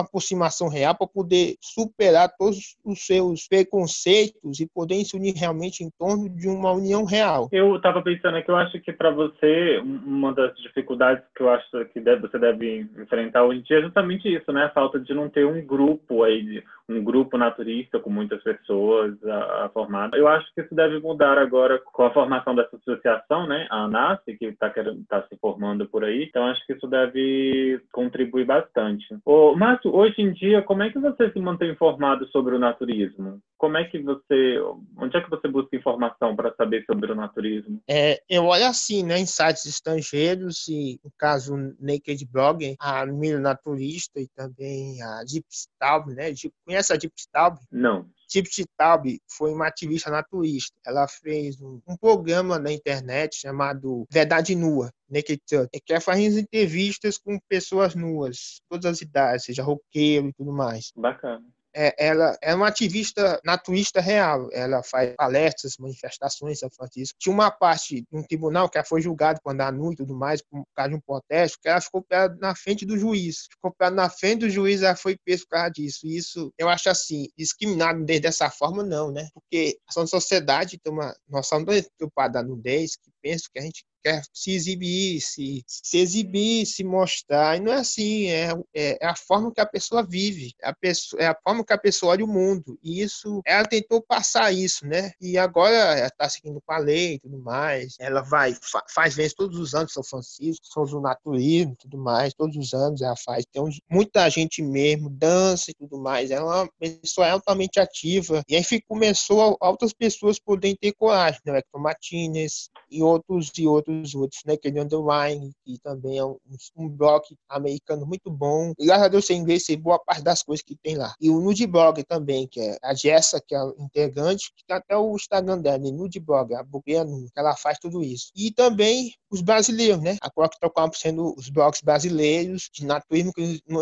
aproximação 0.00 0.68
real 0.68 0.94
para 0.94 1.06
poder 1.06 1.56
superar 1.60 2.32
todos 2.36 2.76
os 2.84 3.04
seus 3.04 3.46
preconceitos 3.48 4.60
e 4.60 4.66
poder 4.66 5.04
se 5.04 5.16
unir 5.16 5.34
realmente 5.34 5.82
em 5.82 5.90
torno 5.98 6.28
de 6.28 6.48
uma 6.48 6.72
união 6.72 7.04
real. 7.04 7.48
Eu 7.52 7.76
estava 7.76 8.02
pensando 8.02 8.36
aqui, 8.36 8.50
eu 8.50 8.56
acho 8.56 8.80
que 8.80 8.92
para 8.92 9.10
você, 9.10 9.80
uma 9.84 10.32
das 10.32 10.54
dificuldades 10.58 11.24
que 11.34 11.42
eu 11.42 11.50
acho 11.50 11.68
que 11.92 12.00
você 12.00 12.38
deve 12.38 12.88
enfrentar 12.98 13.44
hoje 13.44 13.60
em 13.60 13.62
dia 13.62 13.78
é 13.78 13.82
justamente 13.82 14.32
isso, 14.32 14.52
né? 14.52 14.64
A 14.64 14.70
falta 14.70 14.98
de 14.98 15.14
não 15.14 15.28
ter 15.28 15.46
um 15.46 15.64
grupo 15.64 16.22
aí, 16.22 16.62
um 16.88 17.02
grupo 17.02 17.38
naturista 17.38 17.98
com 17.98 18.10
muitas 18.10 18.42
pessoas 18.42 19.14
a, 19.24 19.66
a. 19.66 20.10
Eu 20.14 20.28
acho 20.28 20.46
que 20.54 20.60
isso 20.60 20.73
deve 20.74 20.98
mudar 21.00 21.38
agora 21.38 21.80
com 21.92 22.02
a 22.02 22.12
formação 22.12 22.54
dessa 22.54 22.76
associação, 22.76 23.46
né? 23.46 23.66
A 23.70 23.84
ANAS, 23.84 24.20
que 24.24 24.44
está 24.46 24.70
tá 25.08 25.26
se 25.28 25.36
formando 25.36 25.88
por 25.88 26.04
aí. 26.04 26.24
Então, 26.24 26.46
acho 26.46 26.64
que 26.66 26.72
isso 26.72 26.86
deve 26.86 27.80
contribuir 27.92 28.44
bastante. 28.44 29.04
Ô, 29.24 29.54
Márcio, 29.54 29.94
hoje 29.94 30.20
em 30.20 30.32
dia, 30.32 30.62
como 30.62 30.82
é 30.82 30.90
que 30.90 30.98
você 30.98 31.30
se 31.30 31.38
mantém 31.38 31.70
informado 31.70 32.26
sobre 32.28 32.54
o 32.54 32.58
naturismo? 32.58 33.40
Como 33.56 33.76
é 33.76 33.84
que 33.84 33.98
você, 34.02 34.60
onde 34.98 35.16
é 35.16 35.20
que 35.20 35.30
você 35.30 35.48
busca 35.48 35.76
informação 35.76 36.36
para 36.36 36.54
saber 36.54 36.84
sobre 36.84 37.12
o 37.12 37.14
naturismo? 37.14 37.80
É, 37.88 38.20
eu 38.28 38.44
olho 38.44 38.66
assim, 38.66 39.02
né, 39.02 39.18
em 39.18 39.26
sites 39.26 39.64
estrangeiros 39.66 40.68
e, 40.68 40.98
no 41.02 41.10
caso, 41.18 41.54
Naked 41.80 42.26
Blog, 42.30 42.76
a 42.80 43.06
Milho 43.06 43.40
Naturista 43.40 44.20
e 44.20 44.28
também 44.34 45.02
a 45.02 45.24
Deep 45.24 45.46
Stab, 45.50 46.08
né? 46.08 46.32
Conhece 46.66 46.92
a 46.92 46.96
Deep 46.96 47.14
Stab? 47.16 47.56
Não. 47.70 48.06
Tipsy 48.28 48.64
Taub 48.76 49.18
foi 49.28 49.52
uma 49.52 49.68
ativista 49.68 50.10
naturista. 50.10 50.74
Ela 50.86 51.06
fez 51.08 51.60
um, 51.60 51.80
um, 51.86 51.96
programa 51.96 52.58
na 52.58 52.72
internet 52.72 53.36
chamado 53.36 54.06
Verdade 54.10 54.54
Nua, 54.54 54.90
Naked 55.08 55.40
Truth, 55.46 55.68
que 55.84 55.92
ela 55.92 56.00
faz 56.00 56.36
entrevistas 56.36 57.18
com 57.18 57.38
pessoas 57.48 57.94
nuas, 57.94 58.60
todas 58.68 58.86
as 58.86 59.00
idades, 59.00 59.44
seja 59.44 59.62
roqueiro 59.62 60.28
e 60.28 60.32
tudo 60.32 60.52
mais. 60.52 60.92
Bacana 60.96 61.44
é, 61.74 61.94
ela 61.98 62.36
é 62.40 62.54
uma 62.54 62.68
ativista 62.68 63.40
naturista 63.44 64.00
real. 64.00 64.48
Ela 64.52 64.82
faz 64.82 65.14
palestras, 65.16 65.76
manifestações, 65.78 66.62
ela 66.62 66.70
faz 66.76 66.90
isso. 66.96 67.14
Tinha 67.18 67.32
uma 67.32 67.50
parte 67.50 68.04
um 68.12 68.22
tribunal 68.22 68.68
que 68.68 68.78
ela 68.78 68.86
foi 68.86 69.00
julgada 69.00 69.40
por 69.42 69.52
andar 69.52 69.72
nu 69.72 69.92
e 69.92 69.96
tudo 69.96 70.14
mais, 70.14 70.40
por 70.42 70.64
causa 70.74 70.90
de 70.90 70.96
um 70.96 71.00
protesto, 71.00 71.58
que 71.60 71.68
ela 71.68 71.80
ficou 71.80 72.04
na 72.40 72.54
frente 72.54 72.86
do 72.86 72.98
juiz. 72.98 73.46
Ficou 73.50 73.74
na 73.90 74.08
frente 74.08 74.40
do 74.40 74.50
juiz, 74.50 74.82
ela 74.82 74.96
foi 74.96 75.16
presa 75.24 75.42
por 75.42 75.56
causa 75.56 75.70
disso. 75.70 76.06
Isso, 76.06 76.52
eu 76.58 76.68
acho 76.68 76.88
assim, 76.88 77.28
discriminado 77.36 78.04
desde 78.04 78.24
dessa 78.24 78.50
forma, 78.50 78.82
não, 78.82 79.10
né? 79.10 79.28
Porque 79.34 79.76
a 79.88 80.06
sociedade 80.06 80.78
tem 80.78 80.92
uma 80.92 81.14
noção 81.28 81.64
preocupada 81.64 82.34
da 82.34 82.42
nudez, 82.42 82.96
que 82.96 83.10
pensa 83.24 83.48
que 83.50 83.58
a 83.58 83.62
gente 83.62 83.82
quer 84.04 84.22
se 84.34 84.50
exibir, 84.52 85.18
se, 85.22 85.64
se 85.66 85.96
exibir, 85.96 86.66
se 86.66 86.84
mostrar. 86.84 87.56
E 87.56 87.60
não 87.60 87.72
é 87.72 87.76
assim, 87.76 88.26
é, 88.26 88.50
é, 88.74 88.98
é, 89.02 89.06
a 89.06 89.16
forma 89.16 89.50
que 89.50 89.62
a 89.62 89.66
pessoa 89.66 90.06
vive, 90.06 90.52
a, 90.62 90.74
pessoa, 90.74 91.22
é 91.22 91.26
a 91.26 91.36
forma 91.42 91.64
que 91.64 91.72
a 91.72 91.78
pessoa 91.78 92.12
olha 92.12 92.24
o 92.24 92.28
mundo. 92.28 92.78
E 92.82 93.00
isso, 93.00 93.40
ela 93.46 93.64
tentou 93.64 94.02
passar 94.02 94.52
isso, 94.52 94.86
né? 94.86 95.12
E 95.18 95.38
agora 95.38 95.74
ela 95.74 96.06
está 96.06 96.28
seguindo 96.28 96.60
com 96.60 96.72
a 96.72 96.78
lei 96.78 97.14
e 97.14 97.20
tudo 97.20 97.38
mais. 97.38 97.94
Ela 97.98 98.20
vai, 98.20 98.54
fa, 98.60 98.84
faz 98.94 99.14
vezes 99.14 99.32
todos 99.32 99.58
os 99.58 99.74
anos, 99.74 99.94
São 99.94 100.04
Francisco, 100.04 100.66
São 100.66 100.84
do 100.84 101.00
Naturismo 101.00 101.72
e 101.72 101.76
tudo 101.76 101.96
mais, 101.96 102.34
todos 102.34 102.56
os 102.56 102.74
anos 102.74 103.00
ela 103.00 103.16
faz. 103.16 103.46
Tem 103.50 103.62
muita 103.90 104.28
gente 104.28 104.62
mesmo, 104.62 105.08
dança 105.08 105.70
e 105.70 105.74
tudo 105.74 105.98
mais. 105.98 106.30
Ela 106.30 106.58
é 106.58 106.62
uma 106.62 106.70
pessoa 106.78 107.30
altamente 107.30 107.80
ativa. 107.80 108.42
E 108.46 108.54
aí 108.54 108.64
começou 108.86 109.56
outras 109.60 109.94
pessoas 109.94 110.38
poderem 110.38 110.76
ter 110.76 110.92
coragem, 110.92 111.40
né? 111.46 111.54
Hector 111.58 111.80
Martinez 111.80 112.68
e 112.90 113.02
outros 113.02 113.13
e 113.56 113.66
outros 113.66 113.94
os 114.02 114.14
outros, 114.14 114.40
né? 114.46 114.56
Que 114.56 114.68
é 114.68 114.80
Underline, 114.80 115.52
que 115.64 115.78
também 115.78 116.18
é 116.18 116.24
um, 116.24 116.36
um 116.76 116.88
blog 116.88 117.22
americano 117.48 118.06
muito 118.06 118.30
bom. 118.30 118.72
E 118.78 118.86
graças 118.86 119.04
a 119.04 119.08
Deus, 119.08 119.30
em 119.30 119.38
inglês, 119.38 119.64
sei 119.64 119.76
boa 119.76 119.98
parte 119.98 120.22
das 120.22 120.42
coisas 120.42 120.62
que 120.62 120.76
tem 120.76 120.96
lá. 120.96 121.14
E 121.20 121.30
o 121.30 121.40
Nudeblog 121.40 122.02
também, 122.04 122.46
que 122.46 122.60
é 122.60 122.78
a 122.82 122.94
Jessa, 122.94 123.40
que 123.40 123.54
é 123.54 123.58
a 123.58 123.72
integrante, 123.78 124.52
que 124.56 124.64
tem 124.66 124.76
até 124.76 124.96
o 124.96 125.14
Instagram 125.14 125.58
dela, 125.58 125.78
né? 125.78 125.90
Nudeblog, 125.90 126.54
a 126.54 126.62
blogueira 126.62 127.04
que 127.04 127.30
ela 127.38 127.56
faz 127.56 127.78
tudo 127.78 128.02
isso. 128.02 128.30
E 128.34 128.50
também 128.50 129.12
os 129.30 129.40
brasileiros, 129.40 130.00
né? 130.00 130.16
Agora 130.20 130.48
que 130.48 130.56
estão 130.64 130.92
sendo 130.92 131.34
os 131.36 131.48
blogs 131.48 131.80
brasileiros 131.82 132.68
de 132.72 132.84
naturismo 132.84 133.32
que 133.32 133.60
não 133.66 133.80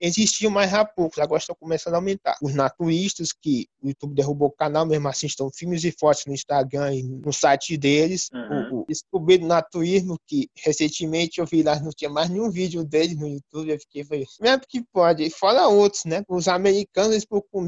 existiam 0.00 0.50
mais 0.50 0.72
há 0.72 0.84
pouco, 0.84 1.20
agora 1.20 1.40
estão 1.40 1.56
começando 1.58 1.94
a 1.94 1.96
aumentar. 1.96 2.36
Os 2.40 2.54
naturistas 2.54 3.32
que 3.32 3.66
o 3.82 3.88
YouTube 3.88 4.14
derrubou 4.14 4.48
o 4.48 4.52
canal, 4.52 4.86
mesmo 4.86 5.08
assim 5.08 5.26
estão 5.26 5.50
filmes 5.50 5.84
e 5.84 5.92
fotos 5.92 6.24
no 6.26 6.32
Instagram 6.32 6.94
e 6.94 7.02
no 7.02 7.32
site 7.32 7.76
deles. 7.76 8.28
Uhum. 8.32 8.71
O, 8.72 8.80
o 8.80 8.86
descobriram 8.86 9.46
naturismo 9.46 10.18
que 10.26 10.48
recentemente 10.56 11.40
eu 11.40 11.46
vi 11.46 11.62
lá, 11.62 11.78
não 11.80 11.90
tinha 11.90 12.10
mais 12.10 12.28
nenhum 12.28 12.50
vídeo 12.50 12.84
deles 12.84 13.16
no 13.16 13.28
YouTube, 13.28 13.70
eu 13.70 13.78
fiquei 13.78 14.04
falei, 14.04 14.26
mesmo 14.40 14.62
que 14.68 14.82
pode, 14.92 15.28
fora 15.30 15.68
outros, 15.68 16.04
né? 16.04 16.22
Os 16.28 16.48
americanos 16.48 17.12
eles 17.12 17.24
procuram 17.24 17.66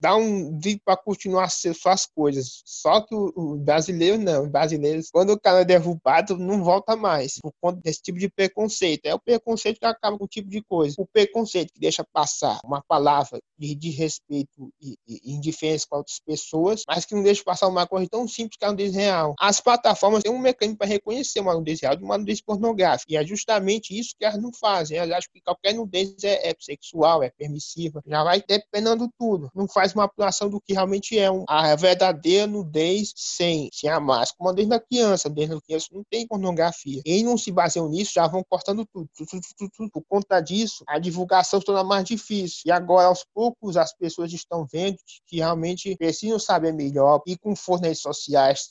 dar 0.00 0.16
um 0.16 0.58
vídeo 0.58 0.80
para 0.84 0.96
continuar 0.96 1.48
suas 1.50 2.06
coisas. 2.06 2.62
Só 2.64 3.00
que 3.00 3.14
o, 3.14 3.32
o 3.36 3.56
brasileiro 3.56 4.18
não, 4.18 4.44
os 4.44 4.50
brasileiros, 4.50 5.10
quando 5.10 5.30
o 5.30 5.40
cara 5.40 5.60
é 5.60 5.64
derrubado, 5.64 6.36
não 6.36 6.62
volta 6.62 6.96
mais, 6.96 7.38
por 7.40 7.52
conta 7.60 7.80
desse 7.80 8.02
tipo 8.02 8.18
de 8.18 8.28
preconceito. 8.28 9.06
É 9.06 9.14
o 9.14 9.20
preconceito 9.20 9.78
que 9.78 9.86
acaba 9.86 10.18
com 10.18 10.24
o 10.24 10.28
tipo 10.28 10.48
de 10.48 10.62
coisa. 10.62 10.94
O 10.98 11.06
preconceito 11.06 11.72
que 11.72 11.80
deixa 11.80 12.04
passar 12.12 12.58
uma 12.64 12.82
palavra 12.82 13.40
de, 13.58 13.74
de 13.74 13.90
respeito 13.90 14.72
e, 14.80 14.96
e 15.06 15.32
indiferença 15.32 15.86
com 15.88 15.98
outras 15.98 16.20
pessoas, 16.24 16.82
mas 16.86 17.04
que 17.04 17.14
não 17.14 17.22
deixa 17.22 17.42
passar 17.44 17.68
uma 17.68 17.86
coisa 17.86 18.08
tão 18.10 18.26
simples 18.26 18.56
que 18.58 18.64
é 18.64 18.70
um 18.70 18.74
desreal. 18.74 19.34
As 19.38 19.60
plataformas 19.60 20.22
têm 20.22 20.32
um 20.32 20.38
mecanismo 20.46 20.78
para 20.78 20.86
reconhecer 20.86 21.40
uma 21.40 21.54
nudez 21.54 21.80
real 21.80 21.96
de 21.96 22.04
uma 22.04 22.18
nudez 22.18 22.40
pornográfica. 22.40 23.12
E 23.12 23.16
é 23.16 23.24
justamente 23.24 23.98
isso 23.98 24.14
que 24.18 24.24
elas 24.24 24.40
não 24.40 24.52
fazem. 24.52 24.96
Elas 24.96 25.18
acham 25.18 25.30
que 25.32 25.40
qualquer 25.40 25.74
nudez 25.74 26.14
é, 26.24 26.50
é 26.50 26.54
sexual, 26.58 27.22
é 27.22 27.30
permissiva, 27.30 28.02
já 28.06 28.22
vai 28.24 28.42
dependendo 28.46 29.08
tudo. 29.18 29.50
Não 29.54 29.68
faz 29.68 29.94
uma 29.94 30.04
apuração 30.04 30.48
do 30.48 30.60
que 30.60 30.72
realmente 30.72 31.18
é 31.18 31.30
um, 31.30 31.44
a 31.48 31.74
verdadeira 31.76 32.46
nudez 32.46 33.12
sem, 33.16 33.68
sem 33.72 33.90
a 33.90 34.00
máscara. 34.00 34.36
Como 34.38 34.52
desde 34.52 34.74
a 34.74 34.80
criança, 34.80 35.28
desde 35.28 35.54
a 35.54 35.60
criança 35.60 35.88
não 35.92 36.02
tem 36.08 36.26
pornografia. 36.26 37.02
E 37.04 37.22
não 37.22 37.36
se 37.36 37.50
baseiam 37.50 37.88
nisso, 37.88 38.12
já 38.14 38.26
vão 38.26 38.42
cortando 38.48 38.86
tudo. 38.86 39.08
Por 39.92 40.02
conta 40.08 40.40
disso, 40.40 40.84
a 40.86 40.98
divulgação 40.98 41.60
se 41.60 41.66
torna 41.66 41.84
mais 41.84 42.04
difícil. 42.04 42.62
E 42.66 42.70
agora, 42.70 43.08
aos 43.08 43.24
poucos, 43.34 43.76
as 43.76 43.94
pessoas 43.94 44.32
estão 44.32 44.66
vendo 44.70 44.96
que 45.26 45.36
realmente 45.36 45.96
precisam 45.96 46.38
saber 46.38 46.72
melhor 46.72 47.20
e 47.26 47.36
com 47.36 47.54
força 47.56 47.82
nas 47.82 47.88
redes 47.88 48.02
sociais, 48.02 48.68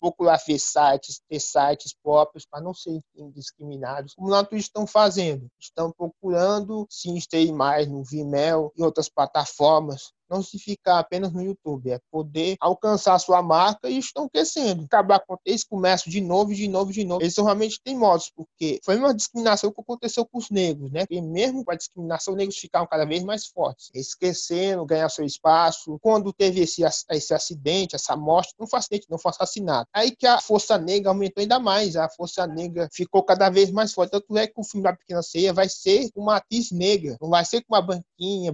ver 0.47 0.59
sites, 0.59 1.21
ter 1.29 1.39
sites 1.55 1.95
próprios 2.03 2.45
para 2.45 2.61
não 2.61 2.73
serem 2.73 3.01
discriminados, 3.33 4.13
como 4.13 4.29
nós 4.29 4.47
estão 4.51 4.85
fazendo. 4.85 5.47
Estão 5.59 5.91
procurando 5.91 6.85
se 6.89 7.09
inserir 7.09 7.53
mais 7.53 7.87
no 7.87 8.03
Vimeo 8.03 8.71
e 8.75 8.83
outras 8.83 9.07
plataformas 9.07 10.11
não 10.29 10.41
se 10.41 10.57
ficar 10.59 10.99
apenas 10.99 11.31
no 11.31 11.41
YouTube, 11.41 11.91
é 11.91 11.99
poder 12.11 12.55
alcançar 12.59 13.17
sua 13.19 13.41
marca 13.41 13.89
e 13.89 13.97
estão 13.97 14.27
crescendo. 14.27 14.85
Acabar 14.85 15.19
com 15.19 15.37
esse 15.45 15.67
comércio 15.67 16.09
de 16.09 16.21
novo, 16.21 16.53
de 16.53 16.67
novo, 16.67 16.91
de 16.91 17.03
novo. 17.03 17.21
Eles 17.21 17.35
realmente 17.37 17.79
teimosos, 17.83 18.31
porque 18.35 18.79
foi 18.83 18.97
uma 18.97 19.13
discriminação 19.13 19.71
que 19.71 19.81
aconteceu 19.81 20.25
com 20.25 20.37
os 20.37 20.49
negros, 20.49 20.91
né? 20.91 21.05
E 21.09 21.21
mesmo 21.21 21.63
com 21.63 21.71
a 21.71 21.75
discriminação, 21.75 22.33
os 22.33 22.37
negros 22.37 22.57
ficaram 22.57 22.87
cada 22.87 23.05
vez 23.05 23.23
mais 23.23 23.45
fortes. 23.45 23.89
Eles 23.93 24.15
cresceram, 24.15 24.85
ganharam 24.85 25.09
seu 25.09 25.25
espaço. 25.25 25.97
Quando 26.01 26.33
teve 26.33 26.61
esse, 26.61 26.83
esse 27.11 27.33
acidente, 27.33 27.95
essa 27.95 28.15
morte, 28.15 28.53
não 28.59 28.67
foi 28.67 28.79
acidente, 28.79 29.07
não 29.09 29.17
foi 29.17 29.31
assassinato. 29.31 29.89
Aí 29.93 30.15
que 30.15 30.25
a 30.25 30.39
Força 30.39 30.77
Negra 30.77 31.09
aumentou 31.09 31.41
ainda 31.41 31.59
mais. 31.59 31.95
A 31.95 32.09
Força 32.09 32.47
Negra 32.47 32.89
ficou 32.91 33.23
cada 33.23 33.49
vez 33.49 33.71
mais 33.71 33.93
forte. 33.93 34.11
Tanto 34.11 34.37
é 34.37 34.47
que 34.47 34.59
o 34.59 34.63
filme 34.63 34.83
da 34.83 34.95
Pequena 34.95 35.21
Ceia 35.21 35.53
vai 35.53 35.69
ser 35.69 36.09
uma 36.15 36.37
atriz 36.37 36.71
negra. 36.71 37.17
Não 37.21 37.29
vai 37.29 37.45
ser 37.45 37.61
com 37.61 37.75
uma 37.75 37.81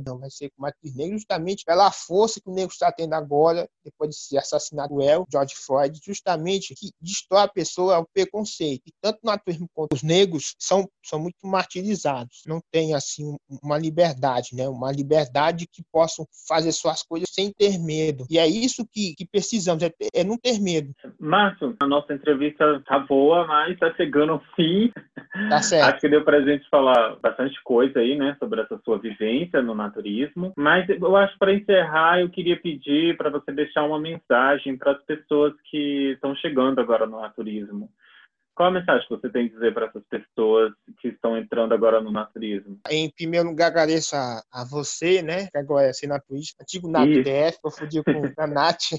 não. 0.04 0.20
Vai 0.20 0.30
ser 0.30 0.50
com 0.50 0.64
uma 0.64 0.70
atriz 0.70 0.96
negra 0.96 1.18
justamente 1.18 1.52
justamente 1.52 1.66
pela 1.66 1.92
força 1.92 2.42
que 2.42 2.50
o 2.50 2.54
negro 2.54 2.72
está 2.72 2.92
tendo 2.92 3.14
agora, 3.14 3.68
depois 3.84 4.10
de 4.10 4.16
ser 4.16 4.38
assassinado 4.38 4.96
o 4.96 5.02
El, 5.02 5.26
George 5.32 5.56
Floyd, 5.56 6.00
justamente 6.06 6.74
que 6.76 6.92
destrói 7.02 7.44
a 7.44 7.48
pessoa 7.48 7.96
ao 7.96 8.08
preconceito. 8.14 8.84
E 8.88 8.92
tanto 9.02 9.20
o 9.24 9.28
naturismo 9.28 9.68
quanto 9.74 9.94
os 9.94 10.04
negros 10.04 10.56
são, 10.60 10.88
são 11.04 11.20
muito 11.20 11.46
martirizados. 11.46 12.42
Não 12.48 12.60
tem, 12.72 12.94
assim, 12.94 13.36
uma 13.64 13.78
liberdade, 13.78 14.50
né? 14.56 14.68
Uma 14.68 14.92
liberdade 14.92 15.68
que 15.72 15.84
possam 15.92 16.26
fazer 16.48 16.72
suas 16.72 17.04
coisas 17.04 17.30
sem 17.32 17.52
ter 17.52 17.80
medo. 17.80 18.26
E 18.30 18.38
é 18.38 18.48
isso 18.48 18.86
que, 18.92 19.14
que 19.16 19.26
precisamos, 19.26 19.84
é, 19.84 19.92
é 20.14 20.24
não 20.24 20.38
ter 20.38 20.60
medo. 20.60 20.94
Márcio, 21.20 21.76
a 21.82 21.88
nossa 21.88 22.14
entrevista 22.14 22.82
tá 22.86 23.00
boa, 23.00 23.46
mas 23.48 23.78
tá 23.80 23.94
chegando 23.96 24.34
ao 24.34 24.44
fim. 24.56 24.92
Tá 25.50 25.62
certo. 25.62 25.90
Acho 25.92 26.02
que 26.02 26.10
deu 26.10 26.24
pra 26.24 26.42
gente 26.42 26.68
falar 26.70 27.16
bastante 27.22 27.62
coisa 27.64 28.00
aí, 28.00 28.18
né, 28.18 28.36
sobre 28.40 28.62
essa 28.62 28.80
sua 28.84 28.98
vivência 29.00 29.51
no 29.60 29.74
naturismo. 29.74 30.54
Mas 30.56 30.88
eu 30.88 31.16
acho 31.16 31.36
para 31.40 31.54
encerrar, 31.54 32.22
eu 32.22 32.30
queria 32.30 32.62
pedir 32.62 33.18
para 33.18 33.32
você 33.32 33.52
deixar 33.52 33.84
uma 33.84 34.00
mensagem 34.00 34.78
para 34.78 34.92
as 34.92 35.04
pessoas 35.04 35.54
que 35.72 36.12
estão 36.14 36.36
chegando 36.36 36.80
agora 36.80 37.08
no 37.08 37.20
naturismo. 37.20 37.90
Qual 38.54 38.70
a 38.70 38.72
mensagem 38.72 39.08
que 39.08 39.16
você 39.16 39.30
tem 39.30 39.46
a 39.46 39.50
dizer 39.50 39.74
para 39.74 39.88
essas 39.88 40.04
pessoas 40.04 40.74
que 41.00 41.08
estão 41.08 41.38
entrando 41.38 41.74
agora 41.74 42.02
no 42.02 42.12
naturismo? 42.12 42.80
Em 42.90 43.10
primeiro 43.10 43.50
lugar, 43.50 43.68
agradeço 43.68 44.16
a, 44.16 44.44
a 44.52 44.66
você, 44.66 45.22
né, 45.22 45.48
que 45.48 45.58
agora 45.58 45.88
é 45.88 45.94
senatista, 45.94 46.62
antigo 46.62 46.90
NatDF, 46.90 47.60
confundiu 47.62 48.04
com 48.04 48.12
a 48.38 48.48
Nat. 48.48 48.92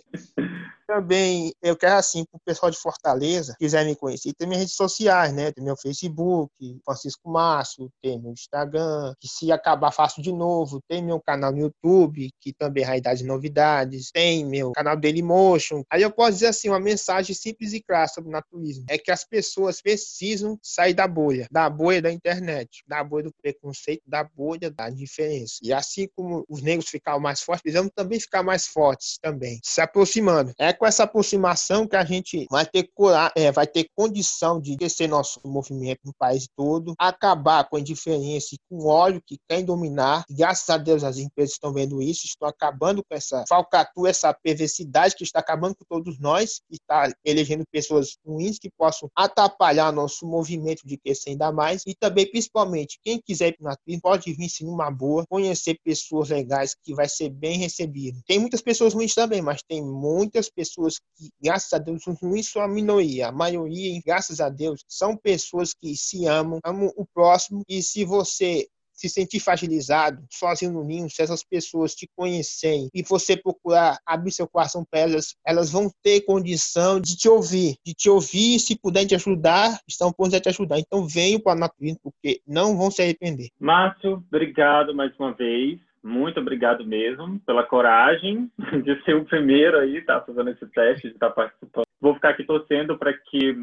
Também 0.87 1.53
eu 1.62 1.77
quero 1.77 1.97
assim 1.97 2.25
para 2.25 2.38
o 2.38 2.40
pessoal 2.45 2.71
de 2.71 2.79
Fortaleza 2.79 3.55
quiser 3.59 3.85
me 3.85 3.95
conhecer 3.97 4.33
tem 4.35 4.47
minhas 4.47 4.62
redes 4.62 4.77
sociais 4.77 5.33
né? 5.33 5.53
Tem 5.53 5.64
meu 5.64 5.77
Facebook 5.77 6.53
Francisco 6.85 7.31
Márcio 7.31 7.90
tem 8.03 8.21
meu 8.21 8.33
Instagram 8.33 9.14
que 9.21 9.29
se 9.29 9.51
acabar 9.53 9.92
faço 9.92 10.21
de 10.21 10.33
novo. 10.33 10.81
Tem 10.88 11.03
meu 11.03 11.21
canal 11.21 11.53
no 11.53 11.59
YouTube 11.59 12.31
que 12.40 12.53
também 12.53 12.83
é 12.83 12.87
Realidade 12.87 13.25
Novidades. 13.25 14.11
Tem 14.12 14.45
meu 14.45 14.73
canal 14.73 14.97
Dailymotion 14.97 15.83
aí 15.90 16.03
eu 16.03 16.11
posso 16.11 16.33
dizer 16.33 16.49
assim 16.49 16.68
uma 16.68 16.81
mensagem 16.81 17.35
simples 17.35 17.73
e 17.73 17.83
clara 17.83 18.09
sobre 18.09 18.29
o 18.29 18.33
naturismo. 18.33 18.85
É 18.88 18.99
que 18.99 19.11
as 19.11 19.25
pessoas 19.25 19.81
precisam 19.81 20.59
sair 20.62 20.95
da 20.95 21.07
bolha. 21.07 21.47
Da 21.51 21.68
bolha 21.68 22.03
da 22.03 22.12
internet. 22.12 22.83
Da 22.87 23.03
bolha 23.03 23.25
do 23.25 23.35
preconceito. 23.40 24.03
Da 24.07 24.25
bolha 24.25 24.71
da 24.71 24.90
diferença. 24.90 25.57
E 25.62 25.73
assim 25.73 26.09
como 26.14 26.45
os 26.49 26.62
negros 26.62 26.88
ficaram 26.88 27.21
mais 27.21 27.40
fortes 27.40 27.62
precisamos 27.62 27.92
também 27.95 28.18
ficar 28.18 28.42
mais 28.42 28.66
fortes 28.66 29.18
também. 29.21 29.61
Se 29.64 29.81
aproximando. 29.81 30.53
É 30.59 30.72
com 30.73 30.87
essa 30.87 31.05
aproximação 31.05 31.87
que 31.87 31.97
a 31.97 32.05
gente 32.05 32.47
vai 32.51 32.67
ter, 32.67 32.89
é, 33.37 33.53
vai 33.53 33.67
ter 33.67 33.89
condição 33.95 34.61
de 34.61 34.77
crescer 34.77 35.07
nosso 35.07 35.41
movimento 35.45 36.01
no 36.05 36.15
país 36.19 36.49
todo, 36.57 36.95
acabar 36.99 37.69
com 37.69 37.77
a 37.77 37.81
indiferença 37.81 38.55
e 38.55 38.59
com 38.69 38.79
o 38.79 38.87
ódio 38.89 39.23
que 39.25 39.39
quer 39.49 39.63
dominar. 39.63 40.25
Graças 40.31 40.69
a 40.69 40.77
Deus 40.77 41.05
as 41.05 41.19
empresas 41.19 41.55
estão 41.55 41.73
vendo 41.73 42.03
isso, 42.03 42.27
estão 42.27 42.49
acabando 42.49 43.03
com 43.05 43.15
essa 43.15 43.45
falcatrua, 43.49 44.11
essa 44.11 44.33
perversidade 44.33 45.15
que 45.15 45.25
está 45.25 45.41
acabando 45.41 45.75
com 45.77 45.85
todos 45.89 46.19
nós, 46.19 46.61
que 46.69 46.77
está 46.77 47.13
elegendo 47.25 47.65
pessoas 47.71 48.17
ruins 48.25 48.59
que 48.59 48.71
possam 48.71 49.11
atrapalhar 49.17 49.93
nosso 49.93 50.27
movimento 50.27 50.87
de 50.87 50.97
crescer 50.97 51.31
ainda 51.31 51.53
mais. 51.53 51.83
E 51.87 51.95
também, 51.95 52.31
principalmente, 52.31 52.99
quem 53.03 53.21
quiser 53.21 53.49
ir 53.49 53.57
para 53.59 53.73
o 53.73 54.01
pode 54.01 54.33
vir 54.33 54.49
sim 54.49 54.65
numa 54.65 54.91
boa, 54.91 55.25
conhecer 55.29 55.79
pessoas 55.85 56.29
legais 56.29 56.75
que 56.83 56.95
vai 56.95 57.09
ser 57.09 57.29
bem 57.31 57.59
recebido. 57.59 58.21
Tem 58.27 58.39
muitas 58.39 58.61
pessoas 58.61 58.95
ruins 58.95 59.15
também, 59.15 59.41
mas 59.41 59.63
tem 59.63 59.83
muitas 59.83 60.49
pessoas 60.49 60.62
pessoas 60.62 60.94
que, 61.16 61.29
graças 61.42 61.72
a 61.72 61.79
Deus, 61.79 62.03
não 62.22 62.37
isso 62.37 62.59
é 62.61 62.62
a 62.62 62.68
minoria, 62.68 63.29
a 63.29 63.33
maioria, 63.33 64.01
graças 64.05 64.40
a 64.40 64.48
Deus, 64.48 64.85
são 64.88 65.16
pessoas 65.16 65.75
que 65.75 65.96
se 65.96 66.27
amam, 66.27 66.61
amam 66.64 66.92
o 66.96 67.05
próximo, 67.12 67.62
e 67.68 67.83
se 67.83 68.05
você 68.05 68.66
se 68.94 69.09
sentir 69.09 69.40
fragilizado, 69.40 70.25
sozinho 70.31 70.72
no 70.72 70.85
ninho, 70.85 71.11
se 71.11 71.22
essas 71.22 71.42
pessoas 71.42 71.94
te 71.94 72.07
conhecerem 72.14 72.88
e 72.94 73.03
você 73.03 73.37
procurar 73.37 73.98
abrir 74.07 74.31
seu 74.31 74.46
coração 74.46 74.85
para 74.88 75.01
elas, 75.01 75.35
elas 75.44 75.72
vão 75.72 75.90
ter 76.05 76.20
condição 76.20 77.01
de 77.01 77.16
te 77.16 77.29
ouvir, 77.29 77.75
de 77.85 77.94
te 77.94 78.09
ouvir, 78.09 78.61
se 78.61 78.79
puderem 78.79 79.09
te 79.09 79.16
ajudar, 79.16 79.81
estão 79.88 80.12
prontos 80.12 80.35
a 80.35 80.40
te 80.40 80.51
ajudar. 80.51 80.79
Então 80.79 81.09
venham 81.09 81.40
para 81.40 81.53
a 81.53 81.61
natureza, 81.61 81.98
porque 82.01 82.40
não 82.46 82.77
vão 82.77 82.90
se 82.90 83.03
arrepender. 83.03 83.48
Márcio, 83.59 84.22
obrigado 84.29 84.94
mais 84.94 85.12
uma 85.18 85.33
vez 85.33 85.81
muito 86.03 86.41
obrigado 86.41 86.85
mesmo 86.85 87.38
pela 87.47 87.62
coragem 87.62 88.51
de 88.83 89.03
ser 89.05 89.15
o 89.15 89.25
primeiro 89.25 89.79
aí, 89.79 90.01
tá 90.03 90.21
fazendo 90.21 90.51
esse 90.51 90.67
teste, 90.67 91.09
de 91.09 91.15
estar 91.15 91.29
tá 91.29 91.35
participando. 91.35 91.85
Vou 92.01 92.15
ficar 92.15 92.31
aqui 92.31 92.43
torcendo 92.43 92.99
para 92.99 93.12
que 93.12 93.55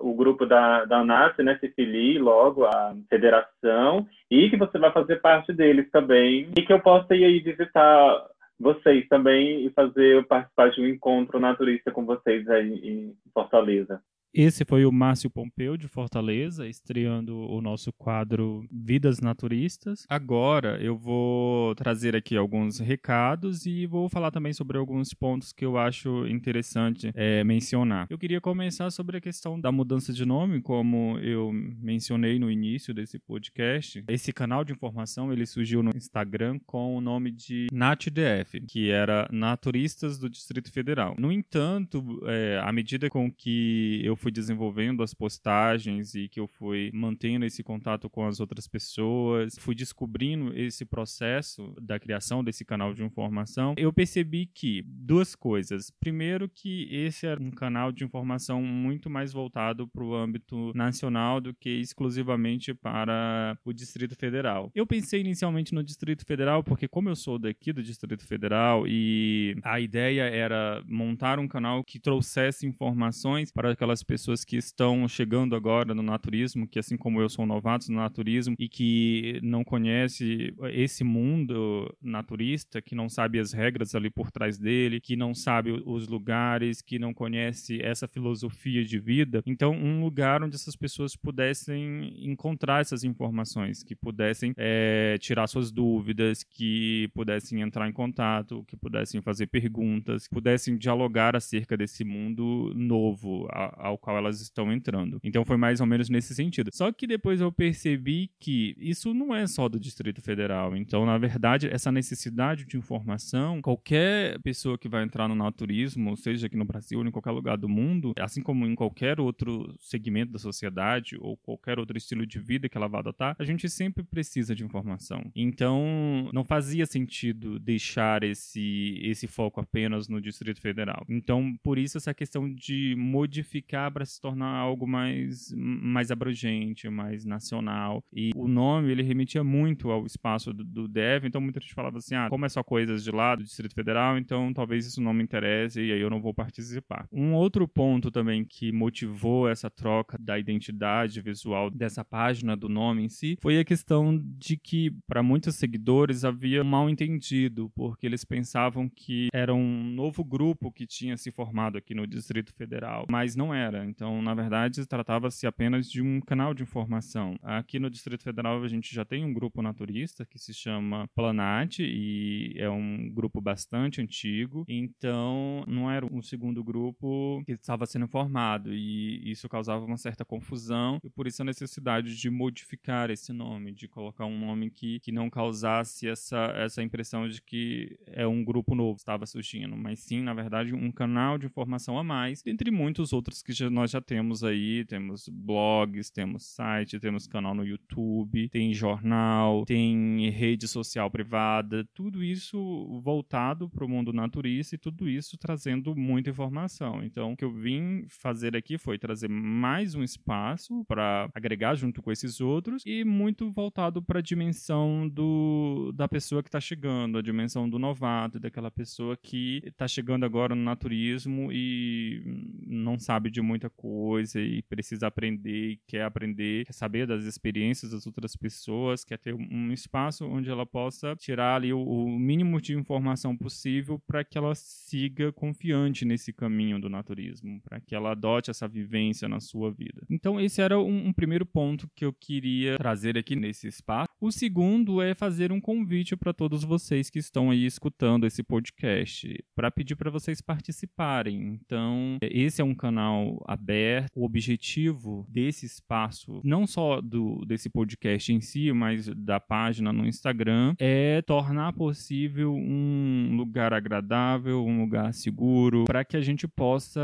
o 0.00 0.14
grupo 0.14 0.46
da, 0.46 0.86
da 0.86 1.00
ANAS 1.00 1.36
né, 1.38 1.58
se 1.58 1.68
filie 1.68 2.18
logo 2.18 2.64
à 2.64 2.94
federação 3.10 4.06
e 4.30 4.48
que 4.48 4.56
você 4.56 4.78
vai 4.78 4.90
fazer 4.90 5.20
parte 5.20 5.52
deles 5.52 5.90
também 5.90 6.48
e 6.56 6.62
que 6.62 6.72
eu 6.72 6.80
possa 6.80 7.14
ir 7.14 7.24
aí 7.24 7.40
visitar 7.40 8.26
vocês 8.58 9.06
também 9.08 9.66
e 9.66 9.70
fazer 9.70 10.24
participar 10.26 10.70
de 10.70 10.80
um 10.80 10.86
encontro 10.86 11.38
naturista 11.38 11.90
com 11.90 12.06
vocês 12.06 12.48
aí 12.48 12.72
em 12.82 13.14
Fortaleza. 13.34 14.00
Esse 14.34 14.64
foi 14.64 14.86
o 14.86 14.90
Márcio 14.90 15.28
Pompeu 15.28 15.76
de 15.76 15.86
Fortaleza, 15.86 16.66
estreando 16.66 17.36
o 17.36 17.60
nosso 17.60 17.92
quadro 17.92 18.66
Vidas 18.72 19.20
Naturistas. 19.20 20.06
Agora 20.08 20.82
eu 20.82 20.96
vou 20.96 21.74
trazer 21.74 22.16
aqui 22.16 22.34
alguns 22.34 22.78
recados 22.78 23.66
e 23.66 23.84
vou 23.84 24.08
falar 24.08 24.30
também 24.30 24.54
sobre 24.54 24.78
alguns 24.78 25.12
pontos 25.12 25.52
que 25.52 25.66
eu 25.66 25.76
acho 25.76 26.26
interessante 26.26 27.12
é, 27.14 27.44
mencionar. 27.44 28.06
Eu 28.08 28.16
queria 28.16 28.40
começar 28.40 28.90
sobre 28.90 29.18
a 29.18 29.20
questão 29.20 29.60
da 29.60 29.70
mudança 29.70 30.14
de 30.14 30.24
nome, 30.24 30.62
como 30.62 31.18
eu 31.18 31.52
mencionei 31.52 32.38
no 32.38 32.50
início 32.50 32.94
desse 32.94 33.18
podcast. 33.18 34.02
Esse 34.08 34.32
canal 34.32 34.64
de 34.64 34.72
informação 34.72 35.30
ele 35.30 35.44
surgiu 35.44 35.82
no 35.82 35.90
Instagram 35.94 36.58
com 36.64 36.96
o 36.96 37.02
nome 37.02 37.30
de 37.32 37.66
NatDF, 37.70 38.62
que 38.66 38.90
era 38.90 39.28
Naturistas 39.30 40.18
do 40.18 40.30
Distrito 40.30 40.72
Federal. 40.72 41.14
No 41.18 41.30
entanto, 41.30 42.22
é, 42.26 42.58
à 42.64 42.72
medida 42.72 43.10
com 43.10 43.30
que 43.30 44.00
eu 44.02 44.16
fui 44.22 44.30
desenvolvendo 44.30 45.02
as 45.02 45.12
postagens 45.12 46.14
e 46.14 46.28
que 46.28 46.38
eu 46.38 46.46
fui 46.46 46.90
mantendo 46.94 47.44
esse 47.44 47.62
contato 47.62 48.08
com 48.08 48.24
as 48.24 48.38
outras 48.38 48.68
pessoas, 48.68 49.56
fui 49.58 49.74
descobrindo 49.74 50.56
esse 50.56 50.84
processo 50.84 51.74
da 51.80 51.98
criação 51.98 52.44
desse 52.44 52.64
canal 52.64 52.94
de 52.94 53.02
informação, 53.02 53.74
eu 53.76 53.92
percebi 53.92 54.46
que 54.46 54.82
duas 54.86 55.34
coisas. 55.34 55.90
Primeiro, 55.90 56.48
que 56.48 56.88
esse 56.90 57.26
era 57.26 57.42
um 57.42 57.50
canal 57.50 57.90
de 57.90 58.04
informação 58.04 58.62
muito 58.62 59.10
mais 59.10 59.32
voltado 59.32 59.88
para 59.88 60.04
o 60.04 60.14
âmbito 60.14 60.72
nacional 60.74 61.40
do 61.40 61.52
que 61.52 61.70
exclusivamente 61.70 62.72
para 62.72 63.58
o 63.64 63.72
Distrito 63.72 64.14
Federal. 64.14 64.70
Eu 64.74 64.86
pensei 64.86 65.20
inicialmente 65.20 65.74
no 65.74 65.82
Distrito 65.82 66.24
Federal 66.24 66.62
porque, 66.62 66.86
como 66.86 67.08
eu 67.08 67.16
sou 67.16 67.38
daqui 67.38 67.72
do 67.72 67.82
Distrito 67.82 68.24
Federal 68.24 68.86
e 68.86 69.56
a 69.64 69.80
ideia 69.80 70.22
era 70.22 70.82
montar 70.86 71.40
um 71.40 71.48
canal 71.48 71.82
que 71.82 71.98
trouxesse 71.98 72.66
informações 72.66 73.50
para 73.50 73.72
aquelas 73.72 74.02
pessoas 74.02 74.11
que 74.46 74.56
estão 74.56 75.08
chegando 75.08 75.56
agora 75.56 75.94
no 75.94 76.02
naturismo, 76.02 76.66
que 76.66 76.78
assim 76.78 76.96
como 76.96 77.20
eu 77.20 77.28
são 77.28 77.46
novatos 77.46 77.88
no 77.88 77.96
naturismo 77.96 78.54
e 78.58 78.68
que 78.68 79.40
não 79.42 79.64
conhece 79.64 80.54
esse 80.70 81.02
mundo 81.02 81.94
naturista, 82.00 82.82
que 82.82 82.94
não 82.94 83.08
sabe 83.08 83.38
as 83.38 83.52
regras 83.52 83.94
ali 83.94 84.10
por 84.10 84.30
trás 84.30 84.58
dele, 84.58 85.00
que 85.00 85.16
não 85.16 85.34
sabe 85.34 85.70
os 85.84 86.06
lugares, 86.08 86.82
que 86.82 86.98
não 86.98 87.14
conhece 87.14 87.80
essa 87.82 88.06
filosofia 88.06 88.84
de 88.84 88.98
vida. 88.98 89.42
Então, 89.46 89.72
um 89.72 90.02
lugar 90.02 90.42
onde 90.42 90.56
essas 90.56 90.76
pessoas 90.76 91.16
pudessem 91.16 92.12
encontrar 92.30 92.80
essas 92.80 93.04
informações, 93.04 93.82
que 93.82 93.94
pudessem 93.94 94.52
é, 94.56 95.16
tirar 95.18 95.46
suas 95.46 95.70
dúvidas, 95.70 96.42
que 96.42 97.08
pudessem 97.14 97.60
entrar 97.60 97.88
em 97.88 97.92
contato, 97.92 98.64
que 98.66 98.76
pudessem 98.76 99.20
fazer 99.22 99.46
perguntas, 99.46 100.26
que 100.26 100.34
pudessem 100.34 100.76
dialogar 100.76 101.36
acerca 101.36 101.76
desse 101.76 102.04
mundo 102.04 102.72
novo 102.74 103.48
ao 103.50 103.98
qual 104.02 104.18
elas 104.18 104.40
estão 104.40 104.70
entrando. 104.72 105.18
Então, 105.22 105.44
foi 105.44 105.56
mais 105.56 105.80
ou 105.80 105.86
menos 105.86 106.10
nesse 106.10 106.34
sentido. 106.34 106.70
Só 106.74 106.92
que 106.92 107.06
depois 107.06 107.40
eu 107.40 107.50
percebi 107.52 108.30
que 108.38 108.74
isso 108.76 109.14
não 109.14 109.34
é 109.34 109.46
só 109.46 109.68
do 109.68 109.78
Distrito 109.78 110.20
Federal. 110.20 110.76
Então, 110.76 111.06
na 111.06 111.16
verdade, 111.16 111.68
essa 111.68 111.92
necessidade 111.92 112.66
de 112.66 112.76
informação, 112.76 113.62
qualquer 113.62 114.40
pessoa 114.40 114.76
que 114.76 114.88
vai 114.88 115.04
entrar 115.04 115.28
no 115.28 115.34
naturismo, 115.34 116.16
seja 116.16 116.46
aqui 116.46 116.56
no 116.56 116.64
Brasil 116.64 116.98
ou 116.98 117.06
em 117.06 117.10
qualquer 117.10 117.30
lugar 117.30 117.56
do 117.56 117.68
mundo, 117.68 118.12
assim 118.18 118.42
como 118.42 118.66
em 118.66 118.74
qualquer 118.74 119.20
outro 119.20 119.74
segmento 119.78 120.32
da 120.32 120.38
sociedade 120.38 121.16
ou 121.20 121.36
qualquer 121.36 121.78
outro 121.78 121.96
estilo 121.96 122.26
de 122.26 122.40
vida 122.40 122.68
que 122.68 122.76
ela 122.76 122.88
vá 122.88 122.98
adotar, 122.98 123.36
a 123.38 123.44
gente 123.44 123.70
sempre 123.70 124.02
precisa 124.02 124.54
de 124.54 124.64
informação. 124.64 125.30
Então, 125.34 126.28
não 126.32 126.44
fazia 126.44 126.86
sentido 126.86 127.60
deixar 127.60 128.24
esse, 128.24 128.98
esse 129.02 129.28
foco 129.28 129.60
apenas 129.60 130.08
no 130.08 130.20
Distrito 130.20 130.60
Federal. 130.60 131.04
Então, 131.08 131.56
por 131.62 131.78
isso 131.78 131.98
essa 131.98 132.12
questão 132.12 132.52
de 132.52 132.96
modificar 132.98 133.91
para 133.92 134.04
se 134.04 134.20
tornar 134.20 134.56
algo 134.56 134.86
mais, 134.86 135.52
mais 135.56 136.10
abrangente, 136.10 136.88
mais 136.88 137.24
nacional. 137.24 138.02
E 138.12 138.30
o 138.34 138.48
nome, 138.48 138.90
ele 138.90 139.02
remetia 139.02 139.44
muito 139.44 139.90
ao 139.90 140.06
espaço 140.06 140.52
do, 140.52 140.64
do 140.64 140.88
DEV, 140.88 141.26
então 141.26 141.40
muita 141.40 141.60
gente 141.60 141.74
falava 141.74 141.98
assim, 141.98 142.14
ah, 142.14 142.28
como 142.28 142.44
é 142.44 142.48
só 142.48 142.62
coisas 142.62 143.04
de 143.04 143.10
lá 143.10 143.34
do 143.34 143.44
Distrito 143.44 143.74
Federal, 143.74 144.18
então 144.18 144.52
talvez 144.52 144.86
isso 144.86 145.00
não 145.00 145.12
me 145.12 145.22
interesse 145.22 145.80
e 145.80 145.92
aí 145.92 146.00
eu 146.00 146.10
não 146.10 146.20
vou 146.20 146.34
participar. 146.34 147.06
Um 147.12 147.34
outro 147.34 147.66
ponto 147.68 148.10
também 148.10 148.44
que 148.44 148.72
motivou 148.72 149.48
essa 149.48 149.70
troca 149.70 150.16
da 150.18 150.38
identidade 150.38 151.20
visual 151.20 151.70
dessa 151.70 152.04
página, 152.04 152.56
do 152.56 152.68
nome 152.68 153.04
em 153.04 153.08
si, 153.08 153.36
foi 153.40 153.58
a 153.58 153.64
questão 153.64 154.20
de 154.38 154.56
que, 154.56 154.90
para 155.06 155.22
muitos 155.22 155.56
seguidores, 155.56 156.24
havia 156.24 156.62
um 156.62 156.64
mal 156.64 156.88
entendido, 156.88 157.70
porque 157.74 158.06
eles 158.06 158.24
pensavam 158.24 158.88
que 158.88 159.28
era 159.32 159.54
um 159.54 159.84
novo 159.84 160.24
grupo 160.24 160.72
que 160.72 160.86
tinha 160.86 161.16
se 161.16 161.30
formado 161.30 161.76
aqui 161.78 161.94
no 161.94 162.06
Distrito 162.06 162.54
Federal, 162.54 163.06
mas 163.08 163.36
não 163.36 163.52
era. 163.52 163.81
Então, 163.84 164.20
na 164.22 164.34
verdade, 164.34 164.86
tratava-se 164.86 165.46
apenas 165.46 165.90
de 165.90 166.02
um 166.02 166.20
canal 166.20 166.54
de 166.54 166.62
informação. 166.62 167.36
Aqui 167.42 167.78
no 167.78 167.90
Distrito 167.90 168.22
Federal, 168.22 168.62
a 168.62 168.68
gente 168.68 168.94
já 168.94 169.04
tem 169.04 169.24
um 169.24 169.32
grupo 169.32 169.62
naturista 169.62 170.24
que 170.24 170.38
se 170.38 170.54
chama 170.54 171.08
Planat 171.14 171.80
e 171.80 172.54
é 172.56 172.70
um 172.70 173.08
grupo 173.12 173.40
bastante 173.40 174.00
antigo. 174.00 174.64
Então, 174.68 175.64
não 175.66 175.90
era 175.90 176.06
um 176.06 176.22
segundo 176.22 176.62
grupo 176.62 177.42
que 177.44 177.52
estava 177.52 177.86
sendo 177.86 178.08
formado 178.08 178.74
e 178.74 179.30
isso 179.30 179.48
causava 179.48 179.84
uma 179.84 179.96
certa 179.96 180.24
confusão 180.24 180.98
e 181.02 181.10
por 181.10 181.26
isso 181.26 181.42
a 181.42 181.44
necessidade 181.44 182.16
de 182.16 182.30
modificar 182.30 183.10
esse 183.10 183.32
nome, 183.32 183.72
de 183.72 183.88
colocar 183.88 184.26
um 184.26 184.38
nome 184.38 184.70
que, 184.70 185.00
que 185.00 185.12
não 185.12 185.28
causasse 185.30 186.08
essa, 186.08 186.52
essa 186.56 186.82
impressão 186.82 187.28
de 187.28 187.40
que 187.40 187.98
é 188.06 188.26
um 188.26 188.44
grupo 188.44 188.74
novo 188.74 188.96
que 188.96 189.02
estava 189.02 189.26
surgindo, 189.26 189.76
mas 189.76 190.00
sim, 190.00 190.22
na 190.22 190.34
verdade, 190.34 190.74
um 190.74 190.90
canal 190.90 191.38
de 191.38 191.46
informação 191.46 191.98
a 191.98 192.04
mais, 192.04 192.42
entre 192.46 192.70
muitos 192.70 193.12
outros 193.12 193.42
que 193.42 193.52
já, 193.52 193.61
nós 193.70 193.90
já 193.90 194.00
temos 194.00 194.42
aí, 194.44 194.84
temos 194.84 195.28
blogs, 195.28 196.10
temos 196.10 196.44
site, 196.46 196.98
temos 196.98 197.26
canal 197.26 197.54
no 197.54 197.64
YouTube, 197.64 198.48
tem 198.48 198.72
jornal, 198.74 199.64
tem 199.64 200.30
rede 200.30 200.66
social 200.68 201.10
privada, 201.10 201.86
tudo 201.94 202.22
isso 202.22 203.00
voltado 203.02 203.68
para 203.68 203.84
o 203.84 203.88
mundo 203.88 204.12
naturista 204.12 204.74
e 204.74 204.78
tudo 204.78 205.08
isso 205.08 205.36
trazendo 205.38 205.94
muita 205.94 206.30
informação. 206.30 207.02
Então, 207.02 207.32
o 207.32 207.36
que 207.36 207.44
eu 207.44 207.52
vim 207.52 208.04
fazer 208.08 208.56
aqui 208.56 208.78
foi 208.78 208.98
trazer 208.98 209.28
mais 209.28 209.94
um 209.94 210.02
espaço 210.02 210.84
para 210.86 211.28
agregar 211.34 211.74
junto 211.74 212.02
com 212.02 212.10
esses 212.10 212.40
outros 212.40 212.82
e 212.86 213.04
muito 213.04 213.50
voltado 213.50 214.02
para 214.02 214.18
a 214.18 214.22
dimensão 214.22 215.08
do, 215.08 215.92
da 215.94 216.08
pessoa 216.08 216.42
que 216.42 216.48
está 216.48 216.60
chegando, 216.60 217.18
a 217.18 217.22
dimensão 217.22 217.68
do 217.68 217.78
novato, 217.78 218.38
daquela 218.38 218.70
pessoa 218.70 219.16
que 219.16 219.62
está 219.64 219.86
chegando 219.86 220.24
agora 220.24 220.54
no 220.54 220.62
naturismo 220.62 221.50
e 221.52 222.22
não 222.66 222.98
sabe 222.98 223.30
de 223.30 223.40
muita 223.52 223.68
coisa 223.68 224.40
e 224.40 224.62
precisa 224.62 225.06
aprender, 225.06 225.78
quer 225.86 226.04
aprender, 226.04 226.64
quer 226.64 226.72
saber 226.72 227.06
das 227.06 227.24
experiências 227.24 227.92
das 227.92 228.06
outras 228.06 228.34
pessoas, 228.34 229.04
quer 229.04 229.18
ter 229.18 229.34
um 229.34 229.70
espaço 229.72 230.26
onde 230.26 230.48
ela 230.48 230.64
possa 230.64 231.14
tirar 231.16 231.56
ali 231.56 231.72
o, 231.72 231.82
o 231.82 232.18
mínimo 232.18 232.60
de 232.60 232.74
informação 232.74 233.36
possível 233.36 234.00
para 234.06 234.24
que 234.24 234.38
ela 234.38 234.54
siga 234.54 235.30
confiante 235.32 236.04
nesse 236.04 236.32
caminho 236.32 236.80
do 236.80 236.88
naturismo, 236.88 237.60
para 237.60 237.78
que 237.78 237.94
ela 237.94 238.12
adote 238.12 238.50
essa 238.50 238.66
vivência 238.66 239.28
na 239.28 239.38
sua 239.38 239.70
vida. 239.70 240.02
Então, 240.08 240.40
esse 240.40 240.62
era 240.62 240.78
um, 240.78 241.08
um 241.08 241.12
primeiro 241.12 241.44
ponto 241.44 241.88
que 241.94 242.04
eu 242.04 242.12
queria 242.12 242.78
trazer 242.78 243.18
aqui 243.18 243.36
nesse 243.36 243.68
espaço. 243.68 244.08
O 244.20 244.32
segundo 244.32 245.02
é 245.02 245.14
fazer 245.14 245.52
um 245.52 245.60
convite 245.60 246.16
para 246.16 246.32
todos 246.32 246.64
vocês 246.64 247.10
que 247.10 247.18
estão 247.18 247.50
aí 247.50 247.66
escutando 247.66 248.26
esse 248.26 248.42
podcast, 248.42 249.44
para 249.54 249.70
pedir 249.70 249.96
para 249.96 250.10
vocês 250.10 250.40
participarem. 250.40 251.60
Então, 251.60 252.18
esse 252.22 252.62
é 252.62 252.64
um 252.64 252.74
canal 252.74 253.41
aberto. 253.46 254.10
O 254.14 254.24
objetivo 254.24 255.26
desse 255.28 255.66
espaço, 255.66 256.40
não 256.44 256.66
só 256.66 257.00
do 257.00 257.44
desse 257.46 257.68
podcast 257.68 258.32
em 258.32 258.40
si, 258.40 258.72
mas 258.72 259.06
da 259.08 259.40
página 259.40 259.92
no 259.92 260.06
Instagram, 260.06 260.74
é 260.78 261.22
tornar 261.22 261.72
possível 261.72 262.54
um 262.54 263.36
lugar 263.36 263.72
agradável, 263.72 264.64
um 264.64 264.82
lugar 264.82 265.12
seguro, 265.14 265.84
para 265.84 266.04
que 266.04 266.16
a 266.16 266.20
gente 266.20 266.46
possa 266.46 267.00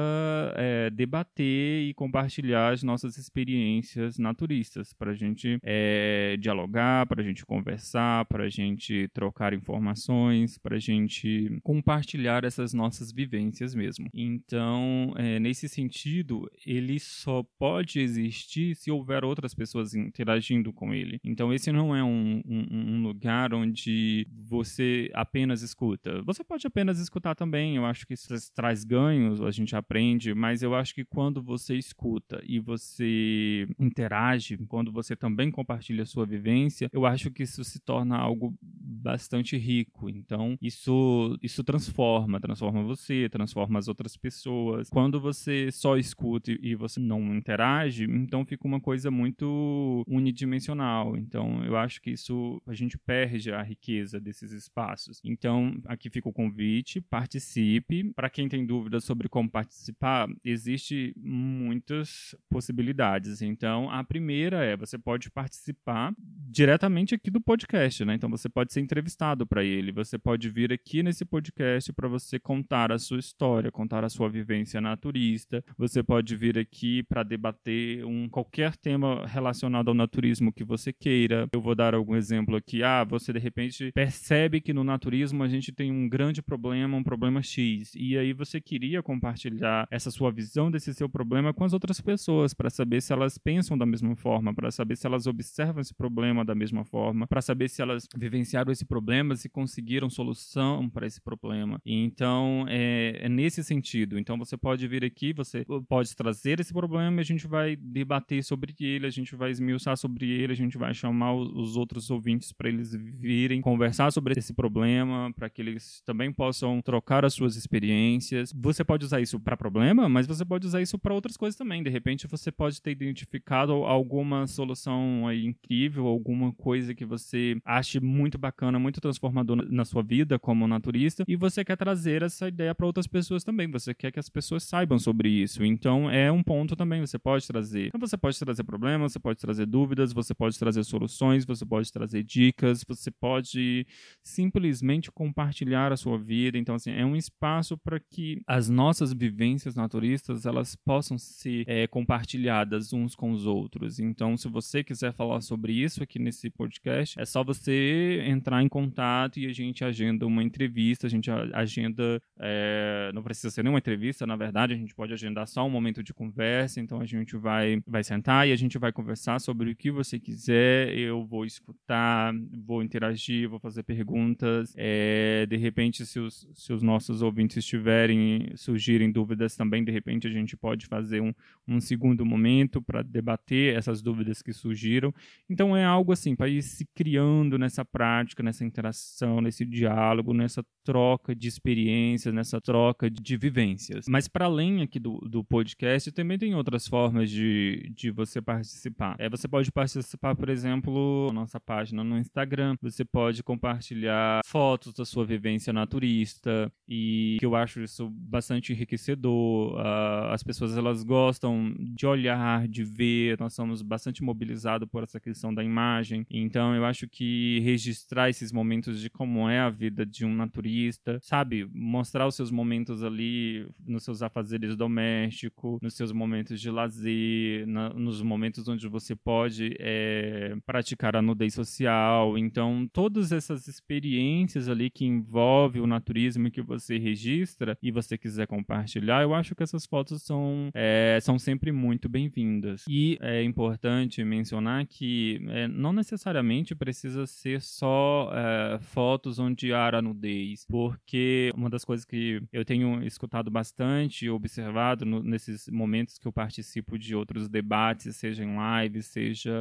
é, 0.56 0.90
debater 0.90 1.88
e 1.88 1.94
compartilhar 1.94 2.72
as 2.72 2.82
nossas 2.82 3.16
experiências 3.18 4.18
naturistas, 4.18 4.92
para 4.92 5.12
a 5.12 5.14
gente 5.14 5.58
é, 5.62 6.36
dialogar, 6.38 7.06
para 7.06 7.20
a 7.20 7.24
gente 7.24 7.44
conversar, 7.44 8.24
para 8.26 8.44
a 8.44 8.48
gente 8.48 9.08
trocar 9.12 9.52
informações, 9.52 10.58
para 10.58 10.76
a 10.76 10.80
gente 10.80 11.58
compartilhar 11.62 12.44
essas 12.44 12.72
nossas 12.72 13.12
vivências 13.12 13.74
mesmo. 13.74 14.08
Então, 14.14 15.12
é, 15.16 15.38
nesse 15.38 15.68
sentido, 15.68 16.27
ele 16.66 16.98
só 16.98 17.42
pode 17.58 18.00
existir 18.00 18.74
se 18.74 18.90
houver 18.90 19.24
outras 19.24 19.54
pessoas 19.54 19.94
interagindo 19.94 20.72
com 20.72 20.92
ele. 20.92 21.20
Então, 21.24 21.52
esse 21.52 21.72
não 21.72 21.94
é 21.94 22.02
um, 22.02 22.42
um, 22.46 22.66
um 22.70 23.02
lugar 23.02 23.54
onde 23.54 24.26
você 24.30 25.10
apenas 25.14 25.62
escuta. 25.62 26.22
Você 26.22 26.44
pode 26.44 26.66
apenas 26.66 26.98
escutar 26.98 27.34
também. 27.34 27.76
Eu 27.76 27.84
acho 27.84 28.06
que 28.06 28.14
isso 28.14 28.28
traz 28.54 28.84
ganhos, 28.84 29.40
a 29.40 29.50
gente 29.50 29.74
aprende, 29.74 30.34
mas 30.34 30.62
eu 30.62 30.74
acho 30.74 30.94
que 30.94 31.04
quando 31.04 31.42
você 31.42 31.76
escuta 31.76 32.42
e 32.46 32.58
você 32.58 33.66
interage, 33.78 34.56
quando 34.68 34.92
você 34.92 35.16
também 35.16 35.50
compartilha 35.50 36.02
a 36.02 36.06
sua 36.06 36.26
vivência, 36.26 36.88
eu 36.92 37.06
acho 37.06 37.30
que 37.30 37.42
isso 37.42 37.64
se 37.64 37.80
torna 37.80 38.16
algo 38.16 38.54
bastante 38.98 39.56
rico. 39.56 40.08
Então, 40.08 40.56
isso, 40.60 41.38
isso 41.42 41.62
transforma, 41.64 42.40
transforma 42.40 42.82
você, 42.82 43.28
transforma 43.28 43.78
as 43.78 43.88
outras 43.88 44.16
pessoas. 44.16 44.88
Quando 44.90 45.20
você 45.20 45.70
só 45.70 45.96
escuta 45.96 46.52
e 46.60 46.74
você 46.74 47.00
não 47.00 47.34
interage, 47.34 48.04
então 48.04 48.44
fica 48.44 48.66
uma 48.66 48.80
coisa 48.80 49.10
muito 49.10 50.04
unidimensional. 50.06 51.16
Então, 51.16 51.64
eu 51.64 51.76
acho 51.76 52.00
que 52.00 52.10
isso 52.10 52.60
a 52.66 52.74
gente 52.74 52.98
perde 52.98 53.52
a 53.52 53.62
riqueza 53.62 54.20
desses 54.20 54.52
espaços. 54.52 55.20
Então, 55.24 55.80
aqui 55.86 56.10
fica 56.10 56.28
o 56.28 56.32
convite, 56.32 57.00
participe. 57.00 58.12
Para 58.14 58.30
quem 58.30 58.48
tem 58.48 58.66
dúvidas 58.66 59.04
sobre 59.04 59.28
como 59.28 59.50
participar, 59.50 60.28
existe 60.44 61.14
muitas 61.16 62.34
possibilidades. 62.48 63.42
Então, 63.42 63.90
a 63.90 64.02
primeira 64.04 64.64
é 64.64 64.76
você 64.76 64.98
pode 64.98 65.30
participar 65.30 66.14
diretamente 66.50 67.14
aqui 67.14 67.30
do 67.30 67.40
podcast, 67.40 68.04
né? 68.04 68.14
Então 68.14 68.28
você 68.30 68.48
pode 68.48 68.72
ser 68.72 68.80
entrevistado 68.88 69.46
para 69.46 69.62
ele, 69.62 69.92
você 69.92 70.16
pode 70.18 70.48
vir 70.48 70.72
aqui 70.72 71.02
nesse 71.02 71.22
podcast 71.22 71.92
para 71.92 72.08
você 72.08 72.38
contar 72.38 72.90
a 72.90 72.98
sua 72.98 73.18
história, 73.18 73.70
contar 73.70 74.02
a 74.02 74.08
sua 74.08 74.30
vivência 74.30 74.80
naturista. 74.80 75.62
Você 75.76 76.02
pode 76.02 76.34
vir 76.34 76.58
aqui 76.58 77.02
para 77.02 77.22
debater 77.22 78.02
um 78.06 78.30
qualquer 78.30 78.74
tema 78.76 79.26
relacionado 79.26 79.88
ao 79.88 79.94
naturismo 79.94 80.50
que 80.50 80.64
você 80.64 80.90
queira. 80.90 81.46
Eu 81.52 81.60
vou 81.60 81.74
dar 81.74 81.94
algum 81.94 82.16
exemplo 82.16 82.56
aqui. 82.56 82.82
Ah, 82.82 83.04
você 83.04 83.30
de 83.30 83.38
repente 83.38 83.92
percebe 83.92 84.58
que 84.58 84.72
no 84.72 84.82
naturismo 84.82 85.42
a 85.42 85.48
gente 85.48 85.70
tem 85.70 85.92
um 85.92 86.08
grande 86.08 86.40
problema, 86.40 86.96
um 86.96 87.04
problema 87.04 87.42
X, 87.42 87.92
e 87.94 88.16
aí 88.16 88.32
você 88.32 88.58
queria 88.58 89.02
compartilhar 89.02 89.86
essa 89.90 90.10
sua 90.10 90.30
visão 90.32 90.70
desse 90.70 90.94
seu 90.94 91.10
problema 91.10 91.52
com 91.52 91.64
as 91.64 91.74
outras 91.74 92.00
pessoas 92.00 92.54
para 92.54 92.70
saber 92.70 93.02
se 93.02 93.12
elas 93.12 93.36
pensam 93.36 93.76
da 93.76 93.84
mesma 93.84 94.16
forma, 94.16 94.54
para 94.54 94.70
saber 94.70 94.96
se 94.96 95.06
elas 95.06 95.26
observam 95.26 95.82
esse 95.82 95.94
problema 95.94 96.42
da 96.42 96.54
mesma 96.54 96.84
forma, 96.84 97.26
para 97.26 97.42
saber 97.42 97.68
se 97.68 97.82
elas 97.82 98.06
vivenciaram 98.16 98.72
esse 98.78 98.84
problema, 98.84 99.34
se 99.36 99.48
conseguiram 99.48 100.08
solução 100.08 100.88
para 100.88 101.06
esse 101.06 101.20
problema. 101.20 101.80
Então, 101.84 102.64
é, 102.68 103.18
é, 103.22 103.28
nesse 103.28 103.62
sentido. 103.64 104.18
Então, 104.18 104.38
você 104.38 104.56
pode 104.56 104.86
vir 104.86 105.04
aqui, 105.04 105.32
você 105.32 105.64
pode 105.88 106.14
trazer 106.14 106.60
esse 106.60 106.72
problema, 106.72 107.20
a 107.20 107.24
gente 107.24 107.46
vai 107.46 107.76
debater 107.76 108.42
sobre 108.44 108.74
ele, 108.80 109.06
a 109.06 109.10
gente 109.10 109.34
vai 109.34 109.50
esmiuçar 109.50 109.96
sobre 109.96 110.30
ele, 110.30 110.52
a 110.52 110.56
gente 110.56 110.78
vai 110.78 110.94
chamar 110.94 111.34
os 111.34 111.76
outros 111.76 112.10
ouvintes 112.10 112.52
para 112.52 112.68
eles 112.68 112.94
virem 112.94 113.60
conversar 113.60 114.12
sobre 114.12 114.34
esse 114.38 114.52
problema, 114.54 115.32
para 115.34 115.50
que 115.50 115.60
eles 115.60 116.00
também 116.04 116.32
possam 116.32 116.80
trocar 116.80 117.24
as 117.24 117.34
suas 117.34 117.56
experiências. 117.56 118.52
Você 118.52 118.84
pode 118.84 119.04
usar 119.04 119.20
isso 119.20 119.40
para 119.40 119.56
problema, 119.56 120.08
mas 120.08 120.26
você 120.26 120.44
pode 120.44 120.66
usar 120.66 120.80
isso 120.80 120.98
para 120.98 121.14
outras 121.14 121.36
coisas 121.36 121.56
também. 121.56 121.82
De 121.82 121.90
repente 121.90 122.26
você 122.26 122.52
pode 122.52 122.80
ter 122.80 122.92
identificado 122.92 123.72
alguma 123.72 124.46
solução 124.46 125.26
aí 125.26 125.44
incrível, 125.44 126.06
alguma 126.06 126.52
coisa 126.52 126.94
que 126.94 127.04
você 127.04 127.56
ache 127.64 128.00
muito 128.00 128.38
bacana, 128.38 128.67
muito 128.76 129.00
transformadora 129.00 129.64
na 129.70 129.84
sua 129.84 130.02
vida 130.02 130.38
como 130.38 130.66
naturista, 130.66 131.24
e 131.28 131.36
você 131.36 131.64
quer 131.64 131.76
trazer 131.76 132.22
essa 132.22 132.48
ideia 132.48 132.74
para 132.74 132.86
outras 132.86 133.06
pessoas 133.06 133.44
também. 133.44 133.70
Você 133.70 133.94
quer 133.94 134.10
que 134.10 134.18
as 134.18 134.28
pessoas 134.28 134.64
saibam 134.64 134.98
sobre 134.98 135.28
isso. 135.28 135.64
Então 135.64 136.10
é 136.10 136.30
um 136.30 136.42
ponto 136.42 136.74
também 136.74 137.00
você 137.00 137.18
pode 137.18 137.46
trazer. 137.46 137.86
Então 137.86 138.00
você 138.00 138.16
pode 138.16 138.38
trazer 138.38 138.64
problemas, 138.64 139.12
você 139.12 139.18
pode 139.18 139.38
trazer 139.38 139.66
dúvidas, 139.66 140.12
você 140.12 140.34
pode 140.34 140.58
trazer 140.58 140.82
soluções, 140.84 141.44
você 141.44 141.64
pode 141.64 141.92
trazer 141.92 142.22
dicas, 142.22 142.84
você 142.86 143.10
pode 143.10 143.86
simplesmente 144.22 145.10
compartilhar 145.10 145.92
a 145.92 145.96
sua 145.96 146.18
vida. 146.18 146.58
Então 146.58 146.74
assim, 146.74 146.90
é 146.90 147.04
um 147.04 147.16
espaço 147.16 147.76
para 147.78 148.00
que 148.00 148.40
as 148.46 148.68
nossas 148.68 149.12
vivências 149.12 149.74
naturistas 149.74 150.46
elas 150.46 150.74
possam 150.74 151.16
ser 151.18 151.64
é, 151.66 151.86
compartilhadas 151.86 152.92
uns 152.92 153.14
com 153.14 153.30
os 153.30 153.46
outros. 153.46 153.98
Então 153.98 154.36
se 154.36 154.48
você 154.48 154.82
quiser 154.82 155.12
falar 155.12 155.40
sobre 155.40 155.72
isso 155.72 156.02
aqui 156.02 156.18
nesse 156.18 156.50
podcast, 156.50 157.18
é 157.20 157.24
só 157.24 157.44
você 157.44 158.22
entrar 158.26 158.57
em 158.62 158.68
contato 158.68 159.38
e 159.38 159.46
a 159.46 159.52
gente 159.52 159.84
agenda 159.84 160.26
uma 160.26 160.42
entrevista, 160.42 161.06
a 161.06 161.10
gente 161.10 161.30
agenda, 161.30 162.20
é, 162.38 163.10
não 163.14 163.22
precisa 163.22 163.50
ser 163.50 163.62
nenhuma 163.62 163.78
entrevista, 163.78 164.26
na 164.26 164.36
verdade, 164.36 164.72
a 164.72 164.76
gente 164.76 164.94
pode 164.94 165.12
agendar 165.12 165.46
só 165.46 165.66
um 165.66 165.70
momento 165.70 166.02
de 166.02 166.12
conversa, 166.14 166.80
então 166.80 167.00
a 167.00 167.06
gente 167.06 167.36
vai, 167.36 167.80
vai 167.86 168.02
sentar 168.04 168.46
e 168.48 168.52
a 168.52 168.56
gente 168.56 168.78
vai 168.78 168.92
conversar 168.92 169.40
sobre 169.40 169.70
o 169.70 169.76
que 169.76 169.90
você 169.90 170.18
quiser, 170.18 170.96
eu 170.96 171.24
vou 171.24 171.44
escutar, 171.44 172.32
vou 172.64 172.82
interagir, 172.82 173.48
vou 173.48 173.58
fazer 173.58 173.82
perguntas, 173.82 174.74
é, 174.76 175.46
de 175.46 175.56
repente 175.56 176.04
se 176.06 176.18
os, 176.18 176.48
se 176.54 176.72
os 176.72 176.82
nossos 176.82 177.22
ouvintes 177.22 177.64
tiverem, 177.64 178.52
surgirem 178.56 179.10
dúvidas 179.10 179.56
também, 179.56 179.84
de 179.84 179.92
repente 179.92 180.26
a 180.26 180.30
gente 180.30 180.56
pode 180.56 180.86
fazer 180.86 181.20
um, 181.20 181.32
um 181.66 181.80
segundo 181.80 182.24
momento 182.24 182.80
para 182.80 183.02
debater 183.02 183.76
essas 183.76 184.02
dúvidas 184.02 184.42
que 184.42 184.52
surgiram, 184.52 185.14
então 185.48 185.76
é 185.76 185.84
algo 185.84 186.12
assim, 186.12 186.34
para 186.34 186.48
ir 186.48 186.62
se 186.62 186.86
criando 186.94 187.58
nessa 187.58 187.84
prática, 187.84 188.42
nessa 188.48 188.64
interação, 188.64 189.40
nesse 189.40 189.64
diálogo, 189.64 190.32
nessa 190.32 190.64
troca 190.84 191.34
de 191.34 191.48
experiências, 191.48 192.32
nessa 192.34 192.60
troca 192.60 193.10
de 193.10 193.36
vivências. 193.36 194.06
Mas 194.08 194.26
para 194.26 194.46
além 194.46 194.80
aqui 194.82 194.98
do, 194.98 195.18
do 195.18 195.44
podcast, 195.44 196.10
também 196.12 196.38
tem 196.38 196.54
outras 196.54 196.86
formas 196.86 197.30
de, 197.30 197.92
de 197.94 198.10
você 198.10 198.40
participar. 198.40 199.16
É, 199.18 199.28
você 199.28 199.46
pode 199.46 199.70
participar, 199.70 200.34
por 200.34 200.48
exemplo, 200.48 201.26
na 201.28 201.40
nossa 201.40 201.60
página 201.60 202.02
no 202.02 202.18
Instagram. 202.18 202.76
Você 202.80 203.04
pode 203.04 203.42
compartilhar 203.42 204.40
fotos 204.46 204.94
da 204.94 205.04
sua 205.04 205.26
vivência 205.26 205.72
naturista 205.72 206.72
e 206.88 207.36
que 207.38 207.44
eu 207.44 207.54
acho 207.54 207.82
isso 207.82 208.08
bastante 208.10 208.72
enriquecedor. 208.72 209.74
Uh, 209.74 210.32
as 210.32 210.42
pessoas 210.42 210.74
elas 210.76 211.02
gostam 211.02 211.74
de 211.78 212.06
olhar, 212.06 212.66
de 212.66 212.82
ver. 212.82 213.38
Nós 213.38 213.52
somos 213.52 213.82
bastante 213.82 214.22
mobilizados 214.22 214.88
por 214.88 215.02
essa 215.02 215.20
questão 215.20 215.52
da 215.52 215.62
imagem. 215.62 216.24
Então 216.30 216.74
eu 216.74 216.84
acho 216.86 217.06
que 217.06 217.60
registrar 217.60 218.30
esses 218.38 218.52
momentos 218.52 219.00
de 219.00 219.10
como 219.10 219.48
é 219.48 219.58
a 219.58 219.68
vida 219.68 220.06
de 220.06 220.24
um 220.24 220.34
naturista, 220.34 221.18
sabe, 221.20 221.68
mostrar 221.72 222.26
os 222.26 222.36
seus 222.36 222.50
momentos 222.50 223.02
ali 223.02 223.66
nos 223.84 224.04
seus 224.04 224.22
afazeres 224.22 224.76
domésticos, 224.76 225.80
nos 225.82 225.94
seus 225.94 226.12
momentos 226.12 226.60
de 226.60 226.70
lazer, 226.70 227.66
na, 227.66 227.90
nos 227.90 228.22
momentos 228.22 228.68
onde 228.68 228.86
você 228.88 229.14
pode 229.16 229.76
é, 229.80 230.56
praticar 230.64 231.16
a 231.16 231.22
nudez 231.22 231.54
social. 231.54 232.38
Então, 232.38 232.88
todas 232.92 233.32
essas 233.32 233.66
experiências 233.66 234.68
ali 234.68 234.88
que 234.88 235.04
envolve 235.04 235.80
o 235.80 235.86
naturismo 235.86 236.50
que 236.50 236.62
você 236.62 236.98
registra 236.98 237.76
e 237.82 237.90
você 237.90 238.16
quiser 238.16 238.46
compartilhar, 238.46 239.22
eu 239.22 239.34
acho 239.34 239.54
que 239.54 239.62
essas 239.62 239.84
fotos 239.84 240.22
são, 240.22 240.70
é, 240.74 241.18
são 241.20 241.38
sempre 241.38 241.72
muito 241.72 242.08
bem-vindas. 242.08 242.84
E 242.88 243.18
é 243.20 243.42
importante 243.42 244.22
mencionar 244.22 244.86
que 244.86 245.40
é, 245.48 245.66
não 245.66 245.92
necessariamente 245.92 246.74
precisa 246.74 247.26
ser 247.26 247.60
só 247.60 248.27
é, 248.32 248.78
fotos 248.78 249.38
onde 249.38 249.72
há 249.72 249.88
a 249.88 250.02
nudez, 250.02 250.64
porque 250.66 251.52
uma 251.56 251.70
das 251.70 251.84
coisas 251.84 252.04
que 252.04 252.42
eu 252.52 252.64
tenho 252.64 253.02
escutado 253.04 253.50
bastante, 253.50 254.28
observado 254.28 255.04
no, 255.04 255.22
nesses 255.22 255.68
momentos 255.68 256.18
que 256.18 256.26
eu 256.26 256.32
participo 256.32 256.98
de 256.98 257.14
outros 257.14 257.48
debates, 257.48 258.16
seja 258.16 258.44
em 258.44 258.56
live, 258.56 259.02
seja 259.02 259.52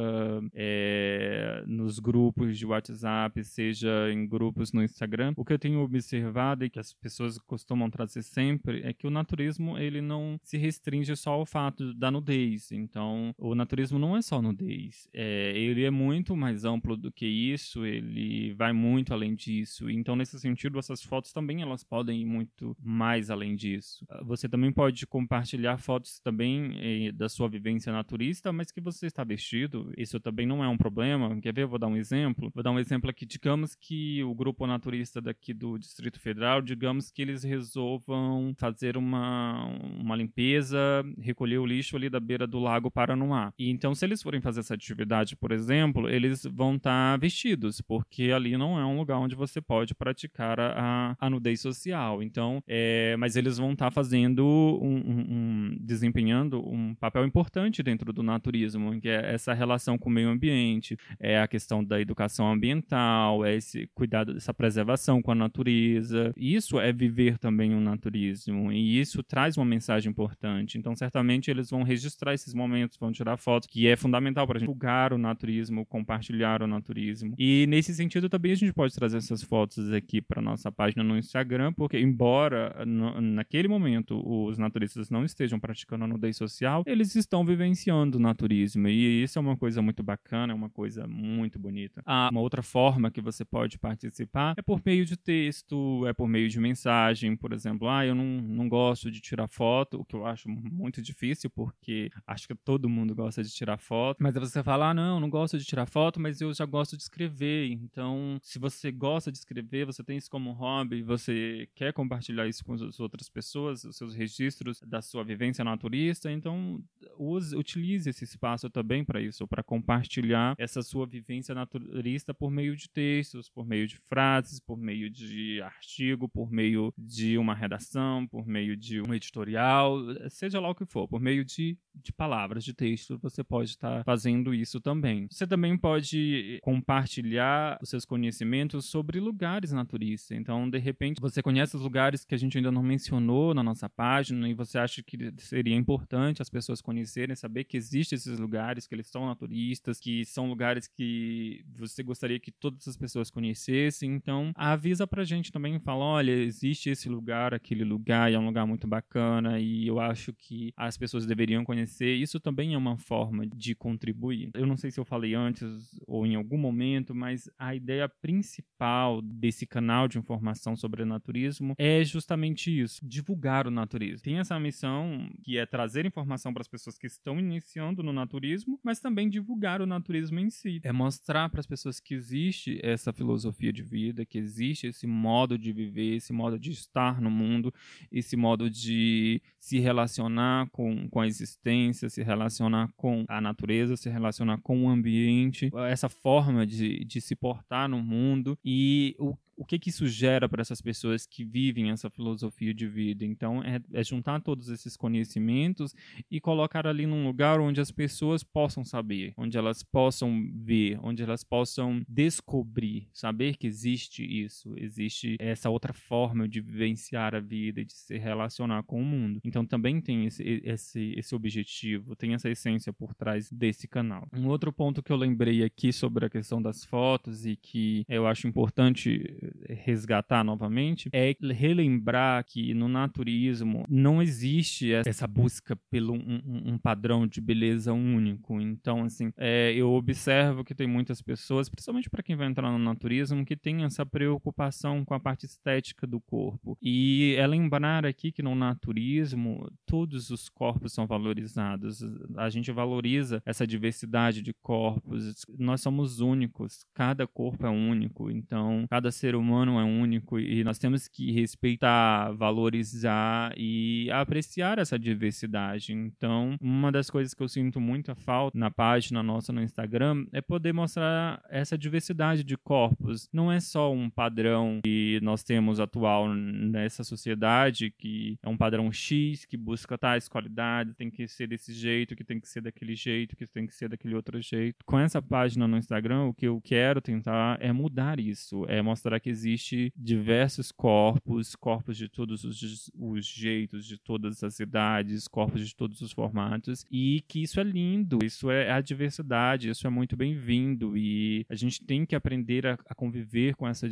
é, 0.54 1.62
nos 1.66 1.98
grupos 1.98 2.58
de 2.58 2.66
WhatsApp, 2.66 3.42
seja 3.44 4.10
em 4.12 4.26
grupos 4.26 4.72
no 4.72 4.82
Instagram, 4.82 5.32
o 5.36 5.44
que 5.44 5.52
eu 5.52 5.58
tenho 5.58 5.80
observado 5.80 6.64
e 6.64 6.70
que 6.70 6.78
as 6.78 6.92
pessoas 6.92 7.38
costumam 7.38 7.90
trazer 7.90 8.22
sempre 8.22 8.82
é 8.82 8.92
que 8.92 9.06
o 9.06 9.10
naturismo 9.10 9.78
ele 9.78 10.00
não 10.00 10.38
se 10.42 10.56
restringe 10.58 11.14
só 11.16 11.32
ao 11.32 11.46
fato 11.46 11.94
da 11.94 12.10
nudez. 12.10 12.70
Então, 12.72 13.34
o 13.38 13.54
naturismo 13.54 13.98
não 13.98 14.16
é 14.16 14.22
só 14.22 14.40
nudez, 14.42 15.08
é, 15.12 15.52
ele 15.56 15.84
é 15.84 15.90
muito 15.90 16.36
mais 16.36 16.64
amplo 16.64 16.96
do 16.96 17.10
que 17.10 17.26
isso, 17.26 17.84
ele 17.84 18.54
vai 18.58 18.72
muito 18.72 19.14
além 19.14 19.36
disso. 19.36 19.88
Então, 19.88 20.16
nesse 20.16 20.38
sentido, 20.38 20.80
essas 20.80 21.00
fotos 21.00 21.32
também 21.32 21.62
elas 21.62 21.84
podem 21.84 22.20
ir 22.22 22.24
muito 22.24 22.76
mais 22.82 23.30
além 23.30 23.54
disso. 23.54 24.04
Você 24.24 24.48
também 24.48 24.72
pode 24.72 25.06
compartilhar 25.06 25.78
fotos 25.78 26.18
também 26.18 26.72
eh, 27.06 27.12
da 27.12 27.28
sua 27.28 27.48
vivência 27.48 27.92
naturista, 27.92 28.52
mas 28.52 28.72
que 28.72 28.80
você 28.80 29.06
está 29.06 29.22
vestido. 29.22 29.92
Isso 29.96 30.18
também 30.18 30.44
não 30.44 30.62
é 30.62 30.68
um 30.68 30.76
problema. 30.76 31.40
Quer 31.40 31.54
ver? 31.54 31.66
Vou 31.66 31.78
dar 31.78 31.86
um 31.86 31.96
exemplo. 31.96 32.50
Vou 32.52 32.64
dar 32.64 32.72
um 32.72 32.80
exemplo 32.80 33.08
aqui. 33.08 33.24
Digamos 33.24 33.76
que 33.76 34.24
o 34.24 34.34
grupo 34.34 34.66
naturista 34.66 35.20
daqui 35.20 35.54
do 35.54 35.78
Distrito 35.78 36.18
Federal, 36.18 36.60
digamos 36.60 37.12
que 37.12 37.22
eles 37.22 37.44
resolvam 37.44 38.52
fazer 38.58 38.96
uma, 38.96 39.66
uma 40.00 40.16
limpeza, 40.16 40.78
recolher 41.20 41.58
o 41.58 41.66
lixo 41.66 41.96
ali 41.96 42.10
da 42.10 42.18
beira 42.18 42.46
do 42.46 42.58
lago 42.58 42.90
Paranoá. 42.90 43.52
E 43.56 43.70
então, 43.70 43.94
se 43.94 44.04
eles 44.04 44.20
forem 44.20 44.40
fazer 44.40 44.60
essa 44.60 44.74
atividade, 44.74 45.36
por 45.36 45.52
exemplo, 45.52 46.08
eles 46.08 46.44
vão 46.44 46.74
estar 46.74 47.12
tá 47.12 47.16
vestidos, 47.16 47.80
porque 47.80 48.32
ali 48.38 48.56
não 48.56 48.78
é 48.78 48.84
um 48.84 48.96
lugar 48.96 49.18
onde 49.18 49.34
você 49.34 49.60
pode 49.60 49.94
praticar 49.94 50.58
a, 50.58 51.16
a 51.18 51.30
nudez 51.30 51.60
social. 51.60 52.22
Então, 52.22 52.62
é, 52.66 53.16
mas 53.18 53.36
eles 53.36 53.58
vão 53.58 53.72
estar 53.72 53.86
tá 53.86 53.90
fazendo 53.90 54.44
um, 54.80 54.96
um, 54.96 55.26
um, 55.28 55.76
desempenhando 55.80 56.66
um 56.66 56.94
papel 56.94 57.26
importante 57.26 57.82
dentro 57.82 58.12
do 58.12 58.22
naturismo, 58.22 58.98
que 59.00 59.08
é 59.08 59.34
essa 59.34 59.52
relação 59.52 59.98
com 59.98 60.08
o 60.08 60.12
meio 60.12 60.28
ambiente, 60.28 60.96
é 61.18 61.40
a 61.40 61.48
questão 61.48 61.84
da 61.84 62.00
educação 62.00 62.50
ambiental, 62.50 63.44
é 63.44 63.54
esse 63.54 63.86
cuidado 63.94 64.32
dessa 64.34 64.54
preservação 64.54 65.20
com 65.20 65.32
a 65.32 65.34
natureza. 65.34 66.32
Isso 66.36 66.80
é 66.80 66.92
viver 66.92 67.38
também 67.38 67.74
o 67.74 67.80
naturismo 67.80 68.72
e 68.72 69.00
isso 69.00 69.22
traz 69.22 69.56
uma 69.56 69.66
mensagem 69.66 70.10
importante. 70.10 70.78
Então, 70.78 70.94
certamente 70.94 71.50
eles 71.50 71.70
vão 71.70 71.82
registrar 71.82 72.34
esses 72.34 72.54
momentos, 72.54 72.96
vão 72.98 73.12
tirar 73.12 73.36
fotos, 73.36 73.68
que 73.68 73.86
é 73.86 73.96
fundamental 73.96 74.46
para 74.46 74.56
a 74.56 74.60
gente 74.60 74.68
divulgar 74.68 75.12
o 75.12 75.18
naturismo, 75.18 75.84
compartilhar 75.86 76.62
o 76.62 76.66
naturismo. 76.66 77.34
E 77.38 77.66
nesse 77.68 77.94
sentido 77.94 78.27
também 78.28 78.52
a 78.52 78.54
gente 78.54 78.72
pode 78.72 78.94
trazer 78.94 79.18
essas 79.18 79.42
fotos 79.42 79.92
aqui 79.92 80.20
para 80.20 80.42
nossa 80.42 80.70
página 80.70 81.02
no 81.02 81.16
Instagram, 81.16 81.72
porque 81.72 81.98
embora 81.98 82.84
no, 82.86 83.20
naquele 83.20 83.68
momento 83.68 84.20
os 84.24 84.58
naturistas 84.58 85.10
não 85.10 85.24
estejam 85.24 85.58
praticando 85.58 86.04
a 86.04 86.08
nudez 86.08 86.36
social, 86.36 86.82
eles 86.86 87.14
estão 87.14 87.44
vivenciando 87.44 88.18
o 88.18 88.20
naturismo. 88.20 88.88
E 88.88 89.22
isso 89.22 89.38
é 89.38 89.40
uma 89.40 89.56
coisa 89.56 89.82
muito 89.82 90.02
bacana, 90.02 90.52
é 90.52 90.56
uma 90.56 90.70
coisa 90.70 91.06
muito 91.06 91.58
bonita. 91.58 92.02
Ah, 92.04 92.28
uma 92.30 92.40
outra 92.40 92.62
forma 92.62 93.10
que 93.10 93.20
você 93.20 93.44
pode 93.44 93.78
participar 93.78 94.54
é 94.56 94.62
por 94.62 94.80
meio 94.84 95.04
de 95.04 95.16
texto, 95.16 96.06
é 96.06 96.12
por 96.12 96.28
meio 96.28 96.48
de 96.48 96.60
mensagem, 96.60 97.36
por 97.36 97.52
exemplo, 97.52 97.88
ah, 97.88 98.04
eu 98.04 98.14
não, 98.14 98.24
não 98.24 98.68
gosto 98.68 99.10
de 99.10 99.20
tirar 99.20 99.48
foto, 99.48 100.00
o 100.00 100.04
que 100.04 100.14
eu 100.14 100.26
acho 100.26 100.48
muito 100.48 101.00
difícil, 101.02 101.50
porque 101.50 102.10
acho 102.26 102.46
que 102.46 102.54
todo 102.54 102.88
mundo 102.88 103.14
gosta 103.14 103.42
de 103.42 103.50
tirar 103.50 103.78
foto, 103.78 104.18
mas 104.20 104.34
você 104.34 104.62
fala, 104.62 104.90
ah, 104.90 104.94
não, 104.94 105.20
não 105.20 105.30
gosto 105.30 105.58
de 105.58 105.64
tirar 105.64 105.86
foto, 105.86 106.20
mas 106.20 106.40
eu 106.40 106.52
já 106.52 106.64
gosto 106.64 106.96
de 106.96 107.02
escrever, 107.02 107.70
então 107.70 108.17
se 108.42 108.58
você 108.58 108.90
gosta 108.90 109.30
de 109.30 109.38
escrever, 109.38 109.86
você 109.86 110.02
tem 110.02 110.16
isso 110.16 110.30
como 110.30 110.52
hobby, 110.52 111.02
você 111.02 111.68
quer 111.74 111.92
compartilhar 111.92 112.46
isso 112.46 112.64
com 112.64 112.74
as 112.74 113.00
outras 113.00 113.28
pessoas, 113.28 113.84
os 113.84 113.96
seus 113.96 114.14
registros 114.14 114.80
da 114.80 115.02
sua 115.02 115.24
vivência 115.24 115.64
naturista, 115.64 116.30
então 116.30 116.82
use, 117.16 117.56
utilize 117.56 118.08
esse 118.08 118.24
espaço 118.24 118.70
também 118.70 119.04
para 119.04 119.20
isso, 119.20 119.46
para 119.46 119.62
compartilhar 119.62 120.54
essa 120.58 120.82
sua 120.82 121.06
vivência 121.06 121.54
naturista 121.54 122.32
por 122.32 122.50
meio 122.50 122.76
de 122.76 122.88
textos, 122.88 123.48
por 123.48 123.66
meio 123.66 123.86
de 123.86 123.96
frases, 124.08 124.60
por 124.60 124.76
meio 124.76 125.10
de 125.10 125.60
artigo, 125.62 126.28
por 126.28 126.50
meio 126.50 126.92
de 126.96 127.38
uma 127.38 127.54
redação, 127.54 128.26
por 128.26 128.46
meio 128.46 128.76
de 128.76 129.00
um 129.00 129.14
editorial, 129.14 129.98
seja 130.30 130.60
lá 130.60 130.70
o 130.70 130.74
que 130.74 130.86
for, 130.86 131.08
por 131.08 131.20
meio 131.20 131.44
de, 131.44 131.76
de 131.94 132.12
palavras, 132.12 132.64
de 132.64 132.74
texto, 132.74 133.18
você 133.18 133.42
pode 133.42 133.70
estar 133.70 134.04
fazendo 134.04 134.54
isso 134.54 134.80
também. 134.80 135.26
Você 135.30 135.46
também 135.46 135.76
pode 135.76 136.58
compartilhar 136.62 137.78
os 137.82 137.88
seus 137.88 138.04
conhecimentos 138.08 138.86
sobre 138.86 139.20
lugares 139.20 139.70
naturistas. 139.70 140.36
Então, 140.36 140.68
de 140.68 140.78
repente, 140.78 141.20
você 141.20 141.42
conhece 141.42 141.76
os 141.76 141.82
lugares 141.82 142.24
que 142.24 142.34
a 142.34 142.38
gente 142.38 142.56
ainda 142.56 142.72
não 142.72 142.82
mencionou 142.82 143.54
na 143.54 143.62
nossa 143.62 143.88
página 143.88 144.48
e 144.48 144.54
você 144.54 144.78
acha 144.78 145.02
que 145.02 145.16
seria 145.38 145.76
importante 145.76 146.40
as 146.42 146.48
pessoas 146.48 146.80
conhecerem, 146.80 147.36
saber 147.36 147.64
que 147.64 147.76
existem 147.76 148.16
esses 148.16 148.38
lugares, 148.38 148.86
que 148.86 148.94
eles 148.94 149.06
são 149.06 149.26
naturistas, 149.26 150.00
que 150.00 150.24
são 150.24 150.48
lugares 150.48 150.88
que 150.88 151.62
você 151.76 152.02
gostaria 152.02 152.40
que 152.40 152.50
todas 152.50 152.88
as 152.88 152.96
pessoas 152.96 153.30
conhecessem. 153.30 154.10
Então, 154.14 154.52
avisa 154.56 155.06
pra 155.06 155.22
gente 155.22 155.52
também, 155.52 155.78
fala, 155.78 156.04
olha, 156.04 156.32
existe 156.32 156.88
esse 156.88 157.08
lugar, 157.08 157.52
aquele 157.52 157.84
lugar, 157.84 158.32
e 158.32 158.34
é 158.34 158.38
um 158.38 158.46
lugar 158.46 158.66
muito 158.66 158.86
bacana 158.86 159.60
e 159.60 159.86
eu 159.86 160.00
acho 160.00 160.32
que 160.32 160.72
as 160.76 160.96
pessoas 160.96 161.26
deveriam 161.26 161.64
conhecer. 161.64 162.14
Isso 162.14 162.40
também 162.40 162.72
é 162.72 162.78
uma 162.78 162.96
forma 162.96 163.46
de 163.46 163.74
contribuir. 163.74 164.50
Eu 164.54 164.66
não 164.66 164.76
sei 164.76 164.90
se 164.90 164.98
eu 164.98 165.04
falei 165.04 165.34
antes 165.34 166.00
ou 166.06 166.26
em 166.26 166.34
algum 166.34 166.56
momento, 166.56 167.14
mas 167.14 167.50
a 167.58 167.74
ideia 167.74 167.97
principal 168.06 169.20
desse 169.22 169.66
canal 169.66 170.06
de 170.06 170.18
informação 170.18 170.76
sobre 170.76 171.04
naturismo 171.08 171.74
é 171.78 172.04
justamente 172.04 172.70
isso, 172.70 173.00
divulgar 173.02 173.66
o 173.66 173.70
naturismo. 173.70 174.22
Tem 174.22 174.38
essa 174.38 174.58
missão 174.60 175.30
que 175.42 175.58
é 175.58 175.66
trazer 175.66 176.06
informação 176.06 176.52
para 176.52 176.60
as 176.60 176.68
pessoas 176.68 176.96
que 176.96 177.06
estão 177.06 177.38
iniciando 177.38 178.02
no 178.02 178.12
naturismo, 178.12 178.78
mas 178.84 179.00
também 179.00 179.28
divulgar 179.28 179.80
o 179.80 179.86
naturismo 179.86 180.38
em 180.38 180.50
si. 180.50 180.80
É 180.84 180.92
mostrar 180.92 181.48
para 181.48 181.60
as 181.60 181.66
pessoas 181.66 181.98
que 181.98 182.14
existe 182.14 182.78
essa 182.82 183.12
filosofia 183.12 183.72
de 183.72 183.82
vida, 183.82 184.24
que 184.24 184.38
existe 184.38 184.86
esse 184.86 185.06
modo 185.06 185.58
de 185.58 185.72
viver, 185.72 186.16
esse 186.16 186.32
modo 186.32 186.58
de 186.58 186.70
estar 186.70 187.20
no 187.20 187.30
mundo, 187.30 187.72
esse 188.12 188.36
modo 188.36 188.70
de 188.70 189.42
se 189.58 189.78
relacionar 189.78 190.68
com, 190.70 191.08
com 191.08 191.20
a 191.20 191.26
existência, 191.26 192.08
se 192.08 192.22
relacionar 192.22 192.90
com 192.96 193.24
a 193.28 193.40
natureza, 193.40 193.96
se 193.96 194.08
relacionar 194.08 194.58
com 194.58 194.84
o 194.84 194.88
ambiente, 194.88 195.70
essa 195.88 196.08
forma 196.08 196.66
de, 196.66 197.04
de 197.04 197.20
se 197.20 197.34
portar 197.34 197.87
no 197.88 198.02
mundo. 198.02 198.58
E 198.64 199.16
o 199.18 199.36
o 199.58 199.64
que, 199.64 199.78
que 199.78 199.90
isso 199.90 200.06
gera 200.06 200.48
para 200.48 200.60
essas 200.60 200.80
pessoas 200.80 201.26
que 201.26 201.44
vivem 201.44 201.90
essa 201.90 202.08
filosofia 202.08 202.72
de 202.72 202.86
vida. 202.86 203.24
Então, 203.24 203.62
é, 203.62 203.80
é, 203.92 204.04
juntar 204.04 204.40
todos 204.40 204.68
esses 204.68 204.96
conhecimentos 204.96 205.94
e 206.30 206.40
colocar 206.40 206.86
ali 206.86 207.06
num 207.06 207.26
lugar 207.26 207.58
onde 207.58 207.80
as 207.80 207.90
pessoas 207.90 208.44
possam 208.44 208.84
saber, 208.84 209.34
onde 209.36 209.58
elas 209.58 209.82
possam 209.82 210.48
ver, 210.54 210.98
onde 211.02 211.22
elas 211.22 211.42
possam 211.42 212.02
descobrir, 212.08 213.08
saber 213.12 213.56
que 213.56 213.66
existe 213.66 214.22
isso, 214.22 214.72
existe 214.76 215.36
essa 215.40 215.68
outra 215.68 215.92
forma 215.92 216.48
de 216.48 216.60
vivenciar 216.60 217.34
a 217.34 217.40
vida, 217.40 217.84
de 217.84 217.92
se 217.92 218.16
relacionar 218.16 218.84
com 218.84 219.00
o 219.02 219.04
mundo. 219.04 219.40
Então, 219.44 219.66
também 219.66 220.00
tem 220.00 220.26
esse, 220.26 220.62
esse, 220.64 221.14
esse 221.16 221.34
objetivo, 221.34 222.14
tem 222.14 222.32
essa 222.34 222.48
essência 222.48 222.92
por 222.92 223.12
trás 223.12 223.50
desse 223.50 223.88
canal. 223.88 224.28
Um 224.32 224.46
outro 224.46 224.72
ponto 224.72 225.02
que 225.02 225.10
eu 225.10 225.16
lembrei 225.16 225.64
aqui 225.64 225.92
sobre 225.92 226.26
a 226.26 226.30
questão 226.30 226.62
das 226.62 226.84
fotos 226.84 227.44
e 227.44 227.56
que 227.56 228.04
eu 228.08 228.24
acho 228.24 228.46
importante 228.46 229.47
resgatar 229.68 230.44
novamente 230.44 231.08
é 231.12 231.34
relembrar 231.40 232.44
que 232.44 232.74
no 232.74 232.88
naturismo 232.88 233.84
não 233.88 234.22
existe 234.22 234.92
essa 234.92 235.26
busca 235.26 235.76
pelo 235.90 236.14
um, 236.14 236.40
um 236.72 236.78
padrão 236.78 237.26
de 237.26 237.40
beleza 237.40 237.92
único. 237.92 238.60
Então, 238.60 239.04
assim, 239.04 239.32
é, 239.36 239.72
eu 239.74 239.92
observo 239.92 240.64
que 240.64 240.74
tem 240.74 240.86
muitas 240.86 241.22
pessoas, 241.22 241.68
principalmente 241.68 242.10
para 242.10 242.22
quem 242.22 242.36
vai 242.36 242.46
entrar 242.46 242.70
no 242.70 242.78
naturismo, 242.78 243.44
que 243.44 243.56
tem 243.56 243.84
essa 243.84 244.04
preocupação 244.04 245.04
com 245.04 245.14
a 245.14 245.20
parte 245.20 245.46
estética 245.46 246.06
do 246.06 246.20
corpo. 246.20 246.76
E 246.82 247.34
é 247.38 247.46
lembrar 247.46 248.06
aqui 248.06 248.32
que 248.32 248.42
no 248.42 248.54
naturismo 248.54 249.70
todos 249.86 250.30
os 250.30 250.48
corpos 250.48 250.92
são 250.92 251.06
valorizados. 251.06 252.02
A 252.36 252.48
gente 252.48 252.70
valoriza 252.72 253.42
essa 253.44 253.66
diversidade 253.66 254.42
de 254.42 254.52
corpos. 254.62 255.44
Nós 255.58 255.80
somos 255.80 256.20
únicos. 256.20 256.84
Cada 256.94 257.26
corpo 257.26 257.66
é 257.66 257.70
único. 257.70 258.30
Então, 258.30 258.86
cada 258.90 259.10
ser 259.10 259.34
humano 259.38 259.78
é 259.78 259.84
único 259.84 260.38
e 260.38 260.62
nós 260.64 260.78
temos 260.78 261.08
que 261.08 261.32
respeitar, 261.32 262.32
valorizar 262.32 263.52
e 263.56 264.10
apreciar 264.10 264.78
essa 264.78 264.98
diversidade. 264.98 265.92
Então, 265.92 266.56
uma 266.60 266.92
das 266.92 267.10
coisas 267.10 267.34
que 267.34 267.42
eu 267.42 267.48
sinto 267.48 267.80
muita 267.80 268.14
falta 268.14 268.58
na 268.58 268.70
página 268.70 269.22
nossa 269.22 269.52
no 269.52 269.62
Instagram 269.62 270.26
é 270.32 270.40
poder 270.40 270.72
mostrar 270.72 271.42
essa 271.48 271.76
diversidade 271.76 272.44
de 272.44 272.56
corpos. 272.56 273.28
Não 273.32 273.50
é 273.50 273.60
só 273.60 273.92
um 273.92 274.10
padrão 274.10 274.80
que 274.84 275.18
nós 275.22 275.42
temos 275.42 275.80
atual 275.80 276.28
nessa 276.34 277.04
sociedade, 277.04 277.90
que 277.90 278.38
é 278.42 278.48
um 278.48 278.56
padrão 278.56 278.90
X, 278.92 279.44
que 279.44 279.56
busca 279.56 279.96
tais 279.96 280.28
qualidades, 280.28 280.94
tem 280.96 281.10
que 281.10 281.26
ser 281.28 281.46
desse 281.46 281.72
jeito, 281.72 282.16
que 282.16 282.24
tem 282.24 282.40
que 282.40 282.48
ser 282.48 282.60
daquele 282.60 282.94
jeito, 282.94 283.36
que 283.36 283.46
tem 283.46 283.66
que 283.66 283.74
ser 283.74 283.88
daquele 283.88 284.14
outro 284.14 284.40
jeito. 284.40 284.78
Com 284.84 284.98
essa 284.98 285.20
página 285.20 285.66
no 285.66 285.76
Instagram, 285.76 286.24
o 286.24 286.34
que 286.34 286.46
eu 286.46 286.60
quero 286.60 287.00
tentar 287.00 287.58
é 287.60 287.72
mudar 287.72 288.18
isso, 288.18 288.64
é 288.68 288.82
mostrar 288.82 289.20
que 289.20 289.27
que 289.28 289.30
existe 289.30 289.92
diversos 289.94 290.72
corpos, 290.72 291.54
corpos 291.54 291.98
de 291.98 292.08
todos 292.08 292.44
os, 292.44 292.90
os 292.98 293.26
jeitos, 293.26 293.84
de 293.84 293.98
todas 293.98 294.42
as 294.42 294.58
idades, 294.58 295.28
corpos 295.28 295.66
de 295.68 295.76
todos 295.76 296.00
os 296.00 296.12
formatos, 296.12 296.86
e 296.90 297.22
que 297.28 297.42
isso 297.42 297.60
é 297.60 297.62
lindo, 297.62 298.20
isso 298.24 298.50
é 298.50 298.72
a 298.72 298.80
diversidade, 298.80 299.68
isso 299.68 299.86
é 299.86 299.90
muito 299.90 300.16
bem-vindo, 300.16 300.96
e 300.96 301.44
a 301.48 301.54
gente 301.54 301.84
tem 301.84 302.06
que 302.06 302.16
aprender 302.16 302.66
a, 302.66 302.78
a 302.88 302.94
conviver 302.94 303.54
com 303.54 303.68
essa 303.68 303.86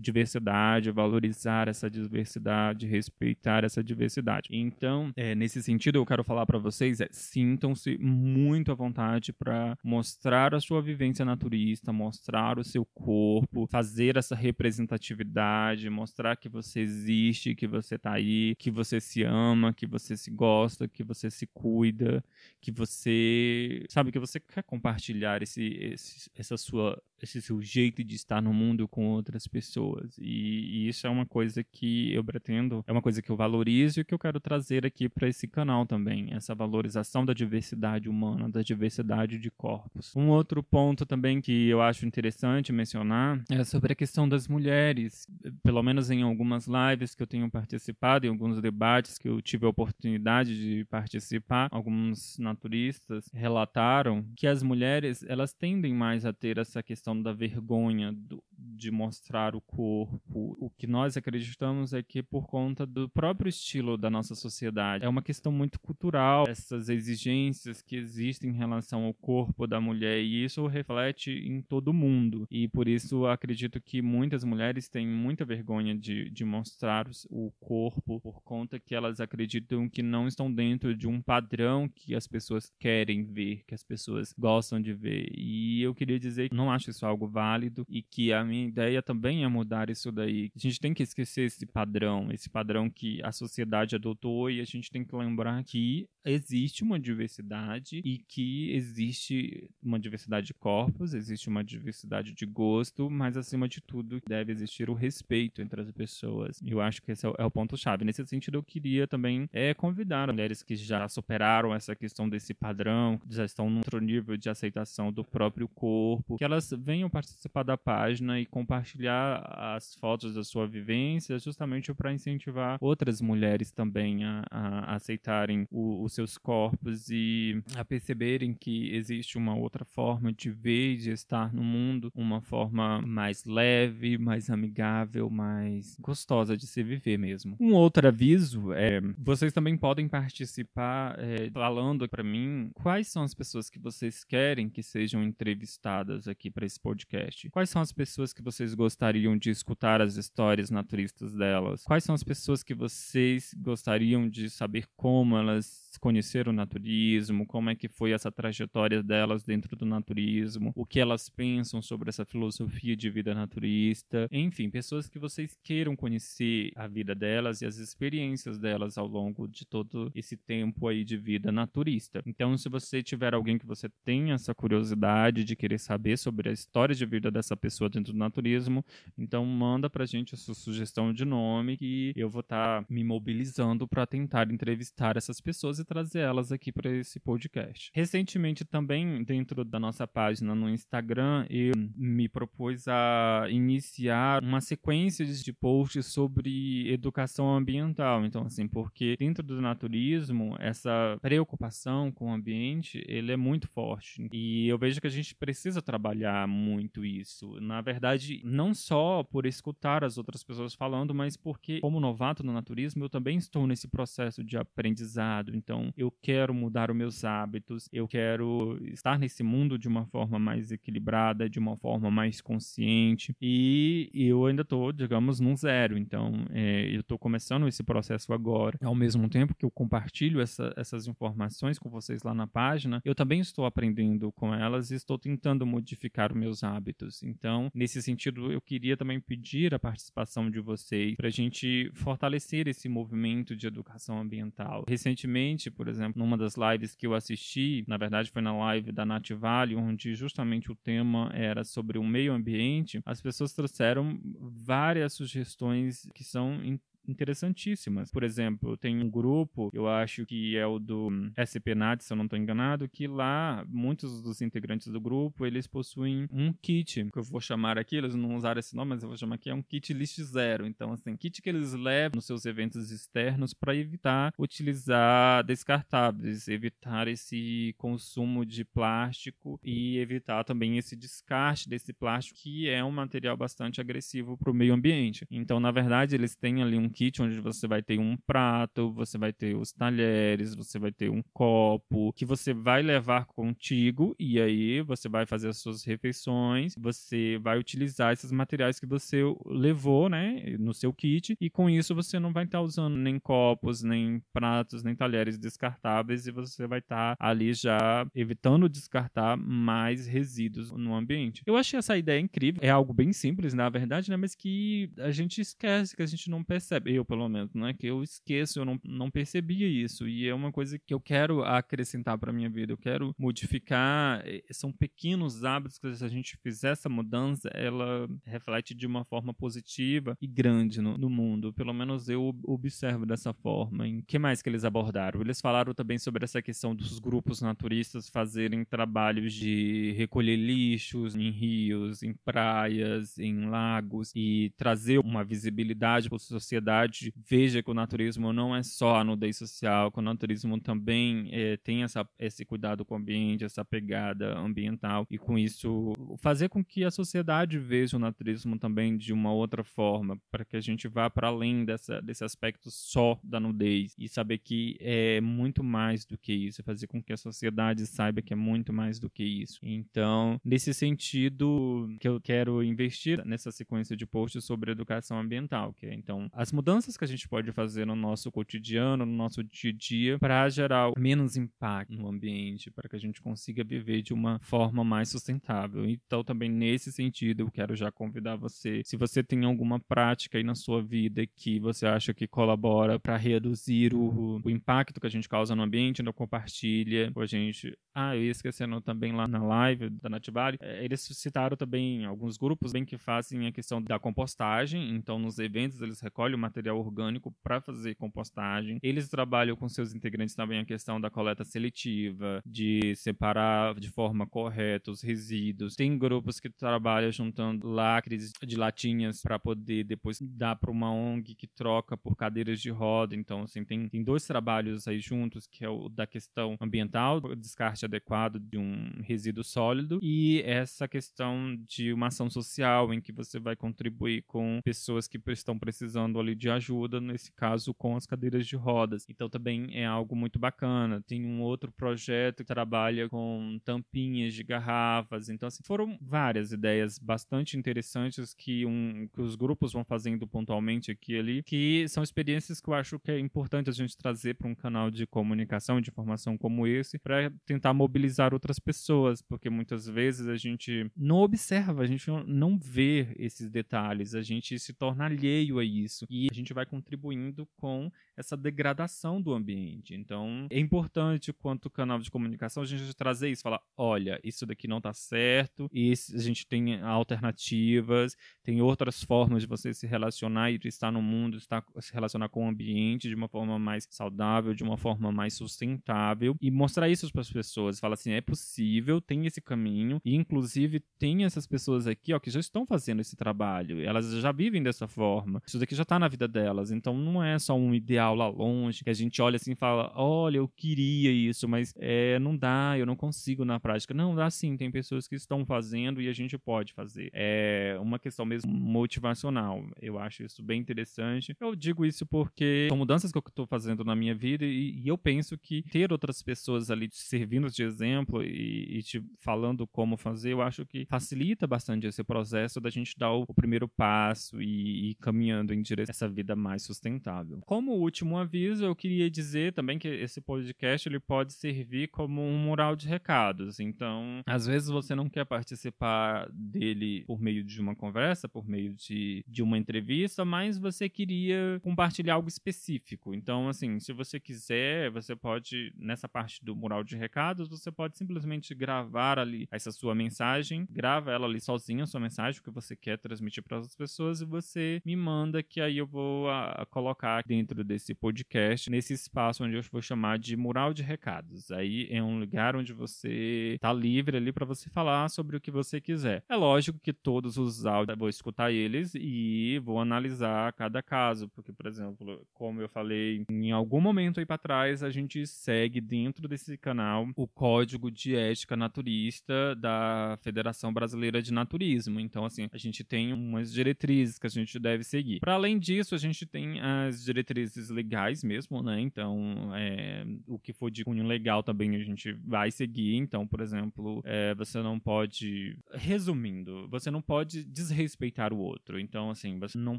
diversidade, 0.00 0.90
valorizar 0.90 1.68
essa 1.68 1.88
diversidade, 1.88 2.86
respeitar 2.86 3.62
essa 3.62 3.84
diversidade. 3.84 4.48
Então, 4.50 5.12
é, 5.14 5.34
nesse 5.34 5.62
sentido, 5.62 5.98
eu 5.98 6.06
quero 6.06 6.24
falar 6.24 6.44
para 6.44 6.58
vocês, 6.58 7.00
é, 7.00 7.08
sintam-se 7.12 7.96
muito 7.98 8.72
à 8.72 8.74
vontade 8.74 9.32
para 9.32 9.78
mostrar 9.84 10.54
a 10.54 10.60
sua 10.60 10.82
vivência 10.82 11.24
naturista, 11.24 11.92
mostrar 11.92 12.58
o 12.58 12.64
seu 12.64 12.84
corpo, 12.84 13.68
fazer 13.70 14.16
essa 14.16 14.34
representatividade, 14.56 15.90
mostrar 15.90 16.34
que 16.36 16.48
você 16.48 16.80
existe, 16.80 17.54
que 17.54 17.66
você 17.66 17.98
tá 17.98 18.12
aí, 18.12 18.54
que 18.56 18.70
você 18.70 18.98
se 19.00 19.22
ama, 19.22 19.74
que 19.74 19.86
você 19.86 20.16
se 20.16 20.30
gosta, 20.30 20.88
que 20.88 21.04
você 21.04 21.30
se 21.30 21.46
cuida, 21.46 22.24
que 22.60 22.72
você 22.72 23.84
sabe 23.90 24.10
que 24.10 24.18
você 24.18 24.40
quer 24.40 24.62
compartilhar 24.62 25.42
esse, 25.42 25.62
esse 25.62 26.30
essa 26.34 26.56
sua 26.56 27.00
esse 27.22 27.40
seu 27.40 27.62
jeito 27.62 28.04
de 28.04 28.14
estar 28.14 28.42
no 28.42 28.52
mundo 28.52 28.86
com 28.86 29.06
outras 29.06 29.46
pessoas. 29.46 30.16
E, 30.18 30.84
e, 30.84 30.88
isso 30.88 31.06
é 31.06 31.10
uma 31.10 31.24
coisa 31.24 31.64
que 31.64 32.12
eu 32.12 32.22
pretendo, 32.22 32.84
é 32.86 32.92
uma 32.92 33.02
coisa 33.02 33.22
que 33.22 33.30
eu 33.30 33.36
valorizo 33.36 34.00
e 34.00 34.04
que 34.04 34.12
eu 34.12 34.18
quero 34.18 34.38
trazer 34.38 34.84
aqui 34.84 35.08
para 35.08 35.28
esse 35.28 35.48
canal 35.48 35.86
também, 35.86 36.32
essa 36.32 36.54
valorização 36.54 37.24
da 37.24 37.32
diversidade 37.32 38.08
humana, 38.08 38.48
da 38.48 38.62
diversidade 38.62 39.38
de 39.38 39.50
corpos. 39.50 40.14
Um 40.14 40.28
outro 40.28 40.62
ponto 40.62 41.06
também 41.06 41.40
que 41.40 41.68
eu 41.68 41.80
acho 41.80 42.06
interessante 42.06 42.72
mencionar 42.72 43.42
é 43.50 43.64
sobre 43.64 43.92
a 43.92 43.96
questão 43.96 44.28
das 44.28 44.45
mulheres, 44.48 45.26
pelo 45.62 45.82
menos 45.82 46.10
em 46.10 46.22
algumas 46.22 46.66
lives 46.66 47.14
que 47.14 47.22
eu 47.22 47.26
tenho 47.26 47.50
participado, 47.50 48.26
em 48.26 48.30
alguns 48.30 48.60
debates 48.60 49.18
que 49.18 49.28
eu 49.28 49.40
tive 49.40 49.66
a 49.66 49.68
oportunidade 49.68 50.56
de 50.56 50.84
participar, 50.86 51.68
alguns 51.70 52.38
naturistas 52.38 53.28
relataram 53.32 54.26
que 54.36 54.46
as 54.46 54.62
mulheres, 54.62 55.24
elas 55.28 55.52
tendem 55.52 55.94
mais 55.94 56.24
a 56.24 56.32
ter 56.32 56.58
essa 56.58 56.82
questão 56.82 57.20
da 57.20 57.32
vergonha, 57.32 58.12
do, 58.12 58.42
de 58.56 58.90
mostrar 58.90 59.54
o 59.54 59.60
corpo. 59.60 60.56
O 60.58 60.70
que 60.70 60.86
nós 60.86 61.16
acreditamos 61.16 61.92
é 61.92 62.02
que 62.02 62.22
por 62.22 62.46
conta 62.46 62.86
do 62.86 63.08
próprio 63.08 63.48
estilo 63.48 63.96
da 63.96 64.10
nossa 64.10 64.34
sociedade, 64.34 65.04
é 65.04 65.08
uma 65.08 65.22
questão 65.22 65.52
muito 65.52 65.80
cultural, 65.80 66.44
essas 66.48 66.88
exigências 66.88 67.82
que 67.82 67.96
existem 67.96 68.50
em 68.50 68.56
relação 68.56 69.04
ao 69.04 69.14
corpo 69.14 69.66
da 69.66 69.80
mulher, 69.80 70.20
e 70.20 70.44
isso 70.44 70.66
reflete 70.66 71.30
em 71.30 71.60
todo 71.62 71.92
mundo. 71.92 72.46
E 72.50 72.68
por 72.68 72.88
isso 72.88 73.26
acredito 73.26 73.80
que 73.80 74.02
muitas 74.26 74.42
mulheres 74.42 74.88
têm 74.88 75.06
muita 75.06 75.44
vergonha 75.44 75.96
de, 75.96 76.28
de 76.30 76.44
mostrar 76.44 77.08
o 77.30 77.52
corpo 77.60 78.20
por 78.20 78.42
conta 78.42 78.80
que 78.80 78.92
elas 78.92 79.20
acreditam 79.20 79.88
que 79.88 80.02
não 80.02 80.26
estão 80.26 80.52
dentro 80.52 80.96
de 80.96 81.06
um 81.06 81.22
padrão 81.22 81.88
que 81.88 82.12
as 82.12 82.26
pessoas 82.26 82.72
querem 82.80 83.24
ver, 83.24 83.62
que 83.68 83.74
as 83.74 83.84
pessoas 83.84 84.34
gostam 84.36 84.80
de 84.82 84.92
ver. 84.92 85.30
E 85.32 85.80
eu 85.80 85.94
queria 85.94 86.18
dizer 86.18 86.48
que 86.48 86.56
não 86.56 86.72
acho 86.72 86.90
isso 86.90 87.06
algo 87.06 87.28
válido 87.28 87.86
e 87.88 88.02
que 88.02 88.32
a 88.32 88.44
minha 88.44 88.66
ideia 88.66 89.00
também 89.00 89.44
é 89.44 89.48
mudar 89.48 89.90
isso 89.90 90.10
daí. 90.10 90.50
A 90.56 90.58
gente 90.58 90.80
tem 90.80 90.92
que 90.92 91.04
esquecer 91.04 91.42
esse 91.42 91.64
padrão, 91.64 92.28
esse 92.32 92.50
padrão 92.50 92.90
que 92.90 93.22
a 93.22 93.30
sociedade 93.30 93.94
adotou 93.94 94.50
e 94.50 94.60
a 94.60 94.64
gente 94.64 94.90
tem 94.90 95.04
que 95.04 95.14
lembrar 95.14 95.62
que 95.62 96.08
existe 96.26 96.82
uma 96.82 96.98
diversidade 96.98 98.02
e 98.04 98.18
que 98.18 98.72
existe 98.72 99.70
uma 99.82 99.98
diversidade 99.98 100.48
de 100.48 100.54
corpos, 100.54 101.14
existe 101.14 101.48
uma 101.48 101.62
diversidade 101.62 102.34
de 102.34 102.44
gosto, 102.44 103.08
mas 103.08 103.36
acima 103.36 103.68
de 103.68 103.80
tudo 103.80 104.20
deve 104.26 104.52
existir 104.52 104.90
o 104.90 104.94
respeito 104.94 105.62
entre 105.62 105.80
as 105.80 105.90
pessoas. 105.92 106.60
Eu 106.64 106.80
acho 106.80 107.00
que 107.00 107.12
esse 107.12 107.24
é 107.24 107.28
o, 107.28 107.34
é 107.38 107.48
ponto-chave. 107.48 108.04
Nesse 108.04 108.26
sentido, 108.26 108.58
eu 108.58 108.62
queria 108.62 109.06
também 109.06 109.48
é, 109.52 109.72
convidar 109.72 110.26
mulheres 110.32 110.62
que 110.62 110.74
já 110.76 111.08
superaram 111.08 111.74
essa 111.74 111.94
questão 111.94 112.28
desse 112.28 112.52
padrão, 112.52 113.20
já 113.30 113.44
estão 113.44 113.70
num 113.70 113.78
outro 113.78 114.00
nível 114.00 114.36
de 114.36 114.50
aceitação 114.50 115.12
do 115.12 115.24
próprio 115.24 115.68
corpo, 115.68 116.36
que 116.36 116.44
elas 116.44 116.70
venham 116.76 117.08
participar 117.08 117.62
da 117.62 117.76
página 117.76 118.40
e 118.40 118.46
compartilhar 118.46 119.42
as 119.74 119.94
fotos 119.94 120.34
da 120.34 120.42
sua 120.42 120.66
vivência, 120.66 121.38
justamente 121.38 121.94
para 121.94 122.12
incentivar 122.12 122.78
outras 122.80 123.20
mulheres 123.20 123.70
também 123.70 124.24
a, 124.24 124.44
a 124.50 124.94
aceitarem 124.96 125.66
o, 125.70 126.02
o 126.02 126.08
seus 126.16 126.38
corpos 126.38 127.10
e 127.10 127.62
a 127.76 127.84
perceberem 127.84 128.54
que 128.54 128.94
existe 128.94 129.36
uma 129.36 129.54
outra 129.54 129.84
forma 129.84 130.32
de 130.32 130.50
ver 130.50 130.94
e 130.94 130.96
de 130.96 131.10
estar 131.10 131.52
no 131.52 131.62
mundo, 131.62 132.10
uma 132.14 132.40
forma 132.40 133.00
mais 133.02 133.44
leve, 133.44 134.16
mais 134.16 134.48
amigável, 134.48 135.28
mais 135.28 135.96
gostosa 136.00 136.56
de 136.56 136.66
se 136.66 136.82
viver 136.82 137.18
mesmo. 137.18 137.56
Um 137.60 137.74
outro 137.74 138.08
aviso 138.08 138.72
é: 138.72 139.00
vocês 139.18 139.52
também 139.52 139.76
podem 139.76 140.08
participar 140.08 141.18
é, 141.18 141.50
falando 141.50 142.08
para 142.08 142.24
mim 142.24 142.70
quais 142.74 143.08
são 143.08 143.22
as 143.22 143.34
pessoas 143.34 143.68
que 143.68 143.78
vocês 143.78 144.24
querem 144.24 144.68
que 144.68 144.82
sejam 144.82 145.22
entrevistadas 145.22 146.26
aqui 146.26 146.50
para 146.50 146.64
esse 146.64 146.80
podcast. 146.80 147.50
Quais 147.50 147.68
são 147.68 147.82
as 147.82 147.92
pessoas 147.92 148.32
que 148.32 148.42
vocês 148.42 148.74
gostariam 148.74 149.36
de 149.36 149.50
escutar 149.50 150.00
as 150.00 150.16
histórias 150.16 150.70
naturistas 150.70 151.34
delas? 151.34 151.84
Quais 151.84 152.04
são 152.04 152.14
as 152.14 152.22
pessoas 152.22 152.62
que 152.62 152.74
vocês 152.74 153.54
gostariam 153.58 154.28
de 154.28 154.48
saber 154.48 154.86
como 154.96 155.36
elas 155.36 155.98
conheceram 156.06 156.52
o 156.52 156.54
naturismo, 156.54 157.44
como 157.44 157.68
é 157.68 157.74
que 157.74 157.88
foi 157.88 158.12
essa 158.12 158.30
trajetória 158.30 159.02
delas 159.02 159.42
dentro 159.42 159.74
do 159.74 159.84
naturismo, 159.84 160.70
o 160.76 160.86
que 160.86 161.00
elas 161.00 161.28
pensam 161.28 161.82
sobre 161.82 162.08
essa 162.08 162.24
filosofia 162.24 162.96
de 162.96 163.10
vida 163.10 163.34
naturista, 163.34 164.28
enfim, 164.30 164.70
pessoas 164.70 165.08
que 165.08 165.18
vocês 165.18 165.58
queiram 165.64 165.96
conhecer 165.96 166.70
a 166.76 166.86
vida 166.86 167.12
delas 167.12 167.60
e 167.60 167.66
as 167.66 167.78
experiências 167.78 168.56
delas 168.56 168.96
ao 168.96 169.08
longo 169.08 169.48
de 169.48 169.66
todo 169.66 170.12
esse 170.14 170.36
tempo 170.36 170.86
aí 170.86 171.02
de 171.04 171.16
vida 171.16 171.50
naturista. 171.50 172.22
Então, 172.24 172.56
se 172.56 172.68
você 172.68 173.02
tiver 173.02 173.34
alguém 173.34 173.58
que 173.58 173.66
você 173.66 173.88
tenha 174.04 174.34
essa 174.34 174.54
curiosidade 174.54 175.42
de 175.42 175.56
querer 175.56 175.80
saber 175.80 176.16
sobre 176.16 176.50
a 176.50 176.52
história 176.52 176.94
de 176.94 177.04
vida 177.04 177.32
dessa 177.32 177.56
pessoa 177.56 177.90
dentro 177.90 178.12
do 178.12 178.18
naturismo, 178.20 178.84
então 179.18 179.44
manda 179.44 179.90
pra 179.90 180.06
gente 180.06 180.36
a 180.36 180.38
sua 180.38 180.54
sugestão 180.54 181.12
de 181.12 181.24
nome 181.24 181.76
que 181.76 182.12
eu 182.14 182.30
vou 182.30 182.42
estar 182.42 182.82
tá 182.82 182.86
me 182.88 183.02
mobilizando 183.02 183.88
para 183.88 184.06
tentar 184.06 184.52
entrevistar 184.52 185.16
essas 185.16 185.40
pessoas 185.40 185.80
e 185.80 185.84
trazer 185.84 185.95
elas 186.14 186.52
aqui 186.52 186.72
para 186.72 186.90
esse 186.90 187.18
podcast. 187.20 187.90
Recentemente 187.94 188.64
também 188.64 189.22
dentro 189.24 189.64
da 189.64 189.78
nossa 189.78 190.06
página 190.06 190.54
no 190.54 190.68
Instagram, 190.68 191.46
eu 191.50 191.72
me 191.96 192.28
propus 192.28 192.86
a 192.88 193.46
iniciar 193.50 194.42
uma 194.42 194.60
sequência 194.60 195.24
de 195.24 195.52
posts 195.52 196.06
sobre 196.06 196.90
educação 196.92 197.54
ambiental. 197.54 198.24
Então 198.24 198.42
assim, 198.42 198.66
porque 198.68 199.16
dentro 199.18 199.42
do 199.42 199.60
naturismo, 199.60 200.56
essa 200.58 201.18
preocupação 201.20 202.10
com 202.12 202.26
o 202.26 202.32
ambiente, 202.32 203.02
ele 203.06 203.32
é 203.32 203.36
muito 203.36 203.68
forte. 203.68 204.28
E 204.32 204.68
eu 204.68 204.78
vejo 204.78 205.00
que 205.00 205.06
a 205.06 205.10
gente 205.10 205.34
precisa 205.34 205.82
trabalhar 205.82 206.46
muito 206.46 207.04
isso. 207.04 207.60
Na 207.60 207.80
verdade, 207.80 208.40
não 208.44 208.74
só 208.74 209.22
por 209.22 209.46
escutar 209.46 210.04
as 210.04 210.18
outras 210.18 210.42
pessoas 210.42 210.74
falando, 210.74 211.14
mas 211.14 211.36
porque 211.36 211.80
como 211.80 212.00
novato 212.00 212.42
no 212.42 212.52
naturismo, 212.52 213.04
eu 213.04 213.08
também 213.08 213.36
estou 213.38 213.66
nesse 213.66 213.88
processo 213.88 214.42
de 214.42 214.56
aprendizado. 214.56 215.54
Então, 215.54 215.75
eu 215.96 216.10
quero 216.22 216.54
mudar 216.54 216.90
os 216.90 216.96
meus 216.96 217.24
hábitos, 217.24 217.88
eu 217.92 218.06
quero 218.06 218.78
estar 218.92 219.18
nesse 219.18 219.42
mundo 219.42 219.78
de 219.78 219.88
uma 219.88 220.06
forma 220.06 220.38
mais 220.38 220.70
equilibrada, 220.70 221.48
de 221.48 221.58
uma 221.58 221.76
forma 221.76 222.10
mais 222.10 222.40
consciente. 222.40 223.34
E 223.40 224.10
eu 224.14 224.46
ainda 224.46 224.62
estou, 224.62 224.92
digamos, 224.92 225.40
num 225.40 225.56
zero. 225.56 225.96
Então, 225.98 226.44
é, 226.50 226.88
eu 226.94 227.00
estou 227.00 227.18
começando 227.18 227.68
esse 227.68 227.82
processo 227.82 228.32
agora. 228.32 228.78
Ao 228.82 228.94
mesmo 228.94 229.28
tempo 229.28 229.54
que 229.54 229.64
eu 229.64 229.70
compartilho 229.70 230.40
essa, 230.40 230.72
essas 230.76 231.06
informações 231.06 231.78
com 231.78 231.88
vocês 231.88 232.22
lá 232.22 232.34
na 232.34 232.46
página, 232.46 233.00
eu 233.04 233.14
também 233.14 233.40
estou 233.40 233.64
aprendendo 233.64 234.32
com 234.32 234.54
elas 234.54 234.90
e 234.90 234.94
estou 234.94 235.18
tentando 235.18 235.66
modificar 235.66 236.32
os 236.32 236.38
meus 236.38 236.64
hábitos. 236.64 237.22
Então, 237.22 237.70
nesse 237.74 238.02
sentido, 238.02 238.52
eu 238.52 238.60
queria 238.60 238.96
também 238.96 239.20
pedir 239.20 239.74
a 239.74 239.78
participação 239.78 240.50
de 240.50 240.60
vocês 240.60 241.16
para 241.16 241.28
a 241.28 241.30
gente 241.30 241.90
fortalecer 241.94 242.68
esse 242.68 242.88
movimento 242.88 243.56
de 243.56 243.66
educação 243.66 244.20
ambiental. 244.20 244.84
Recentemente, 244.88 245.65
por 245.70 245.88
exemplo, 245.88 246.22
numa 246.22 246.36
das 246.36 246.54
lives 246.56 246.94
que 246.94 247.06
eu 247.06 247.14
assisti, 247.14 247.84
na 247.86 247.96
verdade 247.96 248.30
foi 248.30 248.42
na 248.42 248.56
live 248.56 248.92
da 248.92 249.04
Nativale, 249.04 249.76
onde 249.76 250.14
justamente 250.14 250.70
o 250.70 250.76
tema 250.76 251.30
era 251.32 251.64
sobre 251.64 251.98
o 251.98 252.04
meio 252.04 252.32
ambiente, 252.32 253.00
as 253.04 253.20
pessoas 253.20 253.52
trouxeram 253.52 254.18
várias 254.40 255.14
sugestões 255.14 256.08
que 256.14 256.24
são 256.24 256.62
interessantíssimas. 257.08 258.10
Por 258.10 258.22
exemplo, 258.22 258.76
tem 258.76 259.00
um 259.00 259.10
grupo, 259.10 259.70
eu 259.72 259.88
acho 259.88 260.24
que 260.26 260.56
é 260.56 260.66
o 260.66 260.78
do 260.78 261.10
SPNAT, 261.44 262.02
se 262.02 262.12
eu 262.12 262.16
não 262.16 262.24
estou 262.24 262.38
enganado, 262.38 262.88
que 262.88 263.06
lá 263.06 263.64
muitos 263.68 264.22
dos 264.22 264.40
integrantes 264.40 264.88
do 264.88 265.00
grupo, 265.00 265.46
eles 265.46 265.66
possuem 265.66 266.26
um 266.30 266.52
kit, 266.52 267.04
que 267.10 267.18
eu 267.18 267.22
vou 267.22 267.40
chamar 267.40 267.78
aqui, 267.78 267.96
eles 267.96 268.14
não 268.14 268.36
usaram 268.36 268.58
esse 268.58 268.74
nome, 268.74 268.90
mas 268.90 269.02
eu 269.02 269.08
vou 269.08 269.18
chamar 269.18 269.36
aqui, 269.36 269.50
é 269.50 269.54
um 269.54 269.62
kit 269.62 269.92
list 269.92 270.20
zero. 270.20 270.66
Então, 270.66 270.92
assim, 270.92 271.16
kit 271.16 271.40
que 271.40 271.48
eles 271.48 271.72
levam 271.72 272.16
nos 272.16 272.26
seus 272.26 272.44
eventos 272.46 272.90
externos 272.90 273.52
para 273.54 273.74
evitar 273.74 274.32
utilizar 274.38 275.44
descartáveis, 275.44 276.48
evitar 276.48 277.08
esse 277.08 277.74
consumo 277.78 278.44
de 278.44 278.64
plástico 278.64 279.60
e 279.62 279.98
evitar 279.98 280.44
também 280.44 280.78
esse 280.78 280.96
descarte 280.96 281.68
desse 281.68 281.92
plástico, 281.92 282.38
que 282.40 282.68
é 282.68 282.82
um 282.84 282.90
material 282.90 283.36
bastante 283.36 283.80
agressivo 283.80 284.36
para 284.36 284.50
o 284.50 284.54
meio 284.54 284.74
ambiente. 284.74 285.26
Então, 285.30 285.60
na 285.60 285.70
verdade, 285.70 286.14
eles 286.14 286.34
têm 286.34 286.62
ali 286.62 286.76
um 286.76 286.88
kit 286.96 287.20
onde 287.20 287.38
você 287.40 287.68
vai 287.68 287.82
ter 287.82 288.00
um 288.00 288.16
prato, 288.16 288.90
você 288.90 289.18
vai 289.18 289.30
ter 289.30 289.54
os 289.54 289.70
talheres, 289.70 290.54
você 290.54 290.78
vai 290.78 290.90
ter 290.90 291.10
um 291.10 291.22
copo 291.34 292.10
que 292.14 292.24
você 292.24 292.54
vai 292.54 292.82
levar 292.82 293.26
contigo 293.26 294.16
e 294.18 294.40
aí 294.40 294.80
você 294.80 295.06
vai 295.06 295.26
fazer 295.26 295.50
as 295.50 295.58
suas 295.58 295.84
refeições, 295.84 296.74
você 296.78 297.38
vai 297.42 297.58
utilizar 297.58 298.14
esses 298.14 298.32
materiais 298.32 298.80
que 298.80 298.86
você 298.86 299.20
levou, 299.44 300.08
né, 300.08 300.56
no 300.58 300.72
seu 300.72 300.90
kit 300.90 301.36
e 301.38 301.50
com 301.50 301.68
isso 301.68 301.94
você 301.94 302.18
não 302.18 302.32
vai 302.32 302.44
estar 302.44 302.58
tá 302.58 302.64
usando 302.64 302.96
nem 302.96 303.18
copos, 303.18 303.82
nem 303.82 304.22
pratos, 304.32 304.82
nem 304.82 304.96
talheres 304.96 305.38
descartáveis 305.38 306.26
e 306.26 306.32
você 306.32 306.66
vai 306.66 306.78
estar 306.78 307.14
tá 307.14 307.28
ali 307.28 307.52
já 307.52 308.06
evitando 308.14 308.70
descartar 308.70 309.36
mais 309.36 310.06
resíduos 310.06 310.72
no 310.72 310.94
ambiente. 310.94 311.42
Eu 311.44 311.58
achei 311.58 311.78
essa 311.78 311.98
ideia 311.98 312.18
incrível, 312.18 312.60
é 312.62 312.70
algo 312.70 312.94
bem 312.94 313.12
simples, 313.12 313.52
na 313.52 313.68
verdade, 313.68 314.10
né, 314.10 314.16
mas 314.16 314.34
que 314.34 314.90
a 314.98 315.10
gente 315.10 315.42
esquece, 315.42 315.94
que 315.94 316.02
a 316.02 316.06
gente 316.06 316.30
não 316.30 316.42
percebe 316.42 316.85
eu 316.86 317.04
pelo 317.04 317.28
menos, 317.28 317.54
né? 317.54 317.74
Que 317.74 317.86
eu 317.86 318.02
esqueço, 318.02 318.60
eu 318.60 318.64
não, 318.64 318.78
não 318.84 319.10
percebia 319.10 319.66
isso. 319.66 320.08
E 320.08 320.28
é 320.28 320.34
uma 320.34 320.52
coisa 320.52 320.78
que 320.78 320.94
eu 320.94 321.00
quero 321.00 321.42
acrescentar 321.42 322.18
para 322.18 322.32
minha 322.32 322.48
vida, 322.48 322.72
eu 322.72 322.78
quero 322.78 323.14
modificar. 323.18 324.24
São 324.50 324.72
pequenos 324.72 325.44
hábitos 325.44 325.78
que 325.78 325.94
se 325.94 326.04
a 326.04 326.08
gente 326.08 326.36
fizer 326.42 326.72
essa 326.72 326.88
mudança, 326.88 327.48
ela 327.54 328.08
reflete 328.24 328.74
de 328.74 328.86
uma 328.86 329.04
forma 329.04 329.34
positiva 329.34 330.16
e 330.20 330.26
grande 330.26 330.80
no, 330.80 330.96
no 330.96 331.10
mundo. 331.10 331.52
Pelo 331.52 331.72
menos 331.72 332.08
eu 332.08 332.34
observo 332.44 333.06
dessa 333.06 333.32
forma. 333.32 333.86
Em 333.86 334.02
que 334.02 334.18
mais 334.18 334.42
que 334.42 334.48
eles 334.48 334.64
abordaram? 334.64 335.20
Eles 335.20 335.40
falaram 335.40 335.74
também 335.74 335.98
sobre 335.98 336.24
essa 336.24 336.42
questão 336.42 336.74
dos 336.74 336.98
grupos 336.98 337.40
naturistas 337.40 338.08
fazerem 338.08 338.64
trabalhos 338.64 339.32
de 339.32 339.92
recolher 339.96 340.36
lixos 340.36 341.14
em 341.14 341.30
rios, 341.30 342.02
em 342.02 342.12
praias, 342.12 343.18
em 343.18 343.46
lagos 343.48 344.12
e 344.14 344.52
trazer 344.56 344.98
uma 344.98 345.24
visibilidade 345.24 346.08
para 346.08 346.16
a 346.16 346.20
sociedade 346.20 346.75
sociedade 346.76 347.12
veja 347.16 347.62
que 347.62 347.70
o 347.70 347.74
naturismo 347.74 348.32
não 348.32 348.54
é 348.54 348.62
só 348.62 348.96
a 348.96 349.04
nudez 349.04 349.36
social, 349.38 349.90
que 349.90 349.98
o 349.98 350.02
naturismo 350.02 350.60
também 350.60 351.28
é, 351.32 351.56
tem 351.56 351.82
essa, 351.82 352.06
esse 352.18 352.44
cuidado 352.44 352.84
com 352.84 352.94
o 352.94 352.98
ambiente, 352.98 353.44
essa 353.44 353.64
pegada 353.64 354.36
ambiental, 354.38 355.06
e 355.10 355.16
com 355.16 355.38
isso 355.38 355.92
fazer 356.18 356.48
com 356.48 356.64
que 356.64 356.84
a 356.84 356.90
sociedade 356.90 357.58
veja 357.58 357.96
o 357.96 358.00
naturismo 358.00 358.58
também 358.58 358.96
de 358.96 359.12
uma 359.12 359.32
outra 359.32 359.64
forma, 359.64 360.18
para 360.30 360.44
que 360.44 360.56
a 360.56 360.60
gente 360.60 360.88
vá 360.88 361.08
para 361.08 361.28
além 361.28 361.64
dessa, 361.64 362.00
desse 362.02 362.24
aspecto 362.24 362.70
só 362.70 363.18
da 363.22 363.40
nudez 363.40 363.94
e 363.98 364.08
saber 364.08 364.38
que 364.38 364.76
é 364.80 365.20
muito 365.20 365.64
mais 365.64 366.04
do 366.04 366.18
que 366.18 366.32
isso, 366.32 366.62
fazer 366.62 366.86
com 366.86 367.02
que 367.02 367.12
a 367.12 367.16
sociedade 367.16 367.86
saiba 367.86 368.20
que 368.20 368.32
é 368.32 368.36
muito 368.36 368.72
mais 368.72 368.98
do 368.98 369.08
que 369.08 369.24
isso. 369.24 369.60
Então, 369.62 370.40
nesse 370.44 370.74
sentido, 370.74 371.88
que 372.00 372.08
eu 372.08 372.20
quero 372.20 372.62
investir 372.62 373.24
nessa 373.24 373.50
sequência 373.50 373.96
de 373.96 374.06
posts 374.06 374.44
sobre 374.44 374.72
educação 374.72 375.18
ambiental, 375.18 375.72
que 375.72 375.86
é 375.86 375.94
então 375.94 376.28
as 376.32 376.52
mudanças 376.56 376.96
que 376.96 377.04
a 377.04 377.06
gente 377.06 377.28
pode 377.28 377.52
fazer 377.52 377.84
no 377.84 377.94
nosso 377.94 378.32
cotidiano, 378.32 379.04
no 379.04 379.12
nosso 379.12 379.44
dia 379.44 379.70
a 379.70 379.74
dia, 379.74 380.18
para 380.18 380.48
gerar 380.48 380.90
menos 380.96 381.36
impacto 381.36 381.92
no 381.92 382.08
ambiente, 382.08 382.70
para 382.70 382.88
que 382.88 382.96
a 382.96 382.98
gente 382.98 383.20
consiga 383.20 383.62
viver 383.62 384.00
de 384.00 384.14
uma 384.14 384.38
forma 384.40 384.82
mais 384.82 385.10
sustentável. 385.10 385.84
Então, 385.84 386.24
também 386.24 386.48
nesse 386.48 386.90
sentido, 386.90 387.40
eu 387.40 387.50
quero 387.50 387.76
já 387.76 387.92
convidar 387.92 388.36
você, 388.36 388.80
se 388.84 388.96
você 388.96 389.22
tem 389.22 389.44
alguma 389.44 389.78
prática 389.78 390.38
aí 390.38 390.44
na 390.44 390.54
sua 390.54 390.82
vida 390.82 391.26
que 391.26 391.60
você 391.60 391.86
acha 391.86 392.14
que 392.14 392.26
colabora 392.26 392.98
para 392.98 393.18
reduzir 393.18 393.92
o, 393.92 394.40
o, 394.42 394.50
impacto 394.50 394.98
que 394.98 395.06
a 395.06 395.10
gente 395.10 395.28
causa 395.28 395.54
no 395.54 395.62
ambiente, 395.62 396.02
não 396.02 396.12
compartilha 396.12 397.12
com 397.12 397.20
a 397.20 397.26
gente. 397.26 397.76
Ah, 397.94 398.16
eu 398.16 398.24
ia 398.24 398.30
esquecendo 398.30 398.80
também 398.80 399.12
lá 399.12 399.28
na 399.28 399.42
live 399.42 399.90
da 399.90 400.08
Nativale, 400.08 400.56
é, 400.60 400.82
eles 400.82 401.02
citaram 401.02 401.56
também 401.56 402.06
alguns 402.06 402.38
grupos 402.38 402.72
bem 402.72 402.84
que 402.84 402.96
fazem 402.96 403.46
a 403.46 403.52
questão 403.52 403.82
da 403.82 403.98
compostagem, 403.98 404.90
então 404.94 405.18
nos 405.18 405.38
eventos 405.38 405.82
eles 405.82 406.00
recolhem 406.00 406.36
material 406.46 406.78
orgânico 406.78 407.34
para 407.42 407.60
fazer 407.60 407.94
compostagem. 407.96 408.78
Eles 408.82 409.08
trabalham 409.08 409.56
com 409.56 409.68
seus 409.68 409.94
integrantes 409.94 410.34
também 410.34 410.60
a 410.60 410.64
questão 410.64 411.00
da 411.00 411.10
coleta 411.10 411.44
seletiva, 411.44 412.40
de 412.46 412.94
separar 412.96 413.74
de 413.74 413.90
forma 413.90 414.26
correta 414.26 414.90
os 414.90 415.02
resíduos. 415.02 415.74
Tem 415.74 415.98
grupos 415.98 416.38
que 416.40 416.48
trabalham 416.48 417.10
juntando 417.10 417.66
lacres 417.66 418.32
de 418.42 418.56
latinhas 418.56 419.20
para 419.22 419.38
poder 419.38 419.84
depois 419.84 420.18
dar 420.20 420.56
para 420.56 420.70
uma 420.70 420.92
ONG 420.92 421.34
que 421.34 421.46
troca 421.46 421.96
por 421.96 422.16
cadeiras 422.16 422.60
de 422.60 422.70
roda. 422.70 423.14
Então, 423.14 423.42
assim, 423.42 423.64
tem, 423.64 423.88
tem 423.88 424.02
dois 424.02 424.24
trabalhos 424.26 424.86
aí 424.86 425.00
juntos, 425.00 425.46
que 425.46 425.64
é 425.64 425.68
o 425.68 425.88
da 425.88 426.06
questão 426.06 426.56
ambiental, 426.60 427.20
descarte 427.34 427.84
adequado 427.84 428.38
de 428.38 428.56
um 428.56 429.02
resíduo 429.02 429.42
sólido, 429.42 429.98
e 430.02 430.42
essa 430.44 430.86
questão 430.86 431.56
de 431.66 431.92
uma 431.92 432.08
ação 432.08 432.30
social 432.30 432.92
em 432.92 433.00
que 433.00 433.12
você 433.12 433.38
vai 433.40 433.56
contribuir 433.56 434.22
com 434.26 434.60
pessoas 434.64 435.08
que 435.08 435.20
estão 435.28 435.58
precisando 435.58 436.20
ali 436.20 436.34
de 436.36 436.50
ajuda, 436.50 437.00
nesse 437.00 437.32
caso 437.32 437.74
com 437.74 437.96
as 437.96 438.06
cadeiras 438.06 438.46
de 438.46 438.56
rodas. 438.56 439.06
Então 439.08 439.28
também 439.28 439.68
é 439.72 439.86
algo 439.86 440.14
muito 440.14 440.38
bacana. 440.38 441.02
Tem 441.06 441.24
um 441.24 441.42
outro 441.42 441.72
projeto 441.72 442.38
que 442.38 442.44
trabalha 442.44 443.08
com 443.08 443.58
tampinhas 443.64 444.34
de 444.34 444.44
garrafas. 444.44 445.28
Então 445.28 445.46
assim, 445.46 445.62
foram 445.64 445.98
várias 446.00 446.52
ideias 446.52 446.98
bastante 446.98 447.56
interessantes 447.56 448.34
que, 448.34 448.64
um, 448.66 449.08
que 449.12 449.20
os 449.20 449.34
grupos 449.34 449.72
vão 449.72 449.84
fazendo 449.84 450.26
pontualmente 450.26 450.90
aqui 450.90 451.14
e 451.14 451.18
ali, 451.18 451.42
que 451.42 451.88
são 451.88 452.02
experiências 452.02 452.60
que 452.60 452.68
eu 452.68 452.74
acho 452.74 452.98
que 452.98 453.10
é 453.10 453.18
importante 453.18 453.70
a 453.70 453.72
gente 453.72 453.96
trazer 453.96 454.34
para 454.34 454.48
um 454.48 454.54
canal 454.54 454.90
de 454.90 455.06
comunicação, 455.06 455.80
de 455.80 455.90
informação 455.90 456.36
como 456.36 456.66
esse, 456.66 456.98
para 456.98 457.32
tentar 457.44 457.72
mobilizar 457.72 458.32
outras 458.32 458.58
pessoas, 458.58 459.22
porque 459.22 459.48
muitas 459.48 459.86
vezes 459.86 460.26
a 460.26 460.36
gente 460.36 460.90
não 460.96 461.18
observa, 461.18 461.82
a 461.82 461.86
gente 461.86 462.10
não 462.26 462.58
vê 462.58 463.14
esses 463.16 463.50
detalhes, 463.50 464.14
a 464.14 464.22
gente 464.22 464.58
se 464.58 464.72
torna 464.72 465.04
alheio 465.04 465.58
a 465.58 465.64
isso 465.64 466.06
e 466.10 466.25
a 466.30 466.34
gente 466.34 466.52
vai 466.52 466.66
contribuindo 466.66 467.46
com 467.56 467.90
essa 468.16 468.36
degradação 468.36 469.20
do 469.20 469.32
ambiente. 469.32 469.94
Então, 469.94 470.46
é 470.50 470.58
importante, 470.58 471.32
quanto 471.32 471.70
canal 471.70 471.98
de 471.98 472.10
comunicação, 472.10 472.62
a 472.62 472.66
gente 472.66 472.94
trazer 472.94 473.30
isso, 473.30 473.42
falar, 473.42 473.60
olha, 473.76 474.20
isso 474.24 474.46
daqui 474.46 474.66
não 474.66 474.78
está 474.78 474.92
certo, 474.92 475.68
e 475.72 475.92
a 475.92 476.18
gente 476.18 476.46
tem 476.46 476.80
alternativas, 476.80 478.16
tem 478.42 478.60
outras 478.60 479.02
formas 479.02 479.42
de 479.42 479.48
você 479.48 479.72
se 479.74 479.86
relacionar 479.86 480.50
e 480.50 480.58
estar 480.64 480.90
no 480.90 481.02
mundo, 481.02 481.36
estar, 481.36 481.64
se 481.80 481.92
relacionar 481.92 482.28
com 482.28 482.44
o 482.44 482.48
ambiente 482.48 483.08
de 483.08 483.14
uma 483.14 483.28
forma 483.28 483.58
mais 483.58 483.86
saudável, 483.90 484.54
de 484.54 484.62
uma 484.62 484.76
forma 484.76 485.12
mais 485.12 485.34
sustentável, 485.34 486.36
e 486.40 486.50
mostrar 486.50 486.88
isso 486.88 487.10
para 487.12 487.20
as 487.20 487.30
pessoas. 487.30 487.78
Fala 487.78 487.94
assim, 487.94 488.12
é 488.12 488.20
possível, 488.20 489.00
tem 489.00 489.26
esse 489.26 489.40
caminho, 489.40 490.00
e 490.04 490.14
inclusive 490.14 490.80
tem 490.98 491.24
essas 491.24 491.46
pessoas 491.46 491.86
aqui, 491.86 492.12
ó, 492.12 492.18
que 492.18 492.30
já 492.30 492.40
estão 492.40 492.66
fazendo 492.66 493.00
esse 493.00 493.16
trabalho, 493.16 493.80
elas 493.80 494.10
já 494.20 494.32
vivem 494.32 494.62
dessa 494.62 494.88
forma, 494.88 495.42
isso 495.46 495.58
daqui 495.58 495.74
já 495.74 495.82
está 495.82 495.98
na 495.98 496.08
vida 496.16 496.26
delas, 496.26 496.72
então 496.72 496.96
não 496.96 497.22
é 497.22 497.38
só 497.38 497.54
um 497.54 497.74
ideal 497.74 498.14
lá 498.14 498.26
longe, 498.26 498.82
que 498.82 498.90
a 498.90 498.94
gente 498.94 499.20
olha 499.20 499.36
assim 499.36 499.52
e 499.52 499.56
fala: 499.56 499.92
olha, 499.94 500.38
eu 500.38 500.48
queria 500.48 501.12
isso, 501.12 501.46
mas 501.46 501.74
é, 501.76 502.18
não 502.18 502.36
dá, 502.36 502.74
eu 502.78 502.86
não 502.86 502.96
consigo 502.96 503.44
na 503.44 503.60
prática. 503.60 503.92
Não, 503.92 504.14
dá 504.14 504.30
sim, 504.30 504.56
tem 504.56 504.70
pessoas 504.70 505.06
que 505.06 505.14
estão 505.14 505.44
fazendo 505.44 506.00
e 506.00 506.08
a 506.08 506.12
gente 506.12 506.38
pode 506.38 506.72
fazer. 506.72 507.10
É 507.12 507.76
uma 507.80 507.98
questão 507.98 508.24
mesmo 508.24 508.50
motivacional. 508.50 509.62
Eu 509.80 509.98
acho 509.98 510.22
isso 510.22 510.42
bem 510.42 510.60
interessante. 510.60 511.36
Eu 511.38 511.54
digo 511.54 511.84
isso 511.84 512.06
porque 512.06 512.66
são 512.68 512.78
mudanças 512.78 513.12
que 513.12 513.18
eu 513.18 513.24
estou 513.26 513.46
fazendo 513.46 513.84
na 513.84 513.94
minha 513.94 514.14
vida 514.14 514.44
e, 514.44 514.80
e, 514.82 514.88
eu 514.88 514.96
penso 514.96 515.36
que 515.36 515.62
ter 515.70 515.92
outras 515.92 516.22
pessoas 516.22 516.70
ali 516.70 516.88
servindo 516.90 517.50
de 517.50 517.62
exemplo 517.62 518.22
e, 518.22 518.78
e 518.78 518.82
te 518.82 519.02
falando 519.18 519.66
como 519.66 519.96
fazer, 519.96 520.32
eu 520.32 520.40
acho 520.40 520.64
que 520.64 520.86
facilita 520.86 521.46
bastante 521.46 521.86
esse 521.86 522.02
processo 522.02 522.60
da 522.60 522.70
gente 522.70 522.94
dar 522.96 523.12
o, 523.12 523.24
o 523.28 523.34
primeiro 523.34 523.68
passo 523.68 524.40
e 524.40 524.90
ir 524.90 524.94
caminhando 524.94 525.52
em 525.52 525.60
direção 525.60 525.90
a 525.90 525.94
essa 525.96 526.05
vida 526.08 526.36
mais 526.36 526.62
sustentável. 526.62 527.40
Como 527.44 527.72
último 527.72 528.18
aviso, 528.18 528.64
eu 528.64 528.74
queria 528.74 529.10
dizer 529.10 529.52
também 529.52 529.78
que 529.78 529.88
esse 529.88 530.20
podcast 530.20 530.88
ele 530.88 531.00
pode 531.00 531.32
servir 531.32 531.88
como 531.88 532.22
um 532.22 532.38
mural 532.38 532.76
de 532.76 532.88
recados. 532.88 533.60
Então, 533.60 534.22
às 534.26 534.46
vezes 534.46 534.68
você 534.68 534.94
não 534.94 535.08
quer 535.08 535.24
participar 535.24 536.28
dele 536.32 537.04
por 537.06 537.20
meio 537.20 537.44
de 537.44 537.60
uma 537.60 537.74
conversa, 537.74 538.28
por 538.28 538.46
meio 538.46 538.74
de, 538.74 539.24
de 539.26 539.42
uma 539.42 539.58
entrevista, 539.58 540.24
mas 540.24 540.58
você 540.58 540.88
queria 540.88 541.60
compartilhar 541.62 542.14
algo 542.14 542.28
específico. 542.28 543.14
Então, 543.14 543.48
assim, 543.48 543.78
se 543.80 543.92
você 543.92 544.18
quiser, 544.20 544.90
você 544.90 545.14
pode, 545.14 545.72
nessa 545.76 546.08
parte 546.08 546.44
do 546.44 546.54
mural 546.54 546.82
de 546.84 546.96
recados, 546.96 547.48
você 547.48 547.70
pode 547.70 547.96
simplesmente 547.96 548.54
gravar 548.54 549.18
ali 549.18 549.48
essa 549.50 549.70
sua 549.70 549.94
mensagem, 549.94 550.66
grava 550.70 551.10
ela 551.10 551.26
ali 551.26 551.40
sozinha, 551.40 551.86
sua 551.86 552.00
mensagem, 552.00 552.40
o 552.40 552.44
que 552.44 552.50
você 552.50 552.76
quer 552.76 552.98
transmitir 552.98 553.42
para 553.42 553.58
as 553.58 553.74
pessoas, 553.74 554.20
e 554.20 554.24
você 554.24 554.80
me 554.84 554.96
manda 554.96 555.42
que 555.42 555.60
aí 555.60 555.78
eu 555.78 555.86
vou 555.96 556.28
a, 556.28 556.50
a 556.62 556.66
colocar 556.66 557.22
dentro 557.26 557.64
desse 557.64 557.86
esse 557.86 557.94
podcast 557.94 558.68
nesse 558.68 558.92
espaço 558.92 559.44
onde 559.44 559.54
eu 559.54 559.62
vou 559.70 559.80
chamar 559.80 560.18
de 560.18 560.36
mural 560.36 560.74
de 560.74 560.82
recados. 560.82 561.52
Aí 561.52 561.86
é 561.90 562.02
um 562.02 562.18
lugar 562.18 562.56
onde 562.56 562.72
você 562.72 563.56
tá 563.60 563.72
livre 563.72 564.16
ali 564.16 564.32
para 564.32 564.44
você 564.44 564.68
falar 564.68 565.08
sobre 565.08 565.36
o 565.36 565.40
que 565.40 565.50
você 565.50 565.80
quiser. 565.80 566.24
É 566.28 566.34
lógico 566.34 566.80
que 566.82 566.92
todos 566.92 567.36
os 567.36 567.64
áudios 567.64 567.94
eu 567.94 567.98
vou 567.98 568.08
escutar 568.08 568.50
eles 568.50 568.92
e 568.96 569.60
vou 569.62 569.80
analisar 569.80 570.52
cada 570.54 570.82
caso, 570.82 571.28
porque 571.28 571.52
por 571.52 571.66
exemplo, 571.66 572.26
como 572.34 572.60
eu 572.60 572.68
falei 572.68 573.24
em 573.30 573.52
algum 573.52 573.80
momento 573.80 574.18
aí 574.18 574.26
para 574.26 574.38
trás, 574.38 574.82
a 574.82 574.90
gente 574.90 575.24
segue 575.26 575.80
dentro 575.80 576.26
desse 576.26 576.58
canal 576.58 577.06
o 577.14 577.28
código 577.28 577.90
de 577.90 578.16
ética 578.16 578.56
naturista 578.56 579.54
da 579.54 580.18
Federação 580.22 580.72
Brasileira 580.72 581.22
de 581.22 581.32
Naturismo. 581.32 582.00
Então 582.00 582.24
assim, 582.24 582.48
a 582.50 582.58
gente 582.58 582.82
tem 582.82 583.12
umas 583.12 583.52
diretrizes 583.52 584.18
que 584.18 584.26
a 584.26 584.30
gente 584.30 584.58
deve 584.58 584.82
seguir. 584.82 585.20
Para 585.20 585.34
além 585.34 585.58
disso, 585.58 585.85
a 585.94 585.98
gente 585.98 586.26
tem 586.26 586.60
as 586.60 587.04
diretrizes 587.04 587.70
legais 587.70 588.22
mesmo, 588.22 588.62
né? 588.62 588.80
Então, 588.80 589.54
é, 589.54 590.04
o 590.26 590.38
que 590.38 590.52
for 590.52 590.70
de 590.70 590.84
cunho 590.84 591.06
legal 591.06 591.42
também 591.42 591.74
a 591.76 591.84
gente 591.84 592.12
vai 592.24 592.50
seguir. 592.50 592.96
Então, 592.96 593.26
por 593.26 593.40
exemplo, 593.40 594.02
é, 594.04 594.34
você 594.34 594.60
não 594.62 594.78
pode. 594.78 595.58
Resumindo, 595.72 596.68
você 596.68 596.90
não 596.90 597.00
pode 597.00 597.44
desrespeitar 597.44 598.32
o 598.32 598.38
outro. 598.38 598.78
Então, 598.78 599.10
assim, 599.10 599.38
você 599.38 599.58
não 599.58 599.78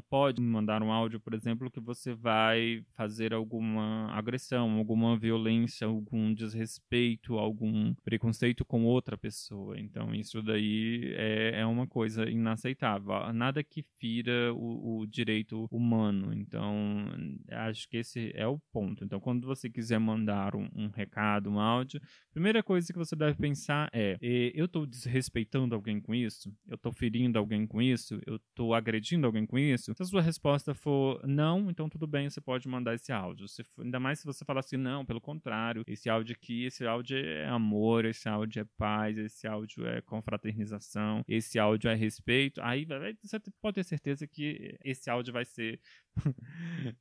pode 0.00 0.40
mandar 0.40 0.82
um 0.82 0.92
áudio, 0.92 1.20
por 1.20 1.34
exemplo, 1.34 1.70
que 1.70 1.80
você 1.80 2.14
vai 2.14 2.84
fazer 2.94 3.34
alguma 3.34 4.10
agressão, 4.12 4.78
alguma 4.78 5.16
violência, 5.16 5.86
algum 5.86 6.32
desrespeito, 6.32 7.38
algum 7.38 7.94
preconceito 8.04 8.64
com 8.64 8.84
outra 8.84 9.16
pessoa. 9.16 9.78
Então, 9.78 10.14
isso 10.14 10.42
daí 10.42 11.12
é, 11.16 11.60
é 11.60 11.66
uma 11.66 11.86
coisa 11.86 12.28
inaceitável. 12.28 13.32
Nada 13.32 13.62
que 13.62 13.84
fira 13.98 14.52
o, 14.54 15.00
o 15.00 15.06
direito 15.06 15.66
humano. 15.70 15.97
Então, 16.32 17.10
acho 17.50 17.88
que 17.88 17.98
esse 17.98 18.32
é 18.34 18.46
o 18.46 18.58
ponto. 18.72 19.04
Então, 19.04 19.20
quando 19.20 19.46
você 19.46 19.68
quiser 19.68 19.98
mandar 19.98 20.54
um, 20.54 20.68
um 20.74 20.88
recado, 20.88 21.50
um 21.50 21.58
áudio, 21.58 22.00
primeira 22.32 22.62
coisa 22.62 22.92
que 22.92 22.98
você 22.98 23.16
deve 23.16 23.36
pensar 23.38 23.88
é: 23.92 24.16
eu 24.20 24.66
estou 24.66 24.86
desrespeitando 24.86 25.74
alguém 25.74 26.00
com 26.00 26.14
isso? 26.14 26.54
Eu 26.66 26.76
estou 26.76 26.92
ferindo 26.92 27.38
alguém 27.38 27.66
com 27.66 27.80
isso? 27.80 28.20
Eu 28.26 28.36
estou 28.36 28.74
agredindo 28.74 29.26
alguém 29.26 29.46
com 29.46 29.58
isso? 29.58 29.92
Se 29.94 30.02
a 30.02 30.06
sua 30.06 30.22
resposta 30.22 30.74
for 30.74 31.20
não, 31.26 31.70
então 31.70 31.88
tudo 31.88 32.06
bem, 32.06 32.28
você 32.28 32.40
pode 32.40 32.68
mandar 32.68 32.94
esse 32.94 33.12
áudio. 33.12 33.48
Se 33.48 33.62
ainda 33.78 33.98
mais 33.98 34.20
se 34.20 34.26
você 34.26 34.44
falar 34.44 34.60
assim, 34.60 34.76
não, 34.76 35.04
pelo 35.04 35.20
contrário, 35.20 35.82
esse 35.86 36.08
áudio 36.08 36.34
aqui, 36.34 36.64
esse 36.64 36.86
áudio 36.86 37.16
é 37.16 37.48
amor, 37.48 38.04
esse 38.04 38.28
áudio 38.28 38.62
é 38.62 38.66
paz, 38.76 39.16
esse 39.18 39.46
áudio 39.46 39.86
é 39.86 40.00
confraternização, 40.02 41.22
esse 41.26 41.58
áudio 41.58 41.90
é 41.90 41.94
respeito. 41.94 42.60
Aí 42.62 42.86
você 43.22 43.38
pode 43.60 43.76
ter 43.76 43.84
certeza 43.84 44.26
que 44.26 44.76
esse 44.84 45.10
áudio 45.10 45.32
vai 45.32 45.44
ser 45.44 45.77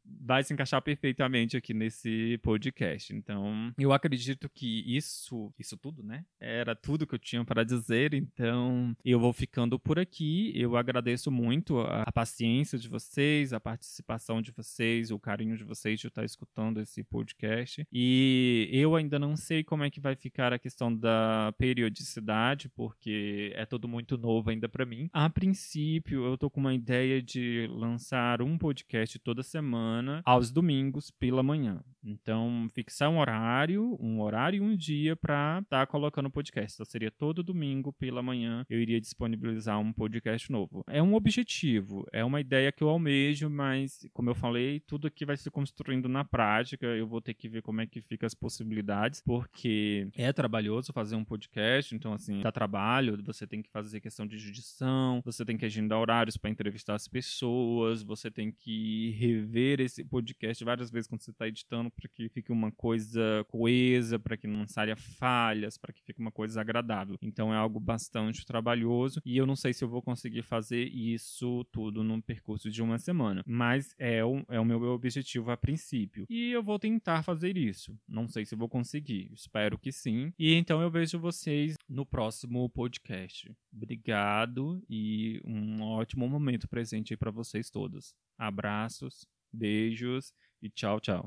vai 0.05 0.43
se 0.43 0.53
encaixar 0.53 0.81
perfeitamente 0.81 1.57
aqui 1.57 1.73
nesse 1.73 2.37
podcast. 2.43 3.13
Então, 3.13 3.73
eu 3.77 3.91
acredito 3.91 4.49
que 4.49 4.83
isso, 4.85 5.53
isso 5.57 5.77
tudo, 5.77 6.03
né? 6.03 6.25
Era 6.39 6.75
tudo 6.75 7.07
que 7.07 7.15
eu 7.15 7.19
tinha 7.19 7.43
para 7.43 7.63
dizer. 7.63 8.13
Então, 8.13 8.95
eu 9.03 9.19
vou 9.19 9.33
ficando 9.33 9.79
por 9.79 9.99
aqui. 9.99 10.51
Eu 10.55 10.75
agradeço 10.75 11.31
muito 11.31 11.79
a, 11.79 12.03
a 12.03 12.11
paciência 12.11 12.77
de 12.77 12.87
vocês, 12.87 13.53
a 13.53 13.59
participação 13.59 14.41
de 14.41 14.51
vocês, 14.51 15.11
o 15.11 15.19
carinho 15.19 15.57
de 15.57 15.63
vocês 15.63 15.99
de 15.99 16.07
estar 16.07 16.23
escutando 16.23 16.79
esse 16.81 17.03
podcast. 17.03 17.85
E 17.91 18.69
eu 18.71 18.95
ainda 18.95 19.17
não 19.19 19.35
sei 19.35 19.63
como 19.63 19.83
é 19.83 19.89
que 19.89 19.99
vai 19.99 20.15
ficar 20.15 20.53
a 20.53 20.59
questão 20.59 20.95
da 20.95 21.53
periodicidade, 21.57 22.69
porque 22.69 23.51
é 23.55 23.65
tudo 23.65 23.87
muito 23.87 24.17
novo 24.17 24.49
ainda 24.49 24.67
para 24.67 24.85
mim. 24.85 25.09
A 25.13 25.29
princípio, 25.29 26.25
eu 26.25 26.37
tô 26.37 26.49
com 26.49 26.59
uma 26.59 26.73
ideia 26.73 27.21
de 27.21 27.67
lançar 27.71 28.41
um 28.41 28.57
podcast 28.57 28.66
podcast 28.67 29.17
toda 29.19 29.41
semana, 29.43 30.21
aos 30.25 30.51
domingos 30.51 31.09
pela 31.09 31.41
manhã. 31.41 31.81
Então, 32.03 32.67
fixar 32.73 33.09
um 33.09 33.17
horário, 33.17 33.97
um 33.97 34.19
horário 34.21 34.57
e 34.57 34.61
um 34.61 34.75
dia 34.75 35.15
para 35.15 35.59
estar 35.63 35.85
tá 35.85 35.87
colocando 35.87 36.25
o 36.25 36.31
podcast. 36.31 36.75
Então, 36.75 36.85
seria 36.85 37.09
todo 37.09 37.41
domingo 37.41 37.93
pela 37.93 38.21
manhã 38.21 38.65
eu 38.69 38.81
iria 38.81 38.99
disponibilizar 38.99 39.79
um 39.79 39.93
podcast 39.93 40.51
novo. 40.51 40.83
É 40.87 41.01
um 41.01 41.15
objetivo, 41.15 42.05
é 42.11 42.25
uma 42.25 42.41
ideia 42.41 42.71
que 42.73 42.83
eu 42.83 42.89
almejo, 42.89 43.49
mas, 43.49 44.05
como 44.13 44.29
eu 44.29 44.35
falei, 44.35 44.81
tudo 44.81 45.07
aqui 45.07 45.25
vai 45.25 45.37
se 45.37 45.49
construindo 45.49 46.09
na 46.09 46.25
prática. 46.25 46.85
Eu 46.85 47.07
vou 47.07 47.21
ter 47.21 47.33
que 47.33 47.47
ver 47.47 47.61
como 47.61 47.79
é 47.79 47.87
que 47.87 48.01
fica 48.01 48.25
as 48.25 48.33
possibilidades, 48.33 49.21
porque 49.21 50.09
é 50.13 50.33
trabalhoso 50.33 50.91
fazer 50.91 51.15
um 51.15 51.23
podcast. 51.23 51.95
Então, 51.95 52.11
assim, 52.11 52.41
dá 52.41 52.51
trabalho, 52.51 53.17
você 53.23 53.47
tem 53.47 53.61
que 53.61 53.69
fazer 53.69 54.01
questão 54.01 54.27
de 54.27 54.37
judição, 54.37 55.21
você 55.23 55.45
tem 55.45 55.57
que 55.57 55.65
agendar 55.65 55.99
horários 55.99 56.35
para 56.35 56.49
entrevistar 56.49 56.95
as 56.95 57.07
pessoas, 57.07 58.03
você 58.03 58.29
tem 58.29 58.51
que 58.59 59.11
rever 59.11 59.79
esse 59.79 60.03
podcast 60.03 60.63
várias 60.63 60.91
vezes 60.91 61.07
quando 61.07 61.21
você 61.21 61.31
está 61.31 61.47
editando 61.47 61.89
para 61.89 62.09
que 62.09 62.29
fique 62.29 62.51
uma 62.51 62.71
coisa 62.71 63.45
coesa, 63.47 64.19
para 64.19 64.37
que 64.37 64.47
não 64.47 64.67
saia 64.67 64.95
falhas, 64.95 65.77
para 65.77 65.93
que 65.93 66.01
fique 66.03 66.19
uma 66.19 66.31
coisa 66.31 66.61
agradável. 66.61 67.17
Então 67.21 67.53
é 67.53 67.57
algo 67.57 67.79
bastante 67.79 68.45
trabalhoso 68.45 69.21
e 69.25 69.37
eu 69.37 69.45
não 69.45 69.55
sei 69.55 69.73
se 69.73 69.83
eu 69.83 69.89
vou 69.89 70.01
conseguir 70.01 70.41
fazer 70.41 70.85
isso 70.85 71.65
tudo 71.71 72.03
num 72.03 72.21
percurso 72.21 72.69
de 72.69 72.81
uma 72.81 72.97
semana, 72.97 73.43
mas 73.45 73.93
é 73.97 74.23
o, 74.23 74.43
é 74.49 74.59
o 74.59 74.65
meu 74.65 74.81
objetivo 74.83 75.51
a 75.51 75.57
princípio. 75.57 76.25
E 76.29 76.51
eu 76.51 76.63
vou 76.63 76.79
tentar 76.79 77.23
fazer 77.23 77.57
isso. 77.57 77.97
Não 78.07 78.27
sei 78.27 78.45
se 78.45 78.55
vou 78.55 78.69
conseguir, 78.69 79.31
espero 79.33 79.77
que 79.77 79.91
sim. 79.91 80.33
E 80.37 80.53
então 80.53 80.81
eu 80.81 80.89
vejo 80.89 81.19
vocês 81.19 81.75
no 81.87 82.05
próximo 82.05 82.69
podcast. 82.69 83.51
Obrigado 83.73 84.81
e 84.89 85.41
um 85.45 85.81
ótimo 85.81 86.27
momento 86.27 86.67
presente 86.67 87.13
aí 87.13 87.17
para 87.17 87.31
vocês 87.31 87.69
todos. 87.69 88.15
Abraços, 88.37 89.25
beijos 89.51 90.33
e 90.61 90.69
tchau, 90.69 90.99
tchau. 90.99 91.25